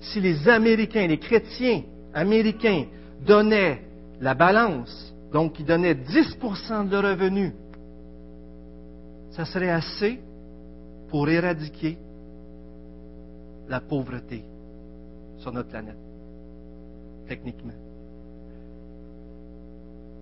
si 0.00 0.20
les 0.20 0.48
Américains, 0.48 1.06
les 1.06 1.18
chrétiens 1.18 1.82
américains 2.14 2.84
donnaient 3.26 3.82
la 4.20 4.34
balance, 4.34 5.14
donc 5.32 5.58
ils 5.58 5.66
donnaient 5.66 5.94
10% 5.94 6.88
de 6.88 6.92
leurs 6.92 7.02
revenus 7.02 7.52
ça 9.30 9.44
serait 9.44 9.70
assez 9.70 10.20
pour 11.08 11.28
éradiquer 11.28 11.96
la 13.70 13.80
pauvreté 13.80 14.44
sur 15.38 15.52
notre 15.52 15.70
planète, 15.70 15.96
techniquement. 17.26 17.72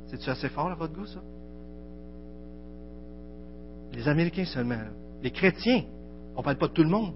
C'est-tu 0.07 0.31
assez 0.31 0.49
fort 0.49 0.71
à 0.71 0.75
votre 0.75 0.95
goût, 0.95 1.07
ça? 1.07 1.21
Les 3.93 4.07
Américains 4.07 4.45
seulement, 4.45 4.79
les 5.23 5.31
chrétiens, 5.31 5.83
on 6.37 6.39
ne 6.39 6.45
parle 6.45 6.59
pas 6.59 6.69
de 6.69 6.73
tout 6.73 6.85
le 6.85 6.91
monde. 6.91 7.15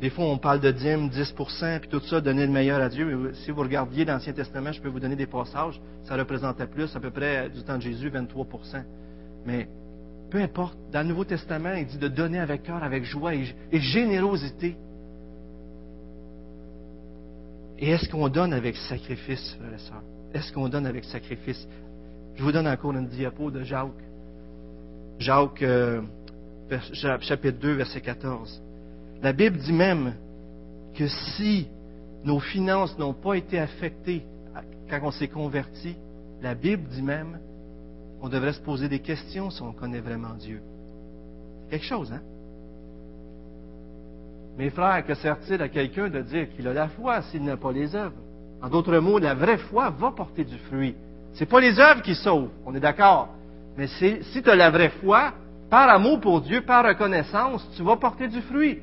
Des 0.00 0.08
fois, 0.08 0.24
on 0.24 0.38
parle 0.38 0.60
de 0.60 0.70
dîmes, 0.70 1.10
10% 1.10 1.80
puis 1.80 1.90
tout 1.90 2.00
ça, 2.00 2.22
donner 2.22 2.46
le 2.46 2.52
meilleur 2.52 2.80
à 2.80 2.88
Dieu. 2.88 3.32
Si 3.44 3.50
vous 3.50 3.60
regardiez 3.60 4.06
l'Ancien 4.06 4.32
Testament, 4.32 4.72
je 4.72 4.80
peux 4.80 4.88
vous 4.88 5.00
donner 5.00 5.16
des 5.16 5.26
passages, 5.26 5.78
ça 6.04 6.16
représentait 6.16 6.66
plus, 6.66 6.96
à 6.96 7.00
peu 7.00 7.10
près 7.10 7.50
du 7.50 7.62
temps 7.62 7.76
de 7.76 7.82
Jésus, 7.82 8.08
23% 8.08 8.82
mais 9.44 9.68
peu 10.30 10.38
importe, 10.38 10.78
dans 10.92 11.02
le 11.02 11.08
Nouveau 11.08 11.24
Testament, 11.24 11.74
il 11.74 11.86
dit 11.86 11.98
de 11.98 12.08
donner 12.08 12.38
avec 12.38 12.62
cœur, 12.62 12.82
avec 12.82 13.04
joie 13.04 13.34
et, 13.34 13.52
générosité. 13.72 14.76
Et 17.78 17.90
est-ce 17.90 18.08
qu'on 18.08 18.28
donne 18.28 18.52
avec 18.52 18.76
sacrifice, 18.76 19.56
frère 19.58 19.74
et 19.74 19.78
sœurs? 19.78 20.02
Est-ce 20.32 20.52
qu'on 20.52 20.68
donne 20.68 20.86
avec 20.86 21.04
sacrifice? 21.04 21.66
Je 22.36 22.42
vous 22.42 22.52
donne 22.52 22.68
encore 22.68 22.92
une 22.92 23.08
diapo 23.08 23.50
de 23.50 23.64
Jacques. 23.64 23.88
Jacques, 25.18 25.62
euh, 25.62 26.00
chapitre 26.92 27.58
2, 27.58 27.72
verset 27.72 28.00
14. 28.00 28.62
La 29.22 29.32
Bible 29.32 29.58
dit 29.58 29.72
même 29.72 30.14
que 30.94 31.08
si 31.08 31.66
nos 32.24 32.38
finances 32.38 32.96
n'ont 32.98 33.14
pas 33.14 33.34
été 33.34 33.58
affectées 33.58 34.22
quand 34.88 35.00
on 35.02 35.10
s'est 35.10 35.28
converti, 35.28 35.96
la 36.42 36.54
Bible 36.54 36.84
dit 36.88 37.02
même 37.02 37.38
on 38.22 38.28
devrait 38.28 38.52
se 38.52 38.60
poser 38.60 38.88
des 38.88 39.00
questions 39.00 39.50
si 39.50 39.62
on 39.62 39.72
connaît 39.72 40.00
vraiment 40.00 40.34
Dieu. 40.34 40.60
Quelque 41.70 41.86
chose, 41.86 42.12
hein? 42.12 42.20
Mes 44.58 44.70
frères, 44.70 45.06
que 45.06 45.14
sert-il 45.14 45.62
à 45.62 45.68
quelqu'un 45.68 46.08
de 46.08 46.20
dire 46.20 46.48
qu'il 46.50 46.68
a 46.68 46.74
la 46.74 46.88
foi 46.88 47.22
s'il 47.22 47.44
n'a 47.44 47.56
pas 47.56 47.72
les 47.72 47.94
œuvres? 47.94 48.16
En 48.62 48.68
d'autres 48.68 48.98
mots, 48.98 49.18
la 49.18 49.34
vraie 49.34 49.56
foi 49.56 49.90
va 49.90 50.10
porter 50.10 50.44
du 50.44 50.58
fruit. 50.58 50.94
Ce 51.32 51.40
n'est 51.40 51.46
pas 51.46 51.60
les 51.60 51.78
œuvres 51.78 52.02
qui 52.02 52.14
sauvent, 52.14 52.50
on 52.66 52.74
est 52.74 52.80
d'accord. 52.80 53.28
Mais 53.78 53.86
si 53.86 54.42
tu 54.42 54.50
as 54.50 54.56
la 54.56 54.70
vraie 54.70 54.90
foi, 55.00 55.32
par 55.70 55.88
amour 55.88 56.20
pour 56.20 56.40
Dieu, 56.42 56.60
par 56.62 56.84
reconnaissance, 56.84 57.66
tu 57.76 57.82
vas 57.82 57.96
porter 57.96 58.28
du 58.28 58.42
fruit. 58.42 58.80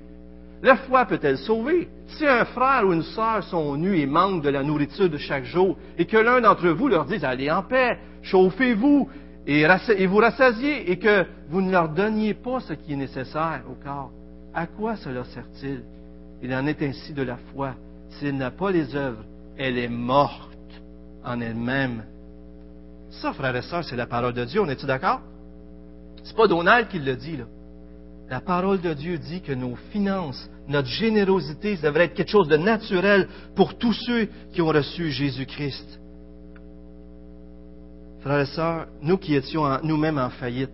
La 0.63 0.78
foi 0.78 1.06
peut-elle 1.06 1.38
sauver? 1.38 1.88
Si 2.08 2.26
un 2.26 2.45
frère 2.45 2.88
ou 2.88 2.93
une 2.93 3.04
sœur 3.04 3.43
sont 3.43 3.76
nus 3.76 4.00
et 4.00 4.08
manquent 4.08 4.41
de 4.41 4.50
la 4.50 4.63
nourriture 4.63 5.10
de 5.10 5.17
chaque 5.17 5.43
jour, 5.43 5.78
et 5.97 6.06
que 6.06 6.17
l'un 6.17 6.41
d'entre 6.41 6.69
vous 6.69 6.88
leur 6.88 7.06
dise, 7.06 7.23
allez 7.23 7.52
en 7.52 7.62
paix, 7.62 8.00
chauffez-vous, 8.23 9.10
et, 9.47 10.05
vous 10.05 10.17
rassasiez 10.17 10.91
et 10.91 10.99
que 10.99 11.25
vous 11.49 11.62
ne 11.62 11.71
leur 11.71 11.89
donniez 11.89 12.33
pas 12.33 12.60
ce 12.60 12.73
qui 12.73 12.93
est 12.93 12.97
nécessaire 12.97 13.63
au 13.69 13.81
corps, 13.81 14.12
à 14.53 14.67
quoi 14.67 14.97
cela 14.97 15.23
sert-il? 15.23 15.83
Il 16.43 16.53
en 16.53 16.67
est 16.67 16.81
ainsi 16.81 17.13
de 17.13 17.23
la 17.23 17.38
foi. 17.53 17.73
S'il 18.10 18.36
n'a 18.38 18.51
pas 18.51 18.71
les 18.71 18.95
œuvres, 18.95 19.23
elle 19.57 19.77
est 19.77 19.88
morte 19.88 20.51
en 21.24 21.39
elle-même. 21.39 22.03
Ça, 23.09 23.34
frères 23.34 23.55
et 23.55 23.61
sœurs, 23.61 23.86
c'est 23.86 23.95
la 23.95 24.05
parole 24.05 24.34
de 24.34 24.43
Dieu. 24.43 24.61
On 24.61 24.67
est-tu 24.67 24.86
d'accord? 24.86 25.22
C'est 26.24 26.36
pas 26.36 26.47
Donald 26.47 26.89
qui 26.89 26.99
le 26.99 27.15
dit. 27.15 27.38
La 28.30 28.41
parole 28.41 28.82
de 28.82 28.93
Dieu 28.93 29.17
dit 29.17 29.41
que 29.41 29.53
nos 29.53 29.76
finances, 29.91 30.49
notre 30.67 30.89
générosité, 30.89 31.78
ça 31.78 31.88
devrait 31.88 32.05
être 32.05 32.13
quelque 32.13 32.32
chose 32.32 32.49
de 32.49 32.57
naturel 32.57 33.30
pour 33.55 33.78
tous 33.78 33.93
ceux 33.93 34.28
qui 34.51 34.61
ont 34.61 34.67
reçu 34.67 35.09
Jésus-Christ. 35.09 36.01
Frères 38.28 38.41
et 38.41 38.45
sœurs, 38.45 38.88
nous 39.01 39.17
qui 39.17 39.36
étions 39.36 39.63
nous-mêmes 39.84 40.17
en 40.17 40.30
faillite, 40.30 40.69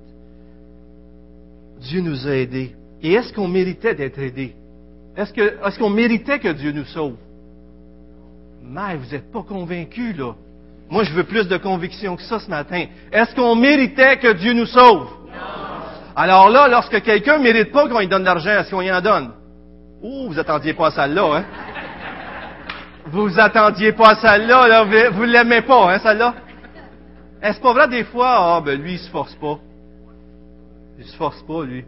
Dieu 1.82 2.02
nous 2.02 2.28
a 2.28 2.32
aidés. 2.32 2.76
Et 3.04 3.14
est-ce 3.14 3.32
qu'on 3.32 3.48
méritait 3.48 3.94
d'être 3.94 4.18
aidés? 4.18 4.56
Est-ce 5.16 5.78
qu'on 5.78 5.92
méritait 5.92 6.40
que 6.40 6.48
Dieu 6.48 6.72
nous 6.72 6.86
sauve? 6.86 7.14
Mais 8.64 8.96
vous 8.96 9.12
n'êtes 9.12 9.32
pas 9.32 9.44
convaincus, 9.44 10.18
là. 10.18 10.34
Moi, 10.90 11.04
je 11.04 11.14
veux 11.14 11.26
plus 11.26 11.48
de 11.48 11.58
conviction 11.58 12.16
que 12.16 12.24
ça 12.24 12.40
ce 12.40 12.50
matin. 12.50 12.86
Est-ce 13.12 13.36
qu'on 13.36 13.54
méritait 13.56 14.18
que 14.18 14.34
Dieu 14.34 14.54
nous 14.54 14.66
sauve? 14.66 15.04
Non. 15.28 16.16
Alors 16.16 16.50
là, 16.50 16.68
lorsque 16.68 17.04
quelqu'un 17.04 17.38
ne 17.38 17.44
mérite 17.44 17.72
pas 17.72 17.88
qu'on 17.88 18.00
lui 18.00 18.08
donne 18.08 18.22
de 18.22 18.28
l'argent, 18.28 18.50
est-ce 18.50 18.72
qu'on 18.72 18.82
y 18.82 18.92
en 18.92 19.02
donne? 19.02 19.30
Ouh, 20.02 20.30
vous 20.30 20.40
attendiez 20.40 20.74
pas 20.74 20.88
à 20.88 20.92
ça 20.92 21.06
là, 21.06 21.36
hein? 21.36 21.44
vous 23.06 23.40
attendiez 23.40 23.92
pas 23.92 24.14
à 24.14 24.16
celle-là, 24.16 24.68
là. 24.68 25.10
vous, 25.12 25.24
l'aimez 25.24 25.62
pas, 25.62 25.94
hein, 25.94 26.00
celle-là? 26.00 26.34
Est-ce 27.44 27.60
pas 27.60 27.74
vrai 27.74 27.90
des 27.90 28.06
fois, 28.06 28.56
ah, 28.56 28.62
ben 28.62 28.82
lui, 28.82 28.94
il 28.94 29.00
se 29.00 29.10
force 29.10 29.36
pas. 29.36 29.60
Il 30.98 31.04
se 31.04 31.16
force 31.18 31.44
pas, 31.44 31.66
lui. 31.66 31.84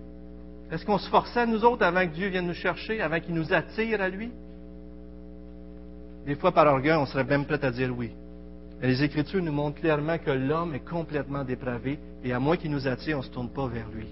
Est-ce 0.69 0.85
qu'on 0.85 0.97
se 0.97 1.09
forçait, 1.09 1.47
nous 1.47 1.63
autres, 1.63 1.83
avant 1.83 2.05
que 2.05 2.13
Dieu 2.13 2.27
vienne 2.27 2.47
nous 2.47 2.53
chercher, 2.53 2.99
avant 2.99 3.21
qu'il 3.21 3.33
nous 3.33 3.53
attire 3.53 4.01
à 4.01 4.09
lui? 4.09 4.31
Des 6.25 6.35
fois, 6.35 6.51
par 6.51 6.67
orgueil, 6.67 6.97
on 6.97 7.05
serait 7.05 7.23
même 7.23 7.45
prêt 7.45 7.63
à 7.63 7.71
dire 7.71 7.95
oui. 7.97 8.11
Mais 8.81 8.87
les 8.87 9.01
Écritures 9.01 9.41
nous 9.41 9.53
montrent 9.53 9.79
clairement 9.79 10.17
que 10.17 10.31
l'homme 10.31 10.75
est 10.75 10.83
complètement 10.83 11.45
dépravé, 11.45 11.99
et 12.21 12.33
à 12.33 12.39
moins 12.39 12.57
qu'il 12.57 12.71
nous 12.71 12.85
attire, 12.85 13.15
on 13.15 13.21
ne 13.21 13.25
se 13.25 13.31
tourne 13.31 13.49
pas 13.49 13.67
vers 13.67 13.87
lui. 13.89 14.07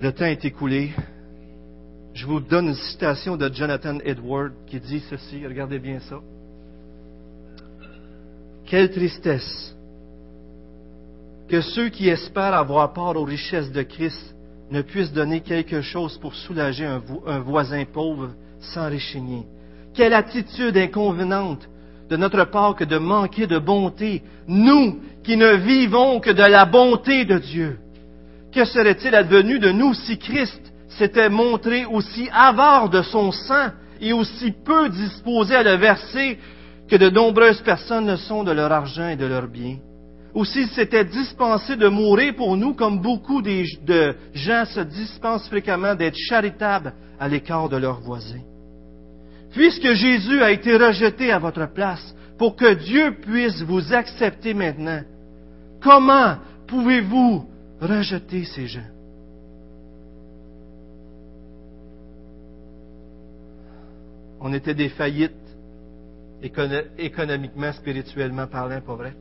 Le 0.00 0.12
temps 0.12 0.26
est 0.26 0.44
écoulé. 0.44 0.92
Je 2.14 2.24
vous 2.24 2.38
donne 2.38 2.68
une 2.68 2.74
citation 2.74 3.36
de 3.36 3.52
Jonathan 3.52 3.98
Edward 4.04 4.52
qui 4.68 4.78
dit 4.78 5.00
ceci, 5.10 5.44
regardez 5.44 5.80
bien 5.80 5.98
ça. 5.98 6.20
Quelle 8.68 8.90
tristesse 8.90 9.74
que 11.48 11.62
ceux 11.62 11.88
qui 11.88 12.10
espèrent 12.10 12.52
avoir 12.52 12.92
part 12.92 13.16
aux 13.16 13.24
richesses 13.24 13.72
de 13.72 13.80
Christ 13.80 14.34
ne 14.70 14.82
puissent 14.82 15.12
donner 15.12 15.40
quelque 15.40 15.80
chose 15.80 16.18
pour 16.18 16.34
soulager 16.34 16.84
un, 16.84 17.38
voisin 17.38 17.84
pauvre 17.86 18.28
sans 18.60 18.90
réchigner. 18.90 19.44
Quelle 19.94 20.12
attitude 20.12 20.76
inconvenante 20.76 21.66
de 22.10 22.16
notre 22.16 22.44
part 22.44 22.74
que 22.74 22.84
de 22.84 22.98
manquer 22.98 23.46
de 23.46 23.58
bonté, 23.58 24.22
nous 24.46 25.00
qui 25.24 25.38
ne 25.38 25.54
vivons 25.54 26.20
que 26.20 26.30
de 26.30 26.42
la 26.42 26.66
bonté 26.66 27.24
de 27.24 27.38
Dieu. 27.38 27.78
Que 28.52 28.66
serait-il 28.66 29.14
advenu 29.14 29.58
de 29.58 29.70
nous 29.70 29.94
si 29.94 30.18
Christ 30.18 30.60
s'était 30.90 31.30
montré 31.30 31.86
aussi 31.86 32.28
avare 32.32 32.90
de 32.90 33.00
son 33.00 33.32
sang 33.32 33.70
et 34.00 34.12
aussi 34.12 34.52
peu 34.52 34.90
disposé 34.90 35.54
à 35.54 35.62
le 35.62 35.76
verser 35.76 36.38
que 36.88 36.96
de 36.96 37.10
nombreuses 37.10 37.60
personnes 37.62 38.06
le 38.06 38.16
sont 38.16 38.44
de 38.44 38.52
leur 38.52 38.72
argent 38.72 39.08
et 39.08 39.16
de 39.16 39.26
leurs 39.26 39.48
biens? 39.48 39.78
Ou 40.34 40.44
s'il 40.44 40.68
s'était 40.68 41.04
dispensé 41.04 41.76
de 41.76 41.88
mourir 41.88 42.34
pour 42.36 42.56
nous 42.56 42.74
comme 42.74 43.00
beaucoup 43.00 43.42
de 43.42 44.14
gens 44.34 44.64
se 44.66 44.80
dispensent 44.80 45.48
fréquemment 45.48 45.94
d'être 45.94 46.16
charitables 46.16 46.92
à 47.18 47.28
l'écart 47.28 47.68
de 47.68 47.76
leurs 47.76 48.00
voisins? 48.00 48.42
Puisque 49.52 49.92
Jésus 49.94 50.42
a 50.42 50.50
été 50.50 50.76
rejeté 50.76 51.32
à 51.32 51.38
votre 51.38 51.72
place 51.72 52.14
pour 52.36 52.56
que 52.56 52.74
Dieu 52.74 53.16
puisse 53.20 53.62
vous 53.62 53.92
accepter 53.92 54.54
maintenant, 54.54 55.00
comment 55.82 56.36
pouvez-vous 56.66 57.46
rejeter 57.80 58.44
ces 58.44 58.66
gens? 58.66 58.80
On 64.40 64.52
était 64.52 64.74
des 64.74 64.90
faillites 64.90 65.37
économiquement, 66.42 67.72
spirituellement 67.72 68.46
parlant, 68.46 68.80
pas 68.80 68.94
vrai? 68.94 69.14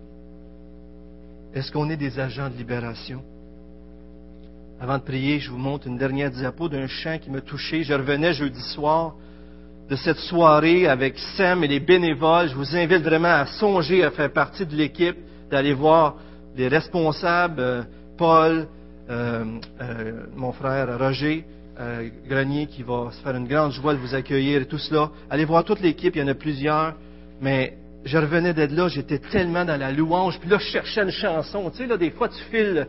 Est-ce 1.54 1.72
qu'on 1.72 1.90
est 1.90 1.98
des 1.98 2.20
agents 2.20 2.50
de 2.50 2.56
libération? 2.56 3.24
Avant 4.80 4.98
de 4.98 5.04
prier, 5.04 5.40
je 5.40 5.50
vous 5.50 5.58
montre 5.58 5.88
une 5.88 5.98
dernière 5.98 6.30
diapo 6.30 6.70
d'un 6.70 6.86
chant 6.88 7.18
qui 7.18 7.32
m'a 7.32 7.42
touché. 7.42 7.84
Je 7.84 7.94
revenais 7.94 8.34
jeudi 8.34 8.62
soir 8.62 9.16
de 9.90 9.96
cette 9.96 10.20
soirée 10.20 10.88
avec 10.88 11.18
Sam 11.36 11.64
et 11.64 11.68
les 11.68 11.80
bénévoles. 11.80 12.50
Je 12.50 12.56
vous 12.56 12.76
invite 12.76 13.02
vraiment 13.02 13.30
à 13.30 13.46
songer 13.46 14.04
à 14.04 14.12
faire 14.12 14.32
partie 14.32 14.66
de 14.66 14.76
l'équipe, 14.76 15.18
d'aller 15.50 15.74
voir 15.74 16.18
les 16.56 16.68
responsables, 16.68 17.60
euh, 17.60 17.84
Paul, 18.18 18.68
euh, 19.10 19.46
euh, 19.82 20.26
mon 20.36 20.52
frère 20.52 20.98
Roger 21.00 21.46
Grenier, 22.28 22.66
qui 22.66 22.82
va 22.82 23.12
se 23.12 23.22
faire 23.22 23.36
une 23.36 23.48
grande 23.48 23.72
joie 23.72 23.94
de 23.94 24.00
vous 24.00 24.16
accueillir 24.16 24.64
et 24.64 24.66
tout 24.66 24.80
cela. 24.80 25.12
Allez 25.30 25.46
voir 25.46 25.64
toute 25.64 25.80
l'équipe, 25.80 26.16
il 26.16 26.20
y 26.20 26.24
en 26.24 26.28
a 26.28 26.34
plusieurs, 26.34 26.96
mais 27.42 27.78
je 28.06 28.18
revenais 28.18 28.54
d'être 28.54 28.72
là, 28.72 28.88
j'étais 28.88 29.20
tellement 29.20 29.66
dans 29.66 29.80
la 29.80 29.92
louange, 29.92 30.40
puis 30.40 30.50
là, 30.50 30.58
je 30.58 30.66
cherchais 30.66 31.02
une 31.02 31.12
chanson. 31.12 31.70
Tu 31.72 31.78
sais, 31.78 31.88
là, 31.88 31.98
des 31.98 32.12
fois, 32.12 32.30
tu 32.30 32.42
files, 32.52 32.88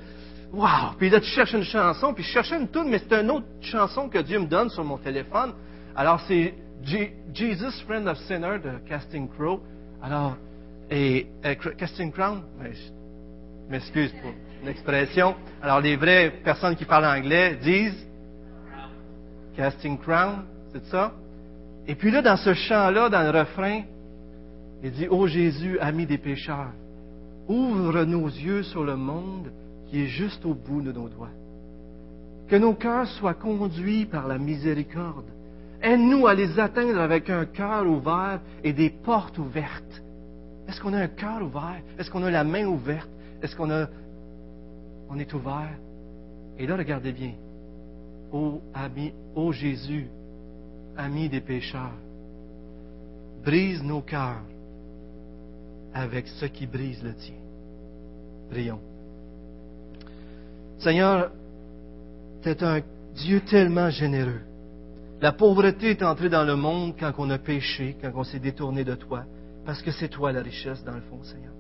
waouh, 0.53 0.95
puis 0.97 1.11
là, 1.11 1.21
tu 1.21 1.27
cherches 1.27 1.55
une 1.55 1.65
chanson, 1.65 2.15
puis 2.15 2.23
je 2.25 2.31
cherchais 2.31 2.57
une 2.57 2.69
tune, 2.69 2.89
mais 2.89 2.99
c'est 2.99 3.21
une 3.21 3.31
autre 3.31 3.47
chanson 3.61 4.09
que 4.09 4.19
Dieu 4.19 4.39
me 4.39 4.47
donne 4.47 4.71
sur 4.71 4.85
mon 4.85 4.99
téléphone. 4.99 5.53
Alors, 5.97 6.21
c'est 6.29 6.55
Jesus, 6.85 7.83
Friend 7.87 8.07
of 8.07 8.19
Sinner 8.19 8.59
de 8.63 8.89
Casting 8.89 9.29
Crow. 9.29 9.61
Alors, 10.03 10.37
et, 10.91 11.27
euh, 11.45 11.55
Casting 11.77 12.13
Crown, 12.13 12.43
je 12.63 13.71
m'excuse 13.71 14.13
pour 14.23 14.31
l'expression. 14.65 15.35
Alors, 15.63 15.81
les 15.81 15.97
vraies 15.97 16.33
personnes 16.45 16.77
qui 16.77 16.85
parlent 16.85 17.05
anglais 17.05 17.59
disent 17.63 18.07
Casting 19.57 19.99
Crown, 19.99 20.45
c'est 20.73 20.85
ça? 20.87 21.13
Et 21.87 21.95
puis 21.95 22.11
là, 22.11 22.23
dans 22.23 22.37
ce 22.37 22.55
chant-là, 22.55 23.09
dans 23.09 23.23
le 23.23 23.39
refrain, 23.39 23.83
il 24.83 24.91
dit, 24.93 25.09
Ô 25.09 25.27
Jésus, 25.27 25.79
ami 25.81 26.07
des 26.07 26.19
pécheurs, 26.19 26.73
ouvre 27.49 28.05
nos 28.05 28.27
yeux 28.27 28.63
sur 28.63 28.85
le 28.85 28.97
monde 28.97 29.51
qui 29.89 30.03
est 30.03 30.07
juste 30.07 30.45
au 30.45 30.55
bout 30.55 30.83
de 30.83 30.93
nos 30.93 31.09
doigts. 31.09 31.31
Que 32.49 32.57
nos 32.57 32.75
cœurs 32.75 33.09
soient 33.09 33.35
conduits 33.35 34.07
par 34.07 34.27
la 34.27 34.39
miséricorde 34.39 35.27
Aide-nous 35.81 36.27
à 36.27 36.35
les 36.35 36.59
atteindre 36.59 36.99
avec 36.99 37.31
un 37.31 37.45
cœur 37.47 37.87
ouvert 37.87 38.41
et 38.65 38.73
des 38.73 38.91
portes 38.91 39.39
ouvertes. 39.39 40.03
Est-ce 40.69 40.81
qu'on 40.81 40.93
a 40.93 40.99
un 40.99 41.09
cœur 41.09 41.43
ouvert? 41.43 41.81
Est-ce 41.99 42.11
qu'on 42.11 42.25
a 42.25 42.31
la 42.31 42.43
main 42.43 42.67
ouverte? 42.67 43.09
Est-ce 43.43 43.55
qu'on 43.55 43.71
a, 43.71 43.87
on 45.09 45.19
est 45.19 45.33
ouvert? 45.33 45.79
Et 46.59 46.67
là, 46.67 46.77
regardez 46.77 47.13
bien. 47.13 47.35
Ô 48.33 48.61
ami, 48.75 49.13
ô 49.37 49.53
Jésus, 49.53 50.09
ami 50.97 51.29
des 51.29 51.41
pécheurs, 51.41 51.95
brise 53.45 53.83
nos 53.83 54.01
cœurs 54.01 54.43
avec 55.99 56.29
ce 56.29 56.47
qui 56.47 56.67
brise 56.67 57.03
le 57.03 57.15
tien. 57.15 57.35
Prions. 58.51 58.81
Seigneur, 60.79 61.31
tu 62.43 62.49
es 62.51 62.63
un 62.63 62.81
Dieu 63.15 63.41
tellement 63.41 63.91
généreux. 63.91 64.41
La 65.21 65.33
pauvreté 65.33 65.91
est 65.91 66.03
entrée 66.05 66.29
dans 66.29 66.45
le 66.45 66.55
monde 66.55 66.95
quand 66.99 67.13
on 67.19 67.29
a 67.31 67.39
péché, 67.39 67.97
quand 68.01 68.13
on 68.15 68.23
s'est 68.23 68.39
détourné 68.39 68.85
de 68.85 68.95
toi, 68.95 69.25
parce 69.67 69.83
que 69.83 69.91
c'est 69.91 70.09
toi 70.09 70.31
la 70.31 70.41
richesse 70.41 70.85
dans 70.85 70.95
le 70.95 71.01
fond, 71.01 71.21
Seigneur. 71.25 71.53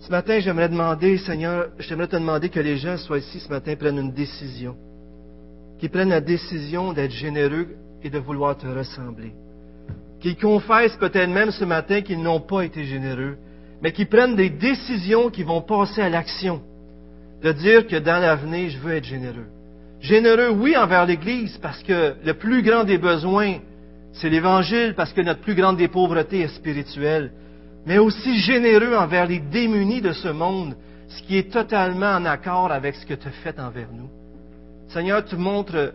Ce 0.00 0.10
matin, 0.10 0.38
j'aimerais 0.40 0.70
demander, 0.70 1.18
Seigneur, 1.18 1.68
j'aimerais 1.78 2.08
te 2.08 2.16
demander 2.16 2.48
que 2.48 2.60
les 2.60 2.78
gens 2.78 2.96
soient 2.96 3.18
ici 3.18 3.40
ce 3.40 3.50
matin 3.50 3.76
prennent 3.76 3.98
une 3.98 4.12
décision, 4.12 4.74
qu'ils 5.78 5.90
prennent 5.90 6.08
la 6.08 6.22
décision 6.22 6.94
d'être 6.94 7.10
généreux 7.10 7.76
et 8.02 8.08
de 8.08 8.18
vouloir 8.18 8.56
te 8.56 8.66
ressembler, 8.66 9.34
qu'ils 10.20 10.36
confessent 10.36 10.96
peut-être 10.96 11.30
même 11.30 11.50
ce 11.50 11.64
matin 11.64 12.00
qu'ils 12.00 12.22
n'ont 12.22 12.40
pas 12.40 12.62
été 12.62 12.84
généreux, 12.84 13.36
mais 13.82 13.92
qu'ils 13.92 14.08
prennent 14.08 14.36
des 14.36 14.50
décisions 14.50 15.30
qui 15.30 15.42
vont 15.42 15.60
passer 15.60 16.02
à 16.02 16.08
l'action, 16.08 16.60
de 17.42 17.52
dire 17.52 17.86
que 17.86 17.96
dans 17.96 18.20
l'avenir, 18.20 18.70
je 18.70 18.78
veux 18.78 18.94
être 18.94 19.04
généreux. 19.04 19.46
Généreux, 20.00 20.50
oui, 20.50 20.76
envers 20.76 21.06
l'Église, 21.06 21.58
parce 21.58 21.82
que 21.82 22.14
le 22.24 22.34
plus 22.34 22.62
grand 22.62 22.84
des 22.84 22.98
besoins, 22.98 23.56
c'est 24.12 24.28
l'Évangile, 24.28 24.94
parce 24.96 25.12
que 25.12 25.20
notre 25.20 25.40
plus 25.40 25.54
grande 25.54 25.76
des 25.76 25.88
pauvretés 25.88 26.40
est 26.40 26.48
spirituelle, 26.56 27.32
mais 27.86 27.98
aussi 27.98 28.38
généreux 28.38 28.96
envers 28.96 29.26
les 29.26 29.38
démunis 29.38 30.00
de 30.00 30.12
ce 30.12 30.28
monde, 30.28 30.76
ce 31.08 31.22
qui 31.22 31.38
est 31.38 31.52
totalement 31.52 32.12
en 32.14 32.24
accord 32.24 32.70
avec 32.70 32.94
ce 32.96 33.06
que 33.06 33.14
tu 33.14 33.28
as 33.28 33.42
fait 33.42 33.58
envers 33.58 33.88
nous. 33.92 34.10
Seigneur, 34.88 35.24
tu 35.24 35.36
montres 35.36 35.92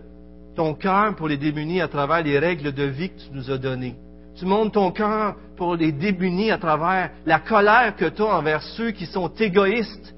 ton 0.55 0.73
cœur 0.73 1.15
pour 1.15 1.27
les 1.27 1.37
démunis 1.37 1.81
à 1.81 1.87
travers 1.87 2.23
les 2.23 2.39
règles 2.39 2.71
de 2.71 2.83
vie 2.83 3.09
que 3.09 3.19
tu 3.19 3.31
nous 3.31 3.51
as 3.51 3.57
données. 3.57 3.95
Tu 4.35 4.45
montres 4.45 4.71
ton 4.71 4.91
cœur 4.91 5.35
pour 5.55 5.75
les 5.75 5.91
démunis 5.91 6.51
à 6.51 6.57
travers 6.57 7.11
la 7.25 7.39
colère 7.39 7.95
que 7.95 8.05
tu 8.05 8.21
as 8.21 8.37
envers 8.37 8.61
ceux 8.61 8.91
qui 8.91 9.05
sont 9.05 9.27
égoïstes. 9.27 10.15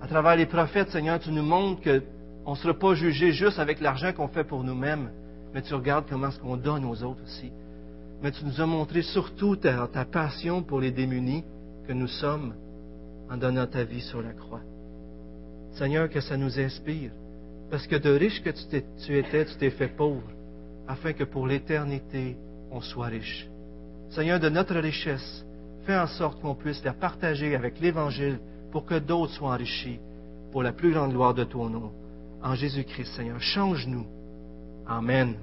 À 0.00 0.06
travers 0.06 0.36
les 0.36 0.46
prophètes, 0.46 0.90
Seigneur, 0.90 1.18
tu 1.18 1.30
nous 1.30 1.42
montres 1.42 1.80
que 1.80 2.02
on 2.48 2.52
ne 2.52 2.56
sera 2.56 2.72
pas 2.72 2.94
jugé 2.94 3.32
juste 3.32 3.58
avec 3.58 3.78
l'argent 3.78 4.12
qu'on 4.14 4.28
fait 4.28 4.44
pour 4.44 4.64
nous-mêmes, 4.64 5.10
mais 5.52 5.60
tu 5.60 5.74
regardes 5.74 6.06
comment 6.08 6.28
est-ce 6.28 6.38
qu'on 6.38 6.56
donne 6.56 6.84
aux 6.86 7.02
autres 7.02 7.22
aussi. 7.22 7.52
Mais 8.22 8.30
tu 8.30 8.42
nous 8.44 8.58
as 8.60 8.64
montré 8.64 9.02
surtout 9.02 9.56
ta, 9.56 9.86
passion 10.10 10.62
pour 10.62 10.80
les 10.80 10.90
démunis 10.90 11.44
que 11.86 11.92
nous 11.92 12.06
sommes 12.06 12.54
en 13.30 13.36
donnant 13.36 13.66
ta 13.66 13.84
vie 13.84 14.00
sur 14.00 14.22
la 14.22 14.32
croix. 14.32 14.62
Seigneur, 15.72 16.08
que 16.08 16.20
ça 16.20 16.38
nous 16.38 16.58
inspire, 16.58 17.10
parce 17.70 17.86
que 17.86 17.96
de 17.96 18.10
riche 18.10 18.42
que 18.42 18.48
tu 18.48 19.18
étais, 19.18 19.44
tu 19.44 19.56
t'es 19.56 19.70
fait 19.70 19.88
pauvre, 19.88 20.30
afin 20.86 21.12
que 21.12 21.24
pour 21.24 21.46
l'éternité, 21.46 22.38
on 22.70 22.80
soit 22.80 23.06
riche. 23.06 23.48
Seigneur, 24.10 24.40
de 24.40 24.48
notre 24.48 24.76
richesse, 24.76 25.44
fais 25.84 25.96
en 25.96 26.06
sorte 26.06 26.40
qu'on 26.40 26.54
puisse 26.54 26.82
la 26.84 26.92
partager 26.92 27.54
avec 27.54 27.80
l'Évangile 27.80 28.38
pour 28.72 28.84
que 28.84 28.98
d'autres 28.98 29.32
soient 29.32 29.50
enrichis 29.50 29.98
pour 30.52 30.62
la 30.62 30.72
plus 30.72 30.92
grande 30.92 31.12
gloire 31.12 31.34
de 31.34 31.44
ton 31.44 31.68
nom 31.68 31.92
en 32.42 32.54
Jésus-Christ, 32.54 33.14
Seigneur. 33.16 33.40
Change-nous. 33.40 34.06
Amen. 34.86 35.34